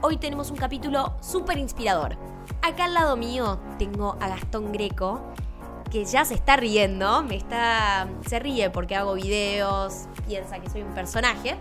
Hoy 0.00 0.16
tenemos 0.16 0.50
un 0.50 0.56
capítulo 0.56 1.12
súper 1.20 1.58
inspirador. 1.58 2.16
Acá 2.62 2.86
al 2.86 2.94
lado 2.94 3.14
mío 3.14 3.60
tengo 3.78 4.16
a 4.18 4.28
Gastón 4.28 4.72
Greco, 4.72 5.20
que 5.90 6.06
ya 6.06 6.24
se 6.24 6.32
está 6.32 6.56
riendo, 6.56 7.22
me 7.22 7.36
está. 7.36 8.08
se 8.26 8.38
ríe 8.38 8.70
porque 8.70 8.96
hago 8.96 9.12
videos, 9.12 10.06
piensa 10.26 10.60
que 10.60 10.70
soy 10.70 10.80
un 10.80 10.94
personaje. 10.94 11.58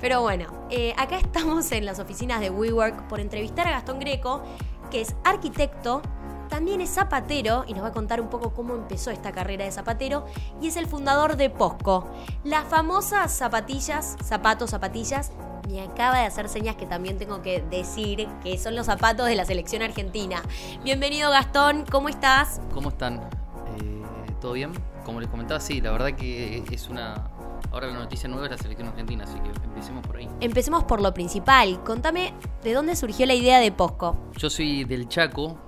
Pero 0.00 0.22
bueno, 0.22 0.46
eh, 0.70 0.92
acá 0.98 1.16
estamos 1.22 1.70
en 1.70 1.86
las 1.86 2.00
oficinas 2.00 2.40
de 2.40 2.50
WeWork 2.50 3.06
por 3.06 3.20
entrevistar 3.20 3.68
a 3.68 3.70
Gastón 3.70 4.00
Greco, 4.00 4.42
que 4.90 5.00
es 5.00 5.14
arquitecto, 5.22 6.02
también 6.48 6.80
es 6.80 6.90
zapatero 6.90 7.64
y 7.66 7.74
nos 7.74 7.82
va 7.82 7.88
a 7.88 7.92
contar 7.92 8.20
un 8.20 8.28
poco 8.28 8.52
cómo 8.52 8.74
empezó 8.74 9.10
esta 9.10 9.32
carrera 9.32 9.64
de 9.64 9.72
zapatero 9.72 10.26
y 10.60 10.68
es 10.68 10.76
el 10.76 10.86
fundador 10.86 11.36
de 11.36 11.50
Posco, 11.50 12.08
las 12.44 12.64
famosas 12.64 13.32
zapatillas, 13.32 14.16
zapatos, 14.22 14.70
zapatillas. 14.70 15.32
Me 15.68 15.80
acaba 15.80 16.18
de 16.18 16.26
hacer 16.26 16.48
señas 16.48 16.76
que 16.76 16.86
también 16.86 17.18
tengo 17.18 17.40
que 17.40 17.62
decir 17.62 18.28
que 18.42 18.58
son 18.58 18.76
los 18.76 18.86
zapatos 18.86 19.26
de 19.26 19.34
la 19.34 19.46
selección 19.46 19.82
argentina. 19.82 20.42
Bienvenido 20.84 21.30
Gastón, 21.30 21.84
¿cómo 21.90 22.08
estás? 22.08 22.60
¿Cómo 22.72 22.90
están? 22.90 23.20
Eh, 23.80 24.02
¿Todo 24.40 24.52
bien? 24.52 24.72
Como 25.04 25.20
les 25.20 25.30
comentaba, 25.30 25.60
sí, 25.60 25.80
la 25.80 25.90
verdad 25.90 26.12
que 26.12 26.64
es 26.70 26.88
una... 26.88 27.30
Ahora 27.72 27.88
la 27.88 27.94
noticia 27.94 28.28
nueva 28.28 28.44
es 28.44 28.52
la 28.52 28.58
selección 28.58 28.88
argentina, 28.88 29.24
así 29.24 29.38
que 29.40 29.48
empecemos 29.64 30.06
por 30.06 30.16
ahí. 30.16 30.28
Empecemos 30.40 30.84
por 30.84 31.00
lo 31.00 31.12
principal. 31.12 31.82
Contame 31.82 32.34
de 32.62 32.72
dónde 32.72 32.94
surgió 32.94 33.26
la 33.26 33.34
idea 33.34 33.58
de 33.58 33.72
Posco. 33.72 34.16
Yo 34.36 34.48
soy 34.48 34.84
del 34.84 35.08
Chaco, 35.08 35.58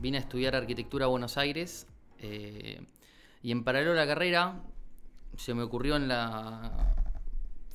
vine 0.00 0.18
a 0.18 0.20
estudiar 0.20 0.54
arquitectura 0.54 1.06
a 1.06 1.08
Buenos 1.08 1.36
Aires 1.38 1.86
eh, 2.18 2.80
y 3.42 3.50
en 3.50 3.64
paralelo 3.64 3.92
a 3.92 3.96
la 3.96 4.06
carrera 4.06 4.62
se 5.36 5.54
me 5.54 5.62
ocurrió 5.62 5.96
en 5.96 6.08
la 6.08 6.94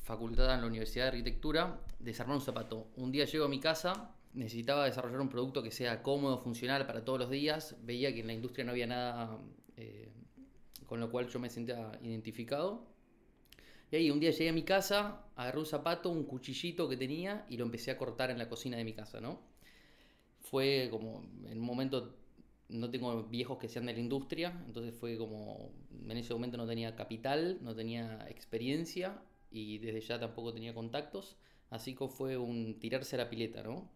facultad, 0.02 0.54
en 0.54 0.60
la 0.62 0.66
Universidad 0.66 1.04
de 1.04 1.08
Arquitectura, 1.08 1.80
desarmar 1.98 2.36
un 2.36 2.42
zapato. 2.42 2.86
Un 2.96 3.12
día 3.12 3.24
llego 3.24 3.44
a 3.44 3.48
mi 3.48 3.60
casa, 3.60 4.14
necesitaba 4.32 4.84
desarrollar 4.84 5.20
un 5.20 5.28
producto 5.28 5.62
que 5.62 5.70
sea 5.70 6.02
cómodo, 6.02 6.38
funcional 6.38 6.86
para 6.86 7.04
todos 7.04 7.18
los 7.18 7.30
días. 7.30 7.76
Veía 7.82 8.14
que 8.14 8.20
en 8.20 8.28
la 8.28 8.32
industria 8.32 8.64
no 8.64 8.70
había 8.70 8.86
nada 8.86 9.38
eh, 9.76 10.08
con 10.86 11.00
lo 11.00 11.10
cual 11.10 11.28
yo 11.28 11.38
me 11.38 11.50
sentía 11.50 11.92
identificado. 12.02 12.86
Y 13.90 13.96
ahí 13.96 14.10
un 14.10 14.20
día 14.20 14.30
llegué 14.30 14.50
a 14.50 14.52
mi 14.52 14.62
casa, 14.62 15.24
agarré 15.36 15.58
un 15.58 15.66
zapato, 15.66 16.10
un 16.10 16.24
cuchillito 16.24 16.88
que 16.88 16.96
tenía 16.96 17.46
y 17.48 17.56
lo 17.56 17.64
empecé 17.64 17.90
a 17.90 17.98
cortar 17.98 18.30
en 18.30 18.38
la 18.38 18.48
cocina 18.48 18.76
de 18.76 18.84
mi 18.84 18.92
casa, 18.92 19.20
¿no? 19.20 19.40
Fue 20.50 20.88
como, 20.90 21.22
en 21.46 21.58
un 21.58 21.64
momento 21.64 22.14
no 22.68 22.90
tengo 22.90 23.22
viejos 23.24 23.58
que 23.58 23.68
sean 23.68 23.86
de 23.86 23.94
la 23.94 24.00
industria, 24.00 24.62
entonces 24.66 24.94
fue 24.94 25.16
como, 25.16 25.72
en 26.08 26.16
ese 26.16 26.34
momento 26.34 26.56
no 26.56 26.66
tenía 26.66 26.94
capital, 26.94 27.58
no 27.62 27.74
tenía 27.74 28.26
experiencia 28.28 29.22
y 29.50 29.78
desde 29.78 30.00
ya 30.00 30.20
tampoco 30.20 30.52
tenía 30.52 30.74
contactos, 30.74 31.36
así 31.70 31.94
que 31.94 32.08
fue 32.08 32.36
un 32.36 32.78
tirarse 32.78 33.16
a 33.16 33.20
la 33.20 33.30
pileta, 33.30 33.62
¿no? 33.62 33.90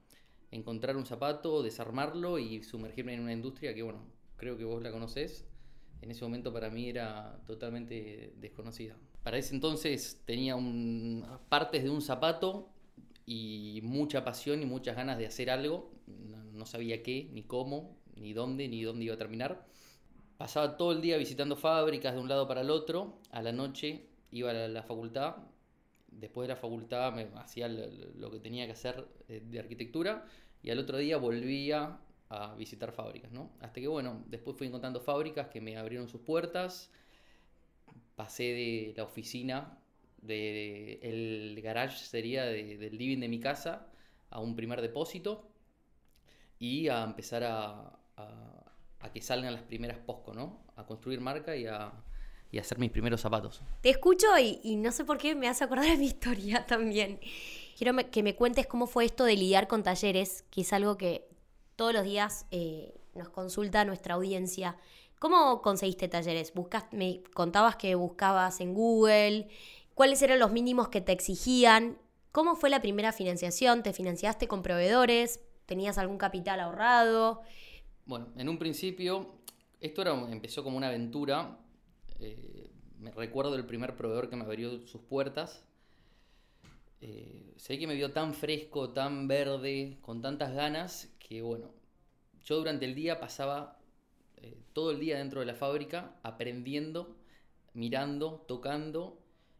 Encontrar 0.50 0.97
un 0.97 1.06
zapato, 1.06 1.62
desarmarlo 1.62 2.39
y 2.39 2.62
sumergirme 2.62 3.14
en 3.14 3.20
una 3.20 3.33
industria 3.33 3.75
que, 3.75 3.83
bueno, 3.83 4.05
creo 4.36 4.56
que 4.56 4.64
vos 4.64 4.83
la 4.83 4.91
conocés, 4.91 5.47
en 6.00 6.11
ese 6.11 6.25
momento 6.25 6.53
para 6.53 6.69
mí 6.69 6.89
era 6.89 7.41
totalmente 7.47 8.34
desconocida. 8.36 8.97
Para 9.23 9.39
ese 9.39 9.55
entonces 9.55 10.20
tenía 10.25 10.56
un, 10.56 11.25
partes 11.48 11.84
de 11.84 11.91
un 11.91 12.03
zapato 12.03 12.70
y 13.25 13.80
mucha 13.84 14.25
pasión 14.25 14.62
y 14.62 14.67
muchas 14.67 14.97
ganas 14.97 15.17
de 15.17 15.27
hacer 15.27 15.48
algo, 15.48 15.92
no 16.53 16.67
sabía 16.67 17.03
qué, 17.03 17.28
ni 17.33 17.42
cómo, 17.42 17.97
ni 18.17 18.33
dónde, 18.33 18.69
ni 18.69 18.83
dónde 18.83 19.05
iba 19.05 19.14
a 19.14 19.19
terminar. 19.19 19.64
Pasaba 20.36 20.77
todo 20.77 20.92
el 20.92 21.00
día 21.00 21.17
visitando 21.17 21.57
fábricas 21.57 22.14
de 22.14 22.20
un 22.20 22.29
lado 22.29 22.46
para 22.48 22.63
el 22.63 22.70
otro, 22.70 23.18
a 23.30 23.42
la 23.42 23.52
noche 23.52 24.07
iba 24.30 24.51
a 24.51 24.68
la, 24.68 24.83
facultad, 24.83 25.36
después 26.11 26.48
de 26.48 26.55
la 26.55 26.61
facultad 26.61 27.12
me 27.12 27.29
hacía 27.36 27.68
lo, 27.68 28.30
que 28.30 28.41
tenía 28.41 28.67
que 28.67 28.73
hacer 28.73 29.07
eh, 29.29 29.42
de 29.45 29.58
arquitectura. 29.58 30.24
Y 30.62 30.70
al 30.70 30.79
otro 30.79 30.96
día 30.98 31.17
volvía 31.17 31.98
a 32.29 32.55
visitar 32.55 32.92
fábricas, 32.92 33.33
¿no? 33.33 33.51
Hasta 33.61 33.80
que 33.80 33.89
bueno, 33.89 34.24
después 34.29 34.57
fui 34.57 34.67
encontrando 34.67 35.01
fábricas 35.01 35.48
que 35.48 35.61
me 35.61 35.77
abrieron 35.77 36.08
sus 36.08 36.20
puertas, 36.20 36.91
pasé 38.14 38.45
de 38.45 38.95
la 38.96 39.05
oficina, 39.05 39.79
de, 40.23 41.01
el 41.02 41.61
garage 41.62 41.98
sería 41.98 42.45
del 42.45 42.96
living 42.96 43.18
de 43.18 43.29
mi 43.29 43.41
casa, 43.41 43.86
a 44.30 44.41
un 44.41 44.57
primer 44.57 44.80
depósito 44.80 45.52
y 46.62 46.89
a 46.89 47.02
empezar 47.02 47.42
a, 47.42 47.98
a, 48.17 49.12
que 49.12 49.20
salgan 49.20 49.52
las 49.52 49.64
primeras 49.64 49.98
posco, 49.98 50.33
¿no? 50.33 50.62
A 50.77 50.86
construir 50.86 51.20
marca 51.20 51.56
y 51.56 51.67
a, 51.67 51.92
y 52.52 52.58
hacer 52.61 52.78
mis 52.78 52.92
primeros 52.92 53.20
zapatos. 53.20 53.62
Te 53.80 53.90
escucho 53.90 54.28
y, 54.39 54.77
no 54.77 54.92
sé 54.92 55.05
por 55.05 55.18
qué 55.18 55.34
me 55.34 55.48
hace 55.48 55.64
acordar 55.64 55.86
de 55.86 55.96
mi 55.98 56.06
historia 56.06 56.64
también. 56.64 57.18
Quiero 57.77 57.96
que 58.12 58.23
me 58.23 58.36
cuentes 58.36 58.68
cómo 58.68 58.86
fue 58.86 59.06
esto 59.06 59.24
de 59.24 59.34
lidiar 59.34 59.67
con 59.67 59.83
talleres, 59.83 60.45
que 60.52 60.61
es 60.61 60.73
algo 60.73 60.96
que 60.96 61.28
todos 61.74 61.92
los 61.92 62.05
días 62.05 62.46
eh, 62.52 62.94
nos 63.14 63.29
consulta 63.30 63.84
nuestra 63.84 64.14
audiencia. 64.14 64.77
¿Cómo 65.18 65.62
conseguiste 65.62 66.06
talleres? 66.06 66.55
Buscas, 66.55 66.84
me 66.92 67.24
contabas 67.34 67.74
que 67.74 67.96
buscabas 67.96 68.61
en 68.61 68.73
Google. 68.73 69.48
¿Cuáles 69.94 70.23
eran 70.23 70.39
los 70.39 70.52
mínimos 70.52 70.90
que 70.90 71.00
te 71.00 71.11
exigían? 71.11 71.98
¿Cómo 72.30 72.55
fue 72.55 72.70
la 72.70 72.80
primera 72.80 73.11
financiación? 73.11 73.83
¿Te 73.83 73.92
financiaste 73.92 74.46
con 74.46 74.62
proveedores? 74.62 75.40
¿Tenías 75.67 75.98
algún 75.98 76.18
capital 76.18 76.61
ahorrado? 76.61 77.42
Bueno, 78.05 78.28
en 78.36 78.48
un 78.48 78.58
principio, 78.58 79.27
esto 79.80 80.02
era, 80.02 80.12
empezó 80.30 80.62
como 80.64 80.77
una 80.77 80.89
aventura 80.89 81.58
eh, 82.23 82.70
me 82.98 83.11
recuerdo 83.11 83.56
el 83.56 83.67
primer 83.67 83.96
proveedor 83.96 84.30
que 84.30 84.36
me 84.36 84.45
abrió 84.45 84.86
sus 84.86 85.00
puertas. 85.02 85.64
Eh, 87.00 87.52
sé 87.56 87.78
que 87.78 87.89
me 87.89 87.95
vio 87.95 88.12
tan 88.12 88.33
fresco, 88.33 88.90
tan 88.90 89.27
verde, 89.27 89.98
con 90.02 90.23
tantas 90.23 90.55
ganas, 90.55 91.12
que 91.18 91.42
bueno, 91.42 91.73
yo 92.44 92.58
durante 92.58 92.84
el 92.84 92.94
día 92.94 93.18
pasaba 93.18 93.80
eh, 94.36 94.62
todo 94.73 94.92
el 94.92 95.00
día 95.00 95.18
dentro 95.18 95.40
de 95.40 95.46
la 95.46 95.55
fábrica 95.55 96.14
aprendiendo, 96.23 97.17
mirando, 97.74 98.44
tocando 98.46 99.18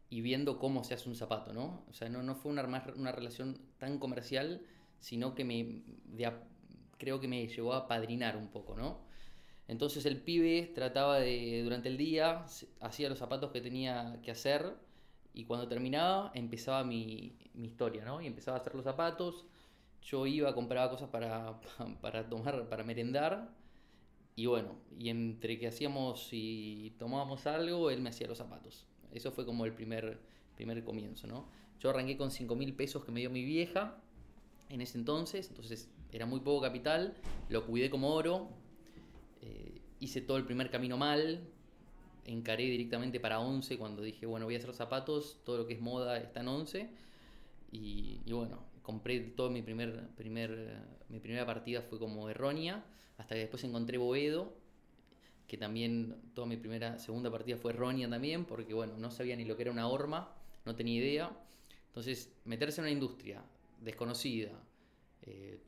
y 0.08 0.20
viendo 0.20 0.60
cómo 0.60 0.84
se 0.84 0.94
hace 0.94 1.08
un 1.08 1.16
zapato, 1.16 1.52
¿no? 1.52 1.84
O 1.90 1.94
sea, 1.94 2.08
no, 2.08 2.22
no 2.22 2.36
fue 2.36 2.52
una, 2.52 2.62
una 2.94 3.10
relación 3.10 3.58
tan 3.78 3.98
comercial, 3.98 4.64
sino 5.02 5.34
que 5.34 5.44
me, 5.44 5.82
creo 6.96 7.18
que 7.20 7.26
me 7.26 7.48
llevó 7.48 7.74
a 7.74 7.88
padrinar 7.88 8.36
un 8.36 8.48
poco, 8.48 8.76
¿no? 8.76 9.00
Entonces 9.66 10.06
el 10.06 10.18
pibe 10.22 10.70
trataba 10.74 11.18
de, 11.18 11.62
durante 11.64 11.88
el 11.88 11.96
día, 11.96 12.46
hacía 12.80 13.08
los 13.08 13.18
zapatos 13.18 13.50
que 13.50 13.60
tenía 13.60 14.20
que 14.22 14.30
hacer 14.30 14.76
y 15.34 15.44
cuando 15.44 15.66
terminaba 15.66 16.30
empezaba 16.34 16.84
mi, 16.84 17.36
historia, 17.54 18.04
¿no? 18.04 18.22
Y 18.22 18.28
empezaba 18.28 18.56
a 18.56 18.60
hacer 18.60 18.76
los 18.76 18.84
zapatos, 18.84 19.44
yo 20.02 20.24
iba, 20.26 20.54
compraba 20.54 20.88
cosas 20.90 21.08
para, 21.08 21.60
para 22.00 22.28
tomar, 22.28 22.69
para 22.69 22.84
merendar 22.84 23.50
y 24.36 24.46
bueno, 24.46 24.76
y 24.96 25.08
entre 25.08 25.58
que 25.58 25.66
hacíamos 25.66 26.28
y 26.30 26.94
tomábamos 26.98 27.46
algo, 27.48 27.90
él 27.90 28.00
me 28.00 28.10
hacía 28.10 28.28
los 28.28 28.38
zapatos. 28.38 28.86
Eso 29.10 29.32
fue 29.32 29.44
como 29.44 29.64
el 29.64 29.74
primer, 29.74 30.20
primer 30.54 30.84
comienzo, 30.84 31.26
¿no? 31.26 31.48
Yo 31.80 31.90
arranqué 31.90 32.16
con 32.16 32.30
5 32.30 32.54
mil 32.54 32.72
pesos 32.74 33.04
que 33.04 33.10
me 33.10 33.19
dio 33.19 33.30
mi 33.30 33.44
vieja 33.44 33.98
en 34.72 34.81
ese 34.81 34.99
entonces, 34.99 35.49
entonces 35.49 35.88
era 36.10 36.27
muy 36.27 36.41
poco 36.41 36.62
capital, 36.62 37.15
lo 37.50 37.66
cuidé 37.66 37.91
como 37.91 38.15
oro, 38.15 38.49
eh, 39.43 39.81
hice 40.00 40.22
todo 40.22 40.38
el 40.38 40.44
primer 40.44 40.71
camino 40.71 40.97
mal, 40.97 41.41
encaré 42.25 42.65
directamente 42.65 43.21
para 43.21 43.38
11 43.41 43.77
cuando 43.78 44.03
dije, 44.03 44.27
bueno, 44.27 44.47
voy 44.47 44.55
a 44.55 44.59
hacer 44.59 44.72
zapatos, 44.72 45.41
todo 45.44 45.59
lo 45.59 45.66
que 45.66 45.75
es 45.75 45.81
moda 45.81 46.19
está 46.19 46.41
en 46.41 46.49
11. 46.49 46.91
Y, 47.71 48.21
bueno, 48.31 48.62
compré 48.82 49.21
todo 49.21 49.50
mi 49.50 49.62
primer, 49.62 50.08
primer, 50.17 50.82
mi 51.08 51.20
primera 51.20 51.46
partida 51.46 51.82
fue 51.82 51.99
como 51.99 52.29
errónea, 52.29 52.85
hasta 53.19 53.35
que 53.35 53.41
después 53.41 53.64
encontré 53.64 53.99
Boedo, 53.99 54.52
que 55.46 55.56
también 55.56 56.17
toda 56.35 56.46
mi 56.46 56.56
primera, 56.56 56.99
segunda 56.99 57.31
partida 57.31 57.56
fue 57.56 57.73
errónea 57.73 58.08
también, 58.08 58.44
porque 58.44 58.75
bueno, 58.75 58.96
no 58.99 59.11
sabía 59.11 59.37
ni 59.37 59.44
lo 59.44 59.56
que 59.56 59.62
era 59.62 59.70
una 59.70 59.88
horma, 59.88 60.35
no 60.64 60.76
tenía 60.76 60.99
idea. 60.99 61.31
Entonces, 61.88 62.32
meterse 62.44 62.81
en 62.81 62.85
una 62.85 62.93
industria 62.93 63.43
desconocida, 63.81 64.50
eh, 65.22 65.60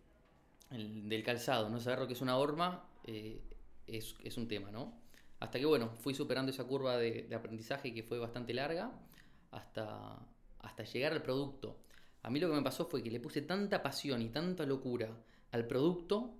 del 0.71 1.23
calzado, 1.23 1.69
no 1.69 1.79
saber 1.81 2.01
lo 2.01 2.07
que 2.07 2.15
es 2.15 2.21
una 2.21 2.37
horma, 2.37 2.89
eh, 3.05 3.41
es, 3.87 4.37
un 4.37 4.49
tema, 4.49 4.71
¿no? 4.71 4.93
Hasta 5.41 5.59
que, 5.59 5.67
bueno, 5.67 5.91
fui 6.01 6.15
superando 6.15 6.51
esa 6.51 6.65
curva 6.65 6.97
de, 6.97 7.29
aprendizaje 7.35 7.93
que 7.95 8.03
fue 8.03 8.19
bastante 8.19 8.55
larga 8.55 8.91
hasta, 9.51 10.19
hasta 10.61 10.85
llegar 10.85 11.13
al 11.13 11.23
producto. 11.23 11.77
A 12.23 12.31
mí 12.31 12.41
lo 12.41 12.49
que 12.49 12.55
me 12.55 12.63
pasó 12.63 12.87
fue 12.87 13.03
que 13.03 13.11
le 13.11 13.21
puse 13.21 13.43
tanta 13.43 13.83
pasión 13.83 14.23
y 14.23 14.31
tanta 14.31 14.65
locura 14.65 15.11
al 15.53 15.67
producto 15.67 16.35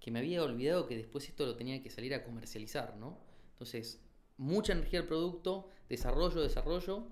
que 0.00 0.10
me 0.10 0.20
había 0.20 0.42
olvidado 0.42 0.86
que 0.86 0.96
después 0.96 1.28
esto 1.28 1.44
lo 1.46 1.56
tenía 1.56 1.82
que 1.82 1.90
salir 1.90 2.14
a 2.14 2.22
comercializar, 2.22 2.96
¿no? 2.96 3.18
Entonces, 3.52 4.00
mucha 4.36 4.72
energía 4.72 5.00
al 5.00 5.06
producto, 5.06 5.70
desarrollo, 5.88 6.40
desarrollo, 6.42 7.08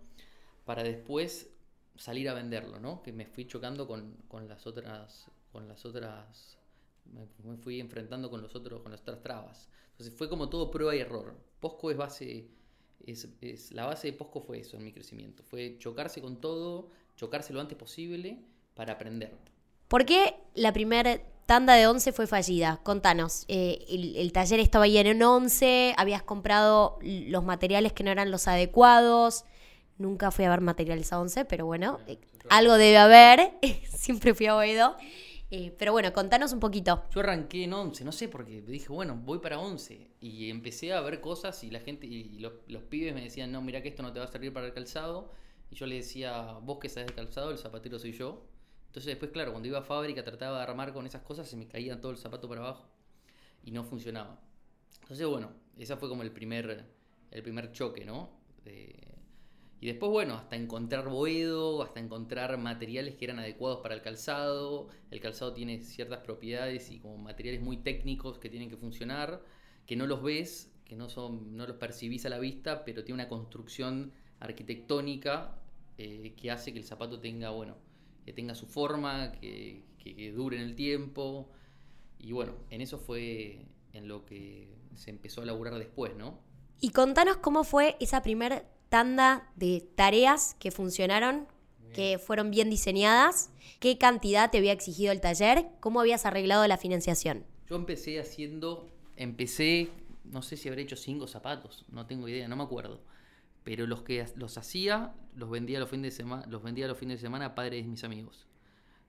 para 0.65 0.83
después 0.83 1.51
salir 1.97 2.29
a 2.29 2.35
venderlo, 2.35 2.81
¿no? 2.81 3.03
Que 3.03 3.13
me 3.13 3.27
fui 3.27 3.47
chocando 3.47 3.87
con, 3.87 4.17
con 4.29 4.49
las 4.49 4.67
otras, 4.67 5.27
con 5.53 5.69
las 5.69 5.85
otras 5.85 6.59
me, 7.13 7.57
fui 7.59 7.81
enfrentando 7.81 8.31
con 8.31 8.43
los 8.43 8.55
otros, 8.55 8.81
con 8.83 8.93
las 8.93 9.03
otras 9.03 9.21
trabas. 9.21 9.69
Entonces 9.93 10.15
fue 10.17 10.29
como 10.29 10.49
todo 10.49 10.71
prueba 10.71 10.95
y 10.97 11.01
error. 11.01 11.35
Posco 11.61 11.91
es 11.91 11.97
base, 11.97 12.49
es, 13.07 13.73
la 13.73 13.87
base 13.87 14.09
de 14.09 14.13
Posco 14.15 14.41
fue 14.41 14.61
eso 14.61 14.77
en 14.77 14.85
mi 14.85 14.93
crecimiento. 14.93 15.43
Fue 15.43 15.77
chocarse 15.79 16.21
con 16.21 16.41
todo, 16.41 16.89
chocarse 17.17 17.53
lo 17.53 17.61
antes 17.61 17.77
posible 17.77 18.39
para 18.75 18.95
aprender. 18.95 19.37
¿Por 19.89 20.07
qué 20.07 20.37
la 20.55 20.73
primera 20.73 21.21
tanda 21.47 21.75
de 21.75 21.87
11 21.87 22.13
fue 22.13 22.27
fallida? 22.27 22.81
Contanos, 22.83 23.45
eh, 23.49 23.85
el, 23.89 24.17
el 24.17 24.33
taller 24.33 24.59
estaba 24.61 24.87
ahí 24.87 24.97
en 24.97 25.23
11, 25.23 25.95
habías 25.99 26.23
comprado 26.23 26.99
los 27.03 27.45
materiales 27.45 27.93
que 27.93 28.03
no 28.03 28.11
eran 28.11 28.31
los 28.31 28.49
adecuados, 28.49 29.45
nunca 29.99 30.31
fui 30.31 30.47
a 30.47 30.51
ver 30.51 30.63
materiales 30.63 31.13
a 31.13 31.21
11, 31.21 31.45
pero 31.45 31.67
bueno, 31.67 32.01
eh, 32.07 32.19
algo 32.49 32.75
debe 32.75 32.97
haber, 32.97 33.53
siempre 33.95 34.33
fui 34.35 34.47
a 34.47 34.57
Oedo. 34.57 34.97
Eh, 35.55 35.71
pero 35.79 35.93
bueno, 35.93 36.11
contanos 36.15 36.55
un 36.55 36.61
poquito. 36.61 37.05
Yo 37.11 37.21
arranqué 37.21 37.65
en 37.65 37.75
11, 37.75 38.07
no 38.07 38.13
sé, 38.13 38.27
porque 38.27 38.63
dije, 38.63 38.89
bueno, 38.89 39.21
voy 39.23 39.39
para 39.39 39.59
11. 39.59 40.09
Y 40.19 40.49
empecé 40.49 40.95
a 40.95 41.03
ver 41.03 41.21
cosas 41.21 41.63
y 41.63 41.71
la 41.71 41.81
gente, 41.81 42.07
y 42.07 42.39
los, 42.39 42.55
los 42.69 42.83
pibes 42.85 43.15
me 43.15 43.21
decían, 43.21 43.53
no, 43.53 43.61
mira 43.61 43.83
que 43.83 43.91
esto 43.91 44.03
no 44.03 44.15
te 44.15 44.19
va 44.19 44.25
a 44.25 44.29
servir 44.29 44.51
para 44.55 44.65
el 44.65 44.73
calzado. 44.73 45.31
Y 45.71 45.75
yo 45.75 45.85
le 45.85 45.97
decía, 45.97 46.55
vos 46.63 46.79
que 46.79 46.89
sabes 46.89 47.09
de 47.09 47.15
calzado, 47.15 47.51
el 47.51 47.59
zapatero 47.59 47.99
soy 47.99 48.13
yo. 48.13 48.47
Entonces 48.87 49.09
después, 49.09 49.31
claro, 49.31 49.51
cuando 49.51 49.69
iba 49.69 49.81
a 49.81 49.83
fábrica 49.83 50.25
trataba 50.25 50.57
de 50.57 50.63
armar 50.63 50.95
con 50.95 51.05
esas 51.05 51.21
cosas, 51.21 51.47
se 51.47 51.59
me 51.59 51.69
caía 51.69 52.01
todo 52.01 52.13
el 52.13 52.17
zapato 52.17 52.49
para 52.49 52.63
abajo 52.63 52.87
y 53.63 53.73
no 53.73 53.85
funcionaba. 53.85 54.41
Entonces, 55.03 55.27
bueno, 55.27 55.53
ese 55.77 55.95
fue 55.99 56.09
como 56.09 56.23
el 56.23 56.31
primer, 56.31 56.87
el 57.31 57.43
primer 57.43 57.73
choque, 57.73 58.07
¿no? 58.07 58.31
Y 59.83 59.87
después, 59.87 60.13
bueno, 60.13 60.35
hasta 60.35 60.55
encontrar 60.55 61.09
boedo, 61.09 61.83
hasta 61.83 61.99
encontrar 61.99 62.57
materiales 62.57 63.17
que 63.17 63.25
eran 63.25 63.41
adecuados 63.41 63.81
para 63.81 63.97
el 63.97 64.01
calzado. 64.01 64.87
El 65.11 65.19
calzado 65.19 65.55
tiene 65.55 65.81
ciertas 65.81 66.21
propiedades 66.21 66.93
y 66.93 67.01
como 67.01 67.19
materiales 67.19 67.61
muy 67.61 67.79
técnicos 67.79 68.39
que 68.39 68.49
tienen 68.49 68.71
que 68.71 68.77
funcionar, 68.77 69.43
que 69.85 69.97
no 69.97 70.07
los 70.07 70.23
ves, 70.23 70.73
que 70.85 70.95
no, 70.95 71.09
son, 71.09 71.57
no 71.57 71.67
los 71.67 71.79
percibís 71.79 72.25
a 72.27 72.29
la 72.29 72.39
vista, 72.39 72.85
pero 72.85 73.03
tiene 73.03 73.23
una 73.23 73.29
construcción 73.29 74.13
arquitectónica 74.39 75.59
eh, 75.99 76.35
que 76.37 76.53
hace 76.53 76.73
que 76.73 76.79
el 76.79 76.85
zapato 76.85 77.19
tenga, 77.19 77.51
bueno, 77.51 77.75
que 78.25 78.33
tenga 78.33 78.55
su 78.55 78.69
forma, 78.69 79.33
que, 79.33 79.83
que, 79.99 80.31
dure 80.31 80.59
en 80.59 80.63
el 80.63 80.77
tiempo. 80.77 81.51
Y 82.21 82.31
bueno, 82.31 82.55
en 82.71 82.83
eso 82.83 82.99
fue 82.99 83.67
en 83.93 84.07
lo 84.07 84.27
que 84.27 84.69
se 84.95 85.11
empezó 85.11 85.43
a 85.43 85.45
laburar 85.45 85.77
después, 85.77 86.15
¿no? 86.15 86.39
Y 86.81 86.91
contanos 86.91 87.39
cómo 87.39 87.65
fue 87.65 87.97
esa 87.99 88.23
primera 88.23 88.65
tanda 88.93 89.51
de 89.57 89.81
tareas 89.95 90.55
que 90.59 90.71
funcionaron, 90.71 91.49
que 91.95 92.19
fueron 92.19 92.51
bien 92.51 92.69
diseñadas, 92.69 93.51
qué 93.81 93.97
cantidad 93.97 94.51
te 94.51 94.59
había 94.59 94.73
exigido 94.73 95.13
el 95.13 95.23
taller, 95.23 95.65
cómo 95.81 95.99
habías 95.99 96.27
arreglado 96.27 96.69
la 96.69 96.77
financiación. 96.77 97.47
Yo 97.71 97.77
empecé 97.77 98.21
haciendo, 98.21 98.87
empecé, 99.17 99.89
no 100.25 100.43
sé 100.43 100.59
si 100.59 100.69
habré 100.69 100.83
hecho 100.83 100.97
cinco 100.97 101.27
zapatos, 101.27 101.87
no 101.91 102.05
tengo 102.05 102.29
idea, 102.29 102.47
no 102.49 102.57
me 102.57 102.65
acuerdo. 102.65 103.01
Pero 103.65 103.87
los 103.87 104.03
que 104.03 104.27
los 104.37 104.59
hacía, 104.59 105.15
los 105.37 105.49
vendía 105.49 105.81
los 105.81 105.89
fines 105.89 106.13
de 106.13 106.17
semana, 106.19 106.45
los 106.47 106.63
vendía 106.63 106.87
los 106.87 106.99
fines 106.99 107.17
de 107.17 107.23
semana 107.23 107.47
a 107.47 107.55
padres 107.55 107.83
de 107.83 107.89
mis 107.89 108.05
amigos. 108.05 108.47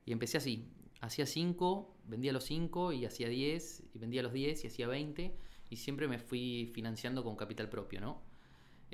Y 0.05 0.13
empecé 0.13 0.37
así, 0.37 0.65
hacía 1.01 1.25
cinco, 1.25 1.93
vendía 2.07 2.31
los 2.31 2.45
cinco 2.45 2.93
y 2.93 3.03
hacía 3.03 3.27
diez, 3.27 3.83
y 3.93 3.99
vendía 3.99 4.23
los 4.23 4.31
diez 4.31 4.63
y 4.63 4.67
hacía 4.67 4.87
veinte, 4.87 5.35
y 5.69 5.75
siempre 5.75 6.07
me 6.07 6.19
fui 6.19 6.71
financiando 6.73 7.21
con 7.21 7.35
capital 7.35 7.67
propio, 7.67 7.99
¿no? 7.99 8.32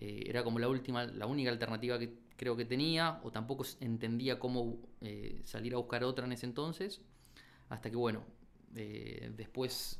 Eh, 0.02 0.24
era 0.30 0.46
como 0.46 0.60
la 0.60 0.70
última, 0.70 1.04
la 1.04 1.26
única 1.26 1.50
alternativa 1.50 2.00
que 2.00 2.20
creo 2.38 2.56
que 2.56 2.64
tenía, 2.64 3.20
o 3.22 3.32
tampoco 3.32 3.66
entendía 3.82 4.40
cómo 4.40 4.80
eh, 5.02 5.42
salir 5.44 5.74
a 5.74 5.78
buscar 5.78 6.06
otra 6.06 6.26
en 6.26 6.32
ese 6.32 6.46
entonces, 6.46 7.02
hasta 7.68 7.90
que 7.90 7.98
bueno, 7.98 8.24
eh, 8.78 9.30
después, 9.36 10.00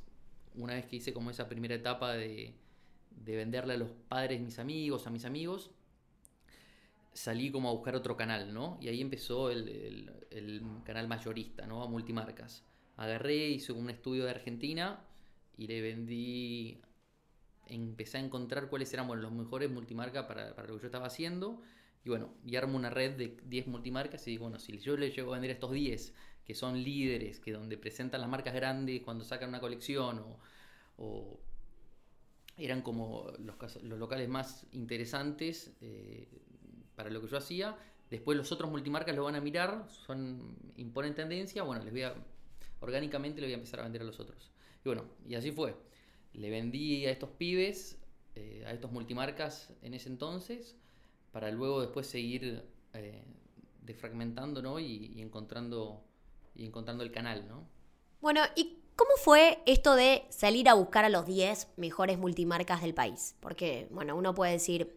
una 0.56 0.76
vez 0.76 0.86
que 0.86 0.96
hice 0.96 1.12
como 1.12 1.32
esa 1.32 1.50
primera 1.50 1.76
etapa 1.76 2.14
de, 2.14 2.56
venderle 3.26 3.74
a 3.74 3.78
los 3.78 3.92
padres 4.08 4.40
mis 4.40 4.58
amigos, 4.58 5.06
a 5.06 5.10
mis 5.10 5.26
amigos, 5.26 5.70
salí 7.12 7.52
como 7.52 7.68
a 7.68 7.74
buscar 7.74 7.98
otro 7.98 8.16
canal, 8.16 8.54
¿no? 8.54 8.78
Y 8.82 8.88
ahí 8.88 9.02
empezó 9.02 9.52
el, 9.52 10.10
el, 10.32 10.64
canal 10.86 11.10
mayorista, 11.10 11.68
¿no? 11.68 11.84
A 11.84 11.88
multimarcas. 11.90 12.64
Agarré, 12.96 13.50
hice 13.50 13.74
un 13.74 13.90
estudio 13.90 14.24
de 14.24 14.32
Argentina 14.32 15.04
y 15.58 15.68
le 15.68 15.82
vendí 15.82 16.82
empecé 17.70 18.18
a 18.18 18.22
encontrar 18.22 18.70
cuáles 18.70 18.94
eran 18.94 19.08
los 19.22 19.32
mejores 19.32 19.70
multimarcas 19.70 20.26
para, 20.26 20.56
para, 20.56 20.68
lo 20.68 20.76
que 20.76 20.82
yo 20.82 20.88
estaba 20.88 21.08
haciendo. 21.08 21.62
Y 22.04 22.10
bueno, 22.10 22.34
y 22.46 22.56
armo 22.56 22.78
una 22.78 22.90
red 22.90 23.18
de 23.18 23.38
10 23.46 23.68
multimarcas 23.68 24.26
y 24.28 24.32
digo, 24.32 24.44
bueno, 24.44 24.60
si 24.60 24.78
yo 24.80 24.96
le 24.98 25.12
llego 25.12 25.34
a 25.34 25.36
vender 25.36 25.52
estos 25.52 25.72
10, 25.72 26.14
que 26.46 26.56
son 26.56 26.82
líderes, 26.82 27.40
que 27.40 27.52
donde 27.52 27.78
presentan 27.78 28.22
las 28.22 28.30
marcas 28.30 28.54
grandes 28.54 29.02
cuando 29.04 29.24
sacan 29.24 29.50
una 29.50 29.60
colección 29.60 30.24
o, 30.98 31.40
eran 32.58 32.82
como 32.82 33.32
los, 33.40 33.84
los, 33.84 34.00
locales 34.00 34.28
más 34.28 34.66
interesantes 34.74 35.72
eh, 35.80 36.28
para 36.96 37.10
lo 37.10 37.22
que 37.22 37.28
yo 37.28 37.38
hacía. 37.38 37.78
Después 38.10 38.38
los 38.38 38.52
otros 38.52 38.70
multimarcas 38.70 39.16
lo 39.16 39.24
van 39.24 39.36
a 39.36 39.42
mirar, 39.42 39.86
son 39.90 40.58
imponen 40.76 41.16
tendencia, 41.16 41.64
bueno, 41.64 41.84
les 41.84 41.94
voy 41.94 42.04
a 42.04 42.16
orgánicamente 42.82 43.42
le 43.42 43.48
voy 43.48 43.54
a 43.54 43.58
empezar 43.58 43.82
a 43.82 43.84
vender 43.84 44.02
a 44.02 44.06
los 44.06 44.20
otros. 44.20 44.52
Y 44.84 44.90
bueno, 44.90 45.06
y 45.28 45.36
así 45.36 45.52
fue 45.52 45.76
le 46.34 46.50
vendí 46.50 47.06
a 47.06 47.12
estos 47.12 47.30
pibes, 47.30 47.98
eh, 48.36 48.64
a 48.66 48.72
estos 48.72 48.92
multimarcas 48.92 49.74
en 49.82 49.94
ese 49.94 50.10
entonces, 50.10 50.76
para 51.32 51.52
luego 51.52 51.82
después 51.82 52.08
seguir 52.08 52.64
eh, 52.94 53.24
defragmentando 53.82 54.62
¿no? 54.62 54.80
y, 54.80 55.22
encontrando, 55.22 56.04
y 56.56 56.66
encontrando 56.66 57.04
el 57.04 57.12
canal. 57.12 57.48
¿no? 57.48 57.68
Bueno, 58.22 58.42
¿y 58.56 58.78
cómo 58.96 59.12
fue 59.18 59.60
esto 59.66 59.96
de 59.96 60.26
salir 60.30 60.70
a 60.70 60.74
buscar 60.74 61.06
a 61.06 61.10
los 61.10 61.26
10 61.26 61.70
mejores 61.78 62.18
multimarcas 62.18 62.82
del 62.82 62.94
país? 62.94 63.36
Porque, 63.40 63.88
bueno, 63.92 64.16
uno 64.16 64.34
puede 64.34 64.54
decir, 64.54 64.96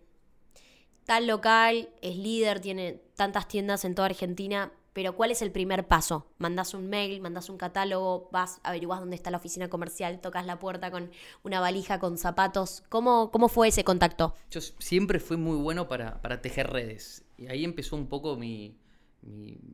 tal 1.04 1.26
local 1.26 1.88
es 2.00 2.16
líder, 2.16 2.60
tiene 2.60 3.00
tantas 3.14 3.48
tiendas 3.48 3.84
en 3.84 3.94
toda 3.94 4.06
Argentina, 4.06 4.72
pero 4.92 5.16
¿cuál 5.16 5.30
es 5.30 5.40
el 5.40 5.50
primer 5.50 5.86
paso? 5.86 6.26
Mandas 6.38 6.74
un 6.74 6.88
mail, 6.88 7.20
mandas 7.20 7.48
un 7.48 7.56
catálogo, 7.56 8.28
vas, 8.30 8.60
averiguás 8.62 9.00
dónde 9.00 9.16
está 9.16 9.30
la 9.30 9.38
oficina 9.38 9.68
comercial, 9.68 10.20
tocas 10.20 10.44
la 10.44 10.58
puerta 10.58 10.90
con 10.90 11.10
una 11.42 11.60
valija 11.60 11.98
con 11.98 12.18
zapatos. 12.18 12.82
¿Cómo, 12.88 13.30
cómo 13.30 13.48
fue 13.48 13.68
ese 13.68 13.84
contacto? 13.84 14.34
Yo 14.50 14.60
siempre 14.60 15.18
fui 15.18 15.36
muy 15.36 15.56
bueno 15.56 15.88
para, 15.88 16.20
tejer 16.42 16.70
redes. 16.70 17.24
Y 17.38 17.46
ahí 17.46 17.64
empezó 17.64 17.96
un 17.96 18.06
poco 18.06 18.36
mi, 18.36 18.76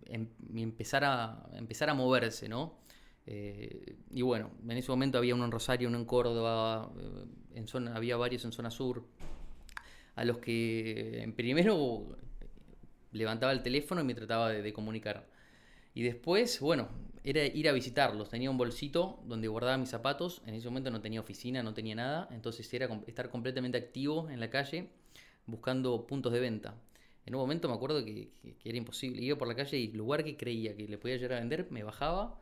em, 0.06 0.28
empezar, 0.54 1.04
a, 1.04 1.48
empezar 1.54 1.90
a 1.90 1.94
moverse, 1.94 2.48
¿no? 2.48 2.78
Eh, 3.26 3.96
y 4.10 4.22
bueno, 4.22 4.50
en 4.66 4.76
ese 4.78 4.90
momento 4.90 5.18
había 5.18 5.34
uno 5.34 5.44
en 5.44 5.50
Rosario, 5.50 5.88
uno 5.88 5.98
en 5.98 6.04
Córdoba, 6.04 6.90
eh, 6.96 7.24
en 7.54 7.66
zona, 7.66 7.94
había 7.96 8.16
varios 8.16 8.44
en 8.44 8.52
zona 8.52 8.70
sur, 8.70 9.04
a 10.14 10.24
los 10.24 10.38
que 10.38 11.30
primero 11.36 12.16
levantaba 13.12 13.52
el 13.52 13.62
teléfono 13.62 14.00
y 14.00 14.04
me 14.04 14.14
trataba 14.14 14.50
de, 14.50 14.72
comunicar. 14.72 15.26
Y 15.94 16.02
después, 16.02 16.60
bueno, 16.60 16.88
era 17.24 17.44
ir 17.44 17.68
a 17.68 17.72
visitarlos. 17.72 18.28
Tenía 18.28 18.50
un 18.50 18.58
bolsito 18.58 19.20
donde 19.26 19.48
guardaba 19.48 19.76
mis 19.78 19.88
zapatos. 19.88 20.42
En 20.46 20.54
ese 20.54 20.68
momento 20.68 20.90
no 20.90 21.00
tenía 21.00 21.20
oficina, 21.20 21.62
no 21.62 21.74
tenía 21.74 21.94
nada. 21.94 22.28
Entonces 22.30 22.72
era 22.72 22.88
estar 23.06 23.30
completamente 23.30 23.78
activo 23.78 24.28
en 24.30 24.40
la 24.40 24.50
calle 24.50 24.90
buscando 25.46 26.06
puntos 26.06 26.32
de 26.32 26.40
venta. 26.40 26.74
En 27.26 27.34
un 27.34 27.40
momento 27.40 27.68
me 27.68 27.74
acuerdo 27.74 28.04
que, 28.04 28.30
era 28.64 28.78
imposible. 28.78 29.22
Iba 29.22 29.36
por 29.36 29.48
la 29.48 29.54
calle 29.54 29.78
y 29.78 29.86
el 29.86 29.96
lugar 29.96 30.24
que 30.24 30.36
creía 30.36 30.76
que 30.76 30.86
le 30.86 30.98
podía 30.98 31.16
llegar 31.16 31.34
a 31.34 31.40
vender, 31.40 31.66
me 31.70 31.82
bajaba 31.82 32.40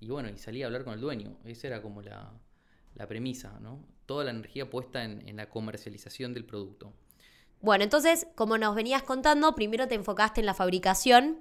y 0.00 0.08
bueno, 0.08 0.28
y 0.28 0.38
salía 0.38 0.64
a 0.64 0.68
hablar 0.68 0.84
con 0.84 0.94
el 0.94 1.00
dueño. 1.00 1.36
Esa 1.44 1.68
era 1.68 1.82
como 1.82 2.02
la, 2.02 2.32
premisa, 3.08 3.58
¿no? 3.60 3.84
Toda 4.06 4.24
la 4.24 4.30
energía 4.30 4.70
puesta 4.70 5.04
en 5.04 5.36
la 5.36 5.48
comercialización 5.48 6.34
del 6.34 6.44
producto. 6.44 6.92
Bueno, 7.64 7.82
entonces, 7.82 8.26
como 8.34 8.58
nos 8.58 8.74
venías 8.74 9.02
contando, 9.02 9.54
primero 9.54 9.88
te 9.88 9.94
enfocaste 9.94 10.38
en 10.38 10.44
la 10.44 10.52
fabricación, 10.52 11.40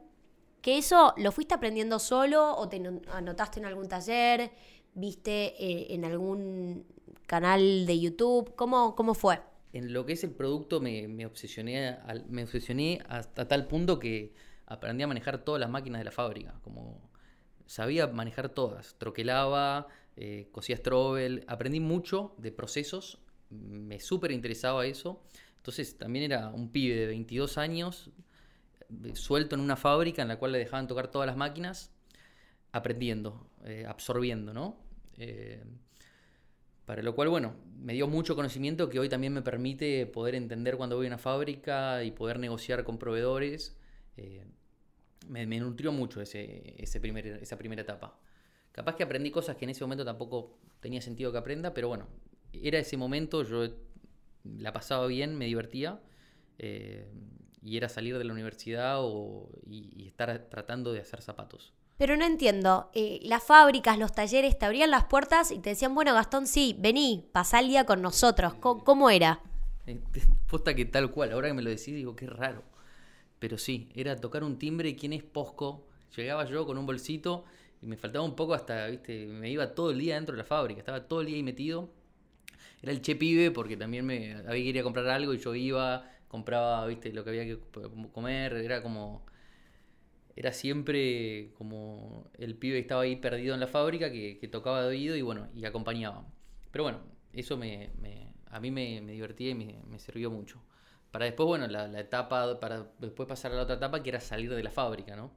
que 0.61 0.77
eso 0.77 1.13
lo 1.17 1.33
fuiste 1.33 1.53
aprendiendo 1.53 1.99
solo 1.99 2.55
o 2.55 2.69
te 2.69 2.81
anotaste 3.11 3.59
en 3.59 3.65
algún 3.65 3.89
taller, 3.89 4.51
viste 4.93 5.53
eh, 5.61 5.87
en 5.93 6.05
algún 6.05 6.85
canal 7.25 7.85
de 7.85 7.99
YouTube, 7.99 8.55
¿cómo, 8.55 8.95
cómo 8.95 9.15
fue? 9.15 9.41
En 9.73 9.91
lo 9.91 10.05
que 10.05 10.13
es 10.13 10.23
el 10.23 10.31
producto 10.31 10.79
me, 10.79 11.25
obsesioné, 11.25 11.97
me 12.29 12.43
obsesioné 12.43 13.01
hasta 13.09 13.49
tal 13.49 13.67
punto 13.67 13.99
que 13.99 14.33
aprendí 14.65 15.03
a 15.03 15.07
manejar 15.07 15.39
todas 15.39 15.59
las 15.59 15.69
máquinas 15.69 15.99
de 15.99 16.05
la 16.05 16.11
fábrica, 16.11 16.57
como 16.63 17.01
sabía 17.65 18.07
manejar 18.07 18.47
todas, 18.47 18.95
troquelaba, 18.97 19.87
eh, 20.15 20.47
cosía 20.53 20.77
strobel, 20.77 21.43
aprendí 21.49 21.81
mucho 21.81 22.33
de 22.37 22.53
procesos, 22.53 23.19
me 23.49 23.99
súper 23.99 24.31
interesaba 24.31 24.85
eso 24.85 25.21
entonces 25.63 25.97
también 25.97 26.25
era 26.25 26.49
un 26.49 26.73
pibe 26.73 26.93
de 26.93 27.05
22 27.07 27.57
años, 27.57 28.11
suelto 29.13 29.55
en 29.55 29.61
una 29.61 29.77
fábrica 29.77 30.21
en 30.21 30.27
la 30.27 30.35
cual 30.35 30.51
le 30.51 30.57
dejaban 30.57 30.87
tocar 30.87 31.07
todas 31.07 31.25
las 31.25 31.37
máquinas, 31.37 31.89
aprendiendo, 32.73 33.47
eh, 33.63 33.85
absorbiendo, 33.87 34.53
¿no? 34.53 34.75
Eh, 35.17 35.63
para 36.85 37.01
lo 37.01 37.15
cual, 37.15 37.29
bueno, 37.29 37.55
me 37.77 37.93
dio 37.93 38.09
mucho 38.09 38.35
conocimiento 38.35 38.89
que 38.89 38.99
hoy 38.99 39.07
también 39.07 39.31
me 39.31 39.41
permite 39.41 40.05
poder 40.05 40.35
entender 40.35 40.75
cuando 40.75 40.97
voy 40.97 41.05
a 41.05 41.07
una 41.07 41.17
fábrica 41.17 42.03
y 42.03 42.11
poder 42.11 42.39
negociar 42.39 42.83
con 42.83 42.97
proveedores. 42.97 43.77
Eh, 44.17 44.43
me, 45.29 45.45
nutrió 45.45 45.93
mucho 45.93 46.19
ese, 46.19 46.75
ese 46.77 46.99
primer, 46.99 47.25
esa 47.25 47.57
primera 47.57 47.83
etapa. 47.83 48.19
Capaz 48.73 48.97
que 48.97 49.03
aprendí 49.03 49.31
cosas 49.31 49.55
que 49.55 49.63
en 49.63 49.69
ese 49.69 49.85
momento 49.85 50.03
tampoco 50.03 50.57
tenía 50.81 50.99
sentido 50.99 51.31
que 51.31 51.37
aprenda, 51.37 51.73
pero 51.73 51.87
bueno, 51.87 52.09
era 52.51 52.79
ese 52.79 52.97
momento, 52.97 53.43
yo 53.43 53.92
la 54.43 54.73
pasaba 54.73 55.07
bien, 55.07 55.37
me 55.37 55.45
divertía. 55.45 55.99
Eh, 56.57 57.07
y 57.63 57.77
era 57.77 57.89
salir 57.89 58.17
de 58.17 58.25
la 58.25 58.33
universidad 58.33 58.97
o, 58.99 59.49
y, 59.65 60.05
estar 60.07 60.47
tratando 60.49 60.91
de 60.91 60.99
hacer 60.99 61.21
zapatos. 61.21 61.73
Pero 61.97 62.17
no 62.17 62.25
entiendo, 62.25 62.89
eh, 62.93 63.19
las 63.23 63.43
fábricas, 63.43 63.97
los 63.97 64.11
talleres 64.11 64.57
te 64.57 64.65
abrían 64.65 64.91
las 64.91 65.05
puertas 65.05 65.51
y 65.51 65.59
te 65.59 65.69
decían, 65.69 65.95
bueno 65.95 66.13
Gastón, 66.13 66.47
sí, 66.47 66.75
vení, 66.79 67.29
pasá 67.31 67.59
el 67.59 67.69
día 67.69 67.85
con 67.85 68.01
nosotros. 68.01 68.55
¿Cómo, 68.55 69.09
era? 69.09 69.41
Posta 70.49 70.75
que 70.75 70.85
tal 70.85 71.11
cual, 71.11 71.31
ahora 71.31 71.47
que 71.47 71.53
me 71.53 71.61
lo 71.61 71.69
decís 71.69 71.95
digo, 71.95 72.15
qué 72.15 72.27
raro. 72.27 72.63
Pero 73.39 73.57
sí, 73.57 73.89
era 73.95 74.15
tocar 74.15 74.43
un 74.43 74.57
timbre 74.57 74.89
y 74.89 74.95
quién 74.95 75.13
es 75.13 75.23
Posco. 75.23 75.87
Llegaba 76.15 76.45
yo 76.45 76.65
con 76.65 76.77
un 76.77 76.85
bolsito 76.85 77.45
y 77.81 77.87
me 77.87 77.97
faltaba 77.97 78.25
un 78.25 78.35
poco 78.35 78.53
hasta, 78.53 78.87
viste, 78.87 79.25
me 79.27 79.49
iba 79.49 79.73
todo 79.73 79.91
el 79.91 79.99
día 79.99 80.15
dentro 80.15 80.35
de 80.35 80.39
la 80.39 80.45
fábrica, 80.45 80.79
estaba 80.79 81.07
todo 81.07 81.21
el 81.21 81.27
día 81.27 81.35
ahí 81.37 81.43
metido. 81.43 81.89
Era 82.83 82.91
el 82.91 83.01
che 83.01 83.15
pibe 83.15 83.49
porque 83.49 83.77
también 83.77 84.05
me 84.05 84.35
había 84.47 84.73
que 84.73 84.83
comprar 84.83 85.07
algo 85.07 85.33
y 85.33 85.39
yo 85.39 85.55
iba, 85.55 86.07
compraba, 86.27 86.85
viste, 86.85 87.11
lo 87.13 87.23
que 87.23 87.31
había 87.31 87.45
que 87.45 87.57
comer, 88.11 88.53
era 88.53 88.83
como 88.83 89.25
era 90.35 90.51
siempre 90.51 91.53
como 91.57 92.29
el 92.37 92.55
pibe 92.55 92.79
estaba 92.79 93.03
ahí 93.03 93.15
perdido 93.15 93.53
en 93.53 93.59
la 93.59 93.67
fábrica, 93.67 94.11
que, 94.11 94.49
tocaba 94.51 94.81
de 94.81 94.87
oído 94.87 95.15
y 95.15 95.21
bueno, 95.21 95.47
y 95.55 95.65
acompañaba. 95.65 96.25
Pero 96.71 96.83
bueno, 96.83 96.99
eso 97.33 97.57
me, 97.57 97.91
a 98.47 98.59
mí 98.59 98.71
me, 98.71 99.01
divertía 99.01 99.51
y 99.51 99.55
me, 99.55 99.99
sirvió 99.99 100.31
mucho. 100.31 100.61
Para 101.11 101.25
después, 101.25 101.45
bueno, 101.47 101.67
la, 101.67 101.99
etapa, 101.99 102.59
para 102.59 102.87
después 102.99 103.29
pasar 103.29 103.51
a 103.51 103.55
la 103.55 103.61
otra 103.63 103.75
etapa 103.75 104.01
que 104.01 104.09
era 104.09 104.19
salir 104.19 104.53
de 104.53 104.63
la 104.63 104.71
fábrica, 104.71 105.15
¿no? 105.15 105.31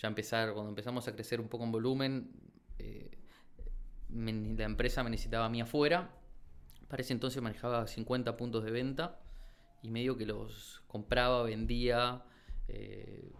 Ya 0.00 0.08
empezar, 0.08 0.54
cuando 0.54 0.70
empezamos 0.70 1.06
a 1.08 1.12
crecer 1.14 1.40
un 1.40 1.48
poco 1.48 1.64
en 1.64 1.72
volumen, 1.72 2.30
eh, 2.78 3.10
la 4.08 4.64
empresa 4.64 5.04
me 5.04 5.10
necesitaba 5.10 5.46
a 5.46 5.48
mí 5.50 5.60
afuera. 5.60 6.10
Para 6.92 7.00
ese 7.00 7.14
entonces 7.14 7.40
manejaba 7.40 7.86
50 7.86 8.36
puntos 8.36 8.64
de 8.64 8.70
venta 8.70 9.18
y 9.80 9.88
medio 9.88 10.18
que 10.18 10.26
los 10.26 10.82
compraba, 10.86 11.42
vendía, 11.42 12.22
eh, 12.68 13.32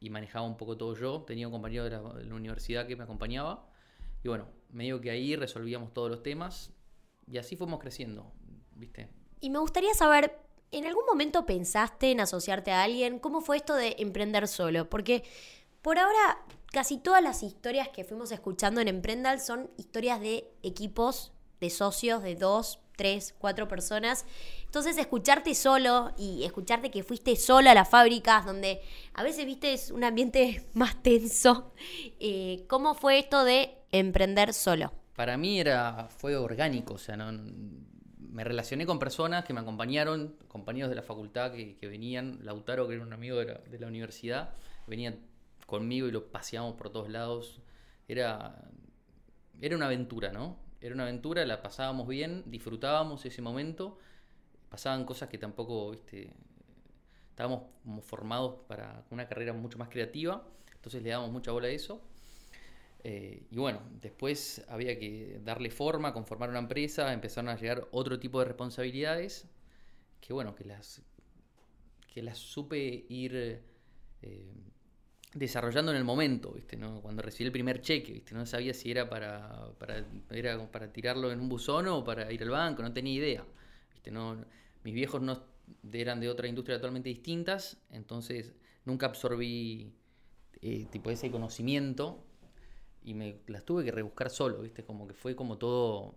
y 0.00 0.10
manejaba 0.10 0.44
un 0.44 0.56
poco 0.56 0.76
todo 0.76 0.96
yo. 0.96 1.22
Tenía 1.22 1.46
un 1.46 1.52
compañero 1.52 1.84
de 1.84 1.90
la, 1.90 2.34
universidad 2.34 2.88
que 2.88 2.96
me 2.96 3.04
acompañaba. 3.04 3.70
Y 4.24 4.26
bueno, 4.26 4.48
medio 4.70 5.00
que 5.00 5.12
ahí 5.12 5.36
resolvíamos 5.36 5.94
todos 5.94 6.10
los 6.10 6.24
temas. 6.24 6.72
Y 7.30 7.38
así 7.38 7.54
fuimos 7.54 7.78
creciendo, 7.78 8.32
¿viste? 8.74 9.10
Y 9.38 9.50
me 9.50 9.60
gustaría 9.60 9.94
saber, 9.94 10.36
¿en 10.72 10.86
algún 10.86 11.06
momento 11.06 11.46
pensaste 11.46 12.10
en 12.10 12.18
asociarte 12.18 12.72
a 12.72 12.82
alguien? 12.82 13.20
¿Cómo 13.20 13.42
fue 13.42 13.58
esto 13.58 13.76
de 13.76 13.94
emprender 14.00 14.48
solo? 14.48 14.90
Porque 14.90 15.22
por 15.82 16.00
ahora 16.00 16.44
casi 16.72 16.98
todas 16.98 17.22
las 17.22 17.44
historias 17.44 17.90
que 17.90 18.02
fuimos 18.02 18.32
escuchando 18.32 18.80
en 18.80 18.88
Emprendal 18.88 19.38
son 19.38 19.70
historias 19.76 20.20
de 20.20 20.50
equipos, 20.64 21.32
de 21.66 21.70
socios, 21.70 22.22
de 22.22 22.36
dos, 22.36 22.78
tres, 22.96 23.34
cuatro 23.38 23.68
personas. 23.68 24.24
Entonces 24.64 24.98
escucharte 24.98 25.54
solo 25.54 26.12
y 26.18 26.44
escucharte 26.44 26.90
que 26.90 27.02
fuiste 27.02 27.36
solo 27.36 27.70
a 27.70 27.74
las 27.74 27.88
fábricas, 27.88 28.44
donde 28.44 28.80
a 29.14 29.22
veces 29.22 29.46
viste 29.46 29.76
un 29.92 30.04
ambiente 30.04 30.64
más 30.74 31.02
tenso. 31.02 31.72
Eh, 32.20 32.64
¿Cómo 32.68 32.94
fue 32.94 33.18
esto 33.18 33.44
de 33.44 33.74
emprender 33.92 34.52
solo? 34.52 34.92
Para 35.14 35.36
mí 35.36 35.58
era, 35.60 36.08
fue 36.18 36.36
orgánico, 36.36 36.94
o 36.94 36.98
sea, 36.98 37.16
no, 37.16 37.32
me 38.36 38.44
relacioné 38.44 38.84
con 38.84 38.98
personas 38.98 39.46
que 39.46 39.54
me 39.54 39.60
acompañaron, 39.60 40.36
compañeros 40.46 40.90
de 40.90 40.96
la 40.96 41.02
facultad 41.02 41.52
que, 41.52 41.88
venían, 41.88 42.38
Lautaro, 42.42 42.86
que 42.86 42.94
era 42.94 43.02
un 43.02 43.14
amigo 43.14 43.38
de 43.38 43.78
la, 43.78 43.86
universidad, 43.86 44.50
venían 44.86 45.20
conmigo 45.64 46.06
y 46.06 46.10
lo 46.10 46.26
paseamos 46.26 46.74
por 46.74 46.90
todos 46.90 47.08
lados. 47.08 47.62
Era, 48.06 48.62
era 49.58 49.74
una 49.74 49.86
aventura, 49.86 50.32
¿no? 50.32 50.58
Era 50.80 50.94
una 50.94 51.04
aventura, 51.04 51.44
la 51.44 51.62
pasábamos 51.62 52.06
bien, 52.06 52.42
disfrutábamos 52.46 53.24
ese 53.24 53.42
momento, 53.42 53.98
pasaban 54.68 55.04
cosas 55.04 55.28
que 55.28 55.38
tampoco, 55.38 55.90
viste, 55.90 56.30
estábamos 57.30 57.62
como 57.82 58.02
formados 58.02 58.60
para 58.66 59.04
una 59.10 59.26
carrera 59.26 59.52
mucho 59.52 59.78
más 59.78 59.88
creativa, 59.88 60.46
entonces 60.74 61.02
le 61.02 61.10
damos 61.10 61.30
mucha 61.30 61.52
bola 61.52 61.68
a 61.68 61.70
eso. 61.70 62.00
Eh, 63.04 63.46
y 63.50 63.56
bueno, 63.56 63.82
después 64.00 64.64
había 64.68 64.98
que 64.98 65.40
darle 65.44 65.70
forma, 65.70 66.12
conformar 66.12 66.50
una 66.50 66.58
empresa, 66.58 67.12
empezaron 67.12 67.50
a 67.50 67.56
llegar 67.56 67.86
otro 67.92 68.18
tipo 68.18 68.40
de 68.40 68.46
responsabilidades, 68.46 69.46
que 70.20 70.32
bueno, 70.32 70.54
que 70.54 70.64
las, 70.64 71.02
que 72.12 72.22
las 72.22 72.38
supe 72.38 73.06
ir 73.08 73.62
eh, 74.22 74.54
desarrollando 75.34 75.92
en 75.92 75.98
el 75.98 76.04
momento, 76.04 76.52
¿viste? 76.52 76.76
¿no? 76.76 77.00
Cuando 77.02 77.22
recibí 77.22 77.46
el 77.46 77.52
primer 77.52 77.80
cheque, 77.80 78.12
¿viste? 78.12 78.34
No 78.34 78.46
sabía 78.46 78.72
si 78.72 78.90
era 78.90 79.08
para, 79.08 79.70
para, 79.78 80.04
era 80.30 80.70
para 80.70 80.92
tirarlo 80.92 81.30
en 81.30 81.40
un 81.40 81.48
buzón 81.48 81.88
o 81.88 82.04
para 82.04 82.32
ir 82.32 82.42
al 82.42 82.50
banco, 82.50 82.82
no 82.82 82.92
tenía 82.92 83.14
idea. 83.14 83.44
¿viste? 83.92 84.10
No, 84.10 84.36
mis 84.82 84.94
viejos 84.94 85.20
no 85.20 85.42
eran 85.92 86.20
de 86.20 86.28
otra 86.28 86.48
industria 86.48 86.76
totalmente 86.76 87.08
distintas, 87.08 87.82
entonces 87.90 88.54
nunca 88.84 89.06
absorbí 89.06 89.92
eh, 90.62 90.86
tipo 90.90 91.10
ese 91.10 91.30
conocimiento 91.30 92.24
y 93.02 93.14
me 93.14 93.40
las 93.46 93.64
tuve 93.64 93.84
que 93.84 93.92
rebuscar 93.92 94.30
solo, 94.30 94.62
¿viste? 94.62 94.84
Como 94.84 95.06
que 95.06 95.14
fue 95.14 95.36
como 95.36 95.58
todo 95.58 96.16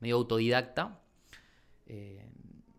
medio 0.00 0.16
autodidacta. 0.16 1.00
Eh, 1.86 2.24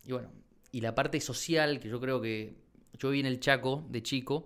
y 0.06 0.12
bueno, 0.12 0.32
y 0.72 0.82
la 0.82 0.96
parte 0.96 1.20
social, 1.20 1.80
que 1.80 1.90
yo 1.90 2.00
creo 2.00 2.22
que 2.22 2.56
yo 2.98 3.10
vi 3.10 3.20
en 3.20 3.26
el 3.26 3.40
Chaco 3.40 3.86
de 3.90 4.04
chico, 4.04 4.46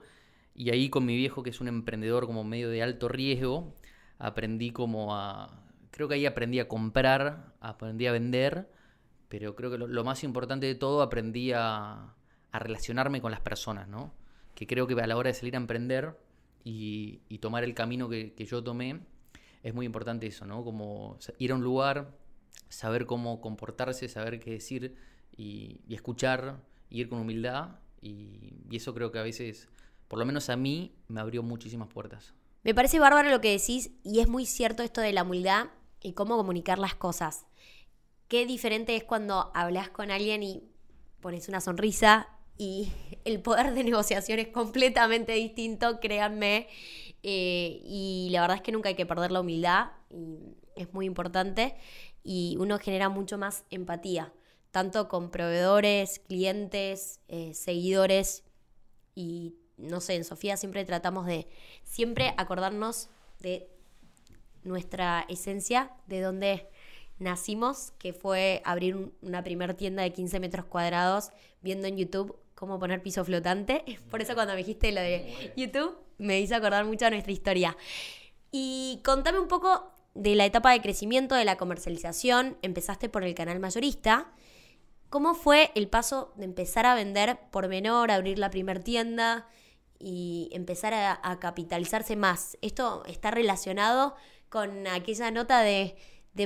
y 0.56 0.70
ahí 0.70 0.90
con 0.90 1.06
mi 1.06 1.16
viejo, 1.16 1.44
que 1.44 1.50
es 1.50 1.62
un 1.62 1.68
emprendedor 1.68 2.28
como 2.28 2.44
medio 2.44 2.70
de 2.70 2.84
alto 2.84 3.08
riesgo, 3.08 3.74
aprendí 4.20 4.72
como 4.72 5.16
a... 5.16 5.60
Creo 5.92 6.08
que 6.08 6.16
ahí 6.16 6.26
aprendí 6.26 6.60
a 6.60 6.68
comprar, 6.68 7.54
aprendí 7.60 8.08
a 8.08 8.12
vender, 8.12 8.70
pero 9.30 9.56
creo 9.56 9.72
que 9.72 9.78
lo, 9.78 10.04
más 10.04 10.24
importante 10.24 10.66
de 10.66 10.76
todo 10.76 11.02
aprendí 11.02 11.52
a, 11.54 12.16
relacionarme 12.52 13.22
con 13.22 13.32
las 13.32 13.42
personas, 13.42 13.88
¿no? 13.88 14.14
Que 14.54 14.68
creo 14.68 14.86
que 14.86 14.94
a 14.94 15.08
la 15.08 15.18
hora 15.18 15.30
de 15.30 15.34
salir 15.34 15.56
a 15.56 15.58
emprender 15.58 16.16
y, 16.64 17.20
tomar 17.40 17.64
el 17.64 17.74
camino 17.74 18.10
que, 18.10 18.34
yo 18.38 18.64
tomé, 18.64 19.02
es 19.64 19.74
muy 19.74 19.86
importante 19.88 20.28
eso, 20.28 20.46
¿no? 20.46 20.64
Como 20.64 21.18
ir 21.40 21.52
a 21.52 21.56
un 21.56 21.64
lugar, 21.64 22.16
saber 22.70 23.06
cómo 23.08 23.42
comportarse, 23.42 24.08
saber 24.08 24.40
qué 24.40 24.52
decir 24.52 24.96
y, 25.36 25.82
escuchar, 25.90 26.62
ir 26.90 27.10
con 27.10 27.20
humildad. 27.20 27.80
y, 28.02 28.54
eso 28.72 28.94
creo 28.94 29.12
que 29.12 29.20
a 29.20 29.24
veces 29.24 29.70
por 30.14 30.20
lo 30.20 30.28
menos 30.28 30.52
a 30.52 30.56
mí, 30.56 30.94
me 31.08 31.22
abrió 31.22 31.42
muchísimas 31.42 31.88
puertas. 31.88 32.36
Me 32.62 32.76
parece 32.76 33.00
bárbaro 33.00 33.32
lo 33.32 33.42
que 33.42 33.50
decís 33.50 33.90
y 34.04 34.20
es 34.20 34.28
muy 34.28 34.46
cierto 34.46 34.84
esto 34.84 35.02
de 35.02 35.12
la 35.12 35.24
humildad 35.24 35.70
y 36.04 36.14
cómo 36.14 36.38
comunicar 36.38 36.78
las 36.78 36.94
cosas. 36.94 37.48
Qué 38.28 38.46
diferente 38.46 38.96
es 38.96 39.06
cuando 39.06 39.50
hablas 39.56 39.90
con 39.90 40.12
alguien 40.12 40.44
y 40.44 40.70
pones 41.20 41.50
una 41.50 41.62
sonrisa 41.62 42.28
y 42.60 42.92
el 43.26 43.42
poder 43.42 43.74
de 43.74 43.84
negociación 43.84 44.38
es 44.38 44.50
completamente 44.50 45.32
distinto, 45.32 46.00
créanme. 46.00 46.68
Eh, 47.24 47.82
y 47.84 48.30
la 48.32 48.42
verdad 48.42 48.58
es 48.58 48.62
que 48.62 48.72
nunca 48.72 48.90
hay 48.90 48.96
que 48.96 49.08
perder 49.08 49.32
la 49.32 49.42
humildad, 49.42 49.94
es 50.76 50.94
muy 50.94 51.08
importante 51.08 51.76
y 52.24 52.56
uno 52.60 52.78
genera 52.78 53.10
mucho 53.10 53.40
más 53.40 53.66
empatía, 53.72 54.32
tanto 54.70 55.08
con 55.08 55.32
proveedores, 55.32 56.20
clientes, 56.20 57.20
eh, 57.30 57.56
seguidores 57.56 58.44
y 59.16 59.56
no 59.78 60.02
sé, 60.02 60.16
en 60.16 60.24
Sofía 60.24 60.58
siempre 60.58 60.86
tratamos 60.86 61.26
de 61.26 61.48
siempre 61.84 62.34
acordarnos 62.38 63.10
de 63.40 63.68
nuestra 64.64 65.26
esencia, 65.30 65.92
de 66.08 66.22
dónde 66.22 66.70
nacimos, 67.20 67.92
que 67.98 68.14
fue 68.14 68.62
abrir 68.66 69.12
una 69.22 69.44
primera 69.44 69.76
tienda 69.76 70.04
de 70.04 70.14
15 70.14 70.40
metros 70.40 70.66
cuadrados 70.66 71.32
viendo 71.62 71.88
en 71.88 71.98
YouTube 71.98 72.38
cómo 72.56 72.80
poner 72.80 73.02
piso 73.02 73.26
flotante. 73.26 73.84
Por 74.10 74.22
eso 74.22 74.36
cuando 74.36 74.54
me 74.54 74.60
dijiste 74.60 74.92
lo 74.92 75.02
de 75.02 75.54
YouTube, 75.56 75.98
me 76.18 76.40
hizo 76.40 76.56
acordar 76.56 76.86
mucho 76.86 77.06
a 77.06 77.10
nuestra 77.10 77.32
historia. 77.32 77.76
Y 78.52 79.02
contame 79.04 79.40
un 79.40 79.48
poco 79.48 79.92
de 80.14 80.36
la 80.36 80.46
etapa 80.46 80.72
de 80.72 80.82
crecimiento, 80.82 81.36
de 81.36 81.46
la 81.46 81.58
comercialización. 81.58 82.58
Empezaste 82.62 83.10
por 83.10 83.24
el 83.24 83.34
canal 83.34 83.60
mayorista. 83.60 84.32
¿Cómo 85.10 85.34
fue 85.34 85.72
el 85.76 85.90
paso 85.90 86.34
de 86.38 86.46
empezar 86.46 86.86
a 86.86 86.96
vender 86.96 87.40
por 87.52 87.68
menor, 87.68 88.12
abrir 88.12 88.40
la 88.40 88.50
primera 88.50 88.80
tienda? 88.80 89.48
Y 90.04 90.50
empezar 90.52 90.94
a, 90.94 91.40
capitalizarse 91.40 92.16
más. 92.16 92.58
Esto 92.62 93.04
está 93.06 93.32
relacionado 93.32 94.16
con 94.50 94.86
aquella 94.88 95.32
nota 95.32 95.62
de, 95.62 95.96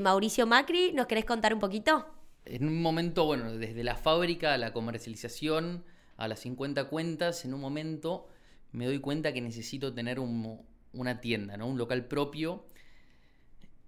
Mauricio 0.01 0.45
Macri. 0.45 0.93
¿Nos 0.93 1.07
querés 1.07 1.25
contar 1.25 1.53
un 1.53 1.59
poquito? 1.59 2.05
En 2.45 2.67
un 2.67 2.81
momento, 2.81 3.25
bueno, 3.25 3.51
desde 3.51 3.83
la 3.83 3.95
fábrica 3.95 4.53
a 4.53 4.57
la 4.57 4.73
comercialización, 4.73 5.83
a 6.17 6.27
las 6.27 6.39
50 6.41 6.87
cuentas, 6.89 7.45
en 7.45 7.53
un 7.53 7.61
momento 7.61 8.27
me 8.71 8.85
doy 8.85 8.99
cuenta 8.99 9.33
que 9.33 9.41
necesito 9.41 9.93
tener 9.93 10.19
una 10.19 11.19
tienda, 11.19 11.57
¿no? 11.57 11.67
Un 11.67 11.77
local 11.77 12.05
propio. 12.05 12.65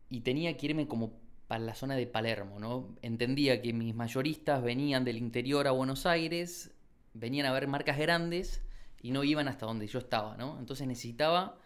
Y 0.09 0.21
tenía 0.21 0.57
que 0.57 0.65
irme 0.65 0.87
como 0.87 1.13
para 1.47 1.63
la 1.63 1.75
zona 1.75 1.95
de 1.95 2.07
Palermo, 2.07 2.59
¿no? 2.59 2.95
Entendía 3.03 3.61
que 3.61 3.73
mis 3.73 3.93
mayoristas 3.93 4.63
venían 4.63 5.05
del 5.05 5.17
interior 5.17 5.67
a 5.67 5.71
Buenos 5.71 6.07
Aires, 6.07 6.71
venían 7.13 7.45
a 7.45 7.51
ver 7.51 7.67
marcas 7.67 7.97
grandes 7.99 8.63
y 9.01 9.11
no 9.11 9.23
iban 9.23 9.47
hasta 9.47 9.65
donde 9.65 9.87
yo 9.87 9.99
estaba, 9.99 10.35
¿no? 10.37 10.59
Entonces 10.59 10.87
necesitaba 10.87 11.57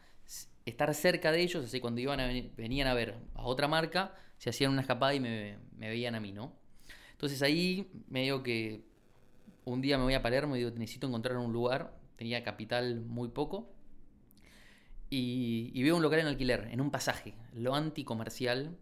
estar 0.65 0.93
cerca 0.93 1.31
de 1.31 1.41
ellos, 1.41 1.65
así 1.65 1.79
cuando 1.79 2.01
iban 2.01 2.19
a 2.19 2.27
venían 2.55 2.87
a 2.87 2.93
ver 2.93 3.17
a 3.35 3.43
otra 3.43 3.67
marca, 3.67 4.15
se 4.37 4.49
hacían 4.49 4.71
una 4.71 4.81
escapada 4.81 5.13
y 5.13 5.19
me, 5.19 5.57
veían 5.77 6.15
a 6.15 6.19
mí, 6.19 6.31
¿no? 6.31 6.53
Entonces 7.11 7.41
ahí 7.41 7.91
medio 8.07 8.43
que 8.43 8.83
un 9.65 9.81
día 9.81 9.97
me 9.97 10.03
voy 10.03 10.13
a 10.13 10.21
Palermo 10.21 10.55
y 10.55 10.59
digo, 10.59 10.71
necesito 10.71 11.07
encontrar 11.07 11.37
un 11.37 11.53
lugar. 11.53 11.97
Tenía 12.17 12.43
capital 12.43 13.01
muy 13.01 13.29
poco. 13.29 13.71
Y, 15.09 15.71
y 15.73 15.83
veo 15.83 15.95
un 15.95 16.01
local 16.01 16.19
en 16.19 16.27
alquiler, 16.27 16.67
en 16.71 16.81
un 16.81 16.91
pasaje. 16.91 17.35
Lo 17.53 17.75
anticomercial 17.75 18.77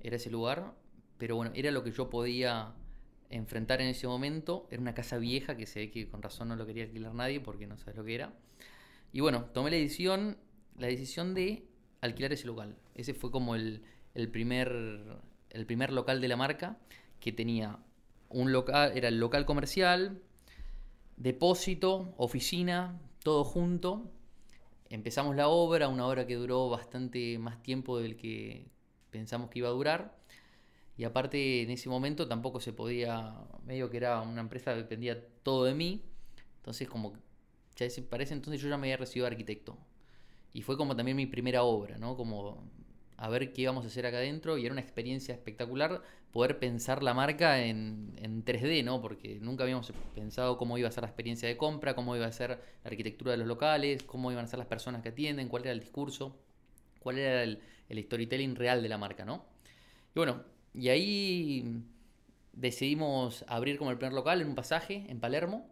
era 0.00 0.16
ese 0.16 0.30
lugar. 0.30 0.74
Pero 1.18 1.36
bueno, 1.36 1.52
era 1.54 1.70
lo 1.70 1.84
que 1.84 1.92
yo 1.92 2.10
podía 2.10 2.74
enfrentar 3.30 3.80
en 3.80 3.88
ese 3.88 4.06
momento. 4.06 4.66
Era 4.70 4.80
una 4.80 4.94
casa 4.94 5.18
vieja 5.18 5.56
que 5.56 5.66
se 5.66 5.80
ve 5.80 5.90
que 5.90 6.08
con 6.08 6.22
razón 6.22 6.48
no 6.48 6.56
lo 6.56 6.66
quería 6.66 6.84
alquilar 6.84 7.14
nadie 7.14 7.40
porque 7.40 7.66
no 7.66 7.76
sabes 7.76 7.96
lo 7.96 8.04
que 8.04 8.14
era. 8.14 8.32
Y 9.12 9.20
bueno, 9.20 9.46
tomé 9.52 9.70
la 9.70 9.76
decisión, 9.76 10.38
la 10.78 10.86
decisión 10.86 11.34
de 11.34 11.64
alquilar 12.00 12.32
ese 12.32 12.46
local. 12.46 12.76
Ese 12.94 13.14
fue 13.14 13.30
como 13.30 13.54
el, 13.54 13.82
el 14.14 14.30
primer, 14.30 15.20
el 15.50 15.66
primer 15.66 15.92
local 15.92 16.20
de 16.20 16.28
la 16.28 16.36
marca 16.36 16.78
que 17.20 17.32
tenía 17.32 17.78
un 18.28 18.52
local, 18.52 18.92
era 18.94 19.08
el 19.08 19.18
local 19.18 19.46
comercial, 19.46 20.20
depósito, 21.16 22.14
oficina, 22.16 23.00
todo 23.22 23.44
junto. 23.44 24.10
Empezamos 24.90 25.36
la 25.36 25.48
obra, 25.48 25.88
una 25.88 26.06
obra 26.06 26.26
que 26.26 26.36
duró 26.36 26.68
bastante 26.68 27.38
más 27.38 27.62
tiempo 27.62 27.98
del 27.98 28.16
que 28.16 28.66
pensamos 29.10 29.50
que 29.50 29.60
iba 29.60 29.68
a 29.68 29.72
durar. 29.72 30.17
Y 30.98 31.04
aparte 31.04 31.62
en 31.62 31.70
ese 31.70 31.88
momento 31.88 32.26
tampoco 32.26 32.58
se 32.58 32.72
podía, 32.72 33.32
medio 33.64 33.88
que 33.88 33.98
era 33.98 34.20
una 34.20 34.40
empresa 34.40 34.74
dependía 34.74 35.24
todo 35.44 35.64
de 35.64 35.72
mí. 35.72 36.02
Entonces 36.56 36.88
como, 36.88 37.14
ya 37.76 37.86
parece 38.10 38.34
entonces 38.34 38.60
yo 38.60 38.68
ya 38.68 38.76
me 38.76 38.88
había 38.88 38.96
recibido 38.96 39.28
arquitecto. 39.28 39.78
Y 40.52 40.62
fue 40.62 40.76
como 40.76 40.96
también 40.96 41.16
mi 41.16 41.26
primera 41.26 41.62
obra, 41.62 41.98
¿no? 41.98 42.16
Como 42.16 42.68
a 43.16 43.28
ver 43.28 43.52
qué 43.52 43.62
íbamos 43.62 43.84
a 43.84 43.88
hacer 43.88 44.06
acá 44.06 44.16
adentro 44.16 44.58
y 44.58 44.64
era 44.64 44.72
una 44.72 44.80
experiencia 44.80 45.34
espectacular 45.34 46.02
poder 46.32 46.58
pensar 46.58 47.02
la 47.04 47.14
marca 47.14 47.64
en, 47.64 48.14
en, 48.16 48.44
3D, 48.44 48.82
¿no? 48.84 49.00
Porque 49.00 49.38
nunca 49.40 49.62
habíamos 49.62 49.92
pensado 50.16 50.58
cómo 50.58 50.78
iba 50.78 50.88
a 50.88 50.92
ser 50.92 51.02
la 51.02 51.08
experiencia 51.08 51.48
de 51.48 51.56
compra, 51.56 51.94
cómo 51.94 52.16
iba 52.16 52.26
a 52.26 52.32
ser 52.32 52.50
la 52.50 52.90
arquitectura 52.90 53.32
de 53.32 53.38
los 53.38 53.46
locales, 53.46 54.02
cómo 54.02 54.32
iban 54.32 54.44
a 54.44 54.48
ser 54.48 54.58
las 54.58 54.68
personas 54.68 55.02
que 55.02 55.10
atienden, 55.10 55.48
cuál 55.48 55.62
era 55.62 55.72
el 55.72 55.80
discurso, 55.80 56.36
cuál 56.98 57.18
era 57.18 57.44
el, 57.44 57.60
el 57.88 58.02
storytelling 58.02 58.56
real 58.56 58.82
de 58.82 58.88
la 58.88 58.98
marca, 58.98 59.24
¿no? 59.24 59.46
Y 60.14 60.18
bueno, 60.18 60.57
y 60.78 60.88
ahí 60.90 61.82
decidimos 62.52 63.44
abrir 63.48 63.78
como 63.78 63.90
el 63.90 63.98
primer 63.98 64.12
local 64.12 64.40
en 64.40 64.48
un 64.48 64.54
pasaje 64.54 65.04
en 65.08 65.18
Palermo 65.18 65.68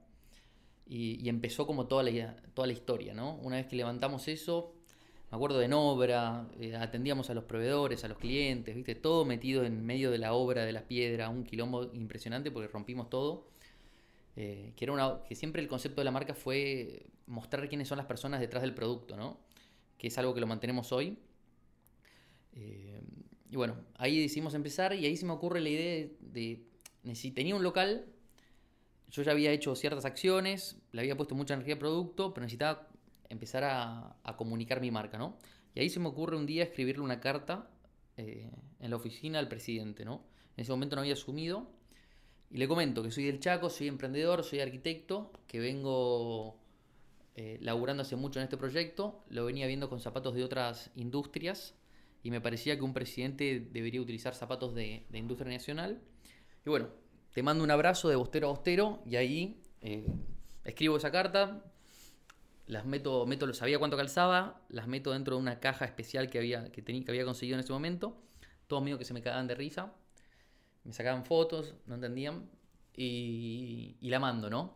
y, 0.89 1.29
empezó 1.29 1.67
como 1.67 1.87
toda 1.87 2.03
la, 2.03 2.37
toda 2.55 2.67
la 2.67 2.73
historia, 2.73 3.15
¿no? 3.15 3.37
Una 3.37 3.57
vez 3.57 3.67
que 3.67 3.77
levantamos 3.77 4.29
eso, 4.29 4.75
me 5.31 5.37
acuerdo 5.37 5.59
de 5.59 5.67
en 5.67 5.73
obra, 5.73 6.49
eh, 6.61 6.77
atendíamos 6.77 7.31
a 7.31 7.35
los 7.35 7.45
proveedores, 7.45 8.05
a 8.05 8.09
los 8.09 8.19
clientes, 8.19 8.75
¿viste? 8.75 8.95
Todo 8.95 9.25
metido 9.25 9.65
en 9.65 9.85
medio 9.85 10.11
de 10.11 10.19
la 10.19 10.33
obra, 10.33 10.65
de 10.65 10.73
la 10.73 10.87
piedra, 10.87 11.29
un 11.29 11.45
quilombo 11.45 11.93
impresionante 11.95 12.51
porque 12.51 12.69
rompimos 12.69 13.09
todo. 13.11 13.49
Eh, 14.37 14.73
que, 14.77 14.85
era 14.85 14.93
una, 14.93 15.23
que 15.25 15.35
siempre 15.35 15.63
el 15.63 15.69
concepto 15.69 16.01
de 16.01 16.05
la 16.05 16.11
marca 16.11 16.35
fue 16.35 17.07
mostrar 17.27 17.69
quiénes 17.69 17.89
son 17.89 17.99
las 17.99 18.07
personas 18.07 18.41
detrás 18.41 18.63
del 18.63 18.75
producto, 18.75 19.17
¿no? 19.17 19.39
Que 19.99 20.09
es 20.09 20.19
algo 20.19 20.35
que 20.35 20.41
lo 20.41 20.47
mantenemos 20.47 20.93
hoy. 20.93 21.19
Eh, 22.55 23.01
y 23.51 23.57
bueno, 23.57 23.77
ahí 23.97 24.21
decidimos 24.21 24.55
empezar 24.55 24.95
y 24.95 25.07
ahí 25.07 25.17
se 25.17 25.27
me 25.27 25.33
ocurre 25.33 25.61
la 25.61 25.69
idea 25.69 26.09
de, 26.21 26.67
si 27.15 27.31
tenía 27.31 27.55
un 27.55 27.63
local, 27.63 28.07
yo 29.11 29.23
ya 29.23 29.33
había 29.33 29.53
hecho 29.53 29.75
ciertas 29.77 30.05
acciones, 30.05 30.79
le 30.93 31.01
había 31.01 31.17
puesto 31.17 31.35
mucha 31.35 31.55
energía 31.55 31.75
al 31.75 31.81
producto, 31.81 32.35
pero 32.35 32.45
necesitaba 32.45 32.89
empezar 33.29 33.65
a, 33.65 34.17
a, 34.23 34.37
comunicar 34.37 34.81
mi 34.81 34.91
marca, 34.91 35.19
¿no? 35.19 35.37
Y 35.75 35.81
ahí 35.81 35.91
se 35.91 36.01
me 36.01 36.09
ocurre 36.09 36.37
un 36.37 36.47
día 36.47 36.65
escribirle 36.65 37.03
una 37.03 37.21
carta 37.21 37.69
eh, 38.17 38.51
en 38.81 38.91
la 38.91 38.97
oficina 38.97 39.39
al 39.39 39.49
presidente, 39.49 40.05
¿no? 40.05 40.25
En 40.57 40.63
ese 40.63 40.73
momento 40.73 40.97
no 40.97 41.03
había 41.03 41.13
asumido. 41.13 41.71
Y 42.51 42.59
le 42.59 42.69
comento 42.69 43.03
que 43.03 43.11
soy 43.11 43.25
del 43.25 43.41
Chaco, 43.41 43.71
soy 43.71 43.89
emprendedor, 43.89 44.43
soy 44.45 44.61
arquitecto, 44.61 45.33
que 45.47 45.59
vengo 45.59 46.57
eh, 47.35 47.59
laburando 47.61 48.03
hace 48.03 48.17
mucho 48.17 48.39
en 48.39 48.45
este 48.45 48.57
proyecto, 48.57 49.25
lo 49.29 49.45
venía 49.45 49.67
viendo 49.67 49.89
con 49.91 50.01
zapatos 50.01 50.35
de 50.35 50.45
otras 50.45 50.91
industrias 50.95 51.75
y 52.27 52.31
me 52.33 52.41
parecía 52.41 52.77
que 52.77 52.83
un 52.83 52.93
presidente 52.93 53.69
debería 53.71 54.01
utilizar 54.01 54.35
zapatos 54.35 54.75
de, 54.75 55.07
de 55.11 55.19
industria 55.19 55.53
nacional. 55.53 56.01
Y 56.65 56.69
bueno, 56.69 56.89
te 57.33 57.41
mando 57.41 57.63
un 57.63 57.71
abrazo 57.71 58.09
de 58.09 58.17
bostero 58.17 58.49
a 58.49 58.51
bostero 58.51 59.01
y 59.07 59.15
ahí 59.15 59.63
eh, 59.81 60.05
escribo 60.65 60.97
esa 60.97 61.13
carta, 61.13 61.63
las 62.67 62.85
meto, 62.85 63.27
meto, 63.27 63.55
sabía 63.55 63.79
cuánto 63.79 63.97
calzaba, 63.97 64.61
las 64.71 64.89
meto 64.89 65.13
dentro 65.13 65.37
de 65.37 65.43
una 65.43 65.61
caja 65.61 65.85
especial 65.85 66.29
que 66.29 66.39
había, 66.39 66.73
que 66.73 66.83
tenía, 66.83 67.05
que 67.05 67.13
había 67.13 67.25
conseguido 67.25 67.59
en 67.59 67.61
ese 67.61 67.73
momento. 67.73 68.21
Todos 68.67 68.83
míos 68.83 68.99
que 68.99 69.05
se 69.05 69.15
me 69.15 69.23
cagaban 69.23 69.47
de 69.47 69.55
risa, 69.55 69.95
me 70.83 70.93
sacaban 70.93 71.25
fotos, 71.25 71.77
no 71.87 71.95
entendían, 71.95 72.51
y, 72.97 73.99
y 74.01 74.11
la 74.11 74.19
mando, 74.19 74.51
¿no? 74.51 74.75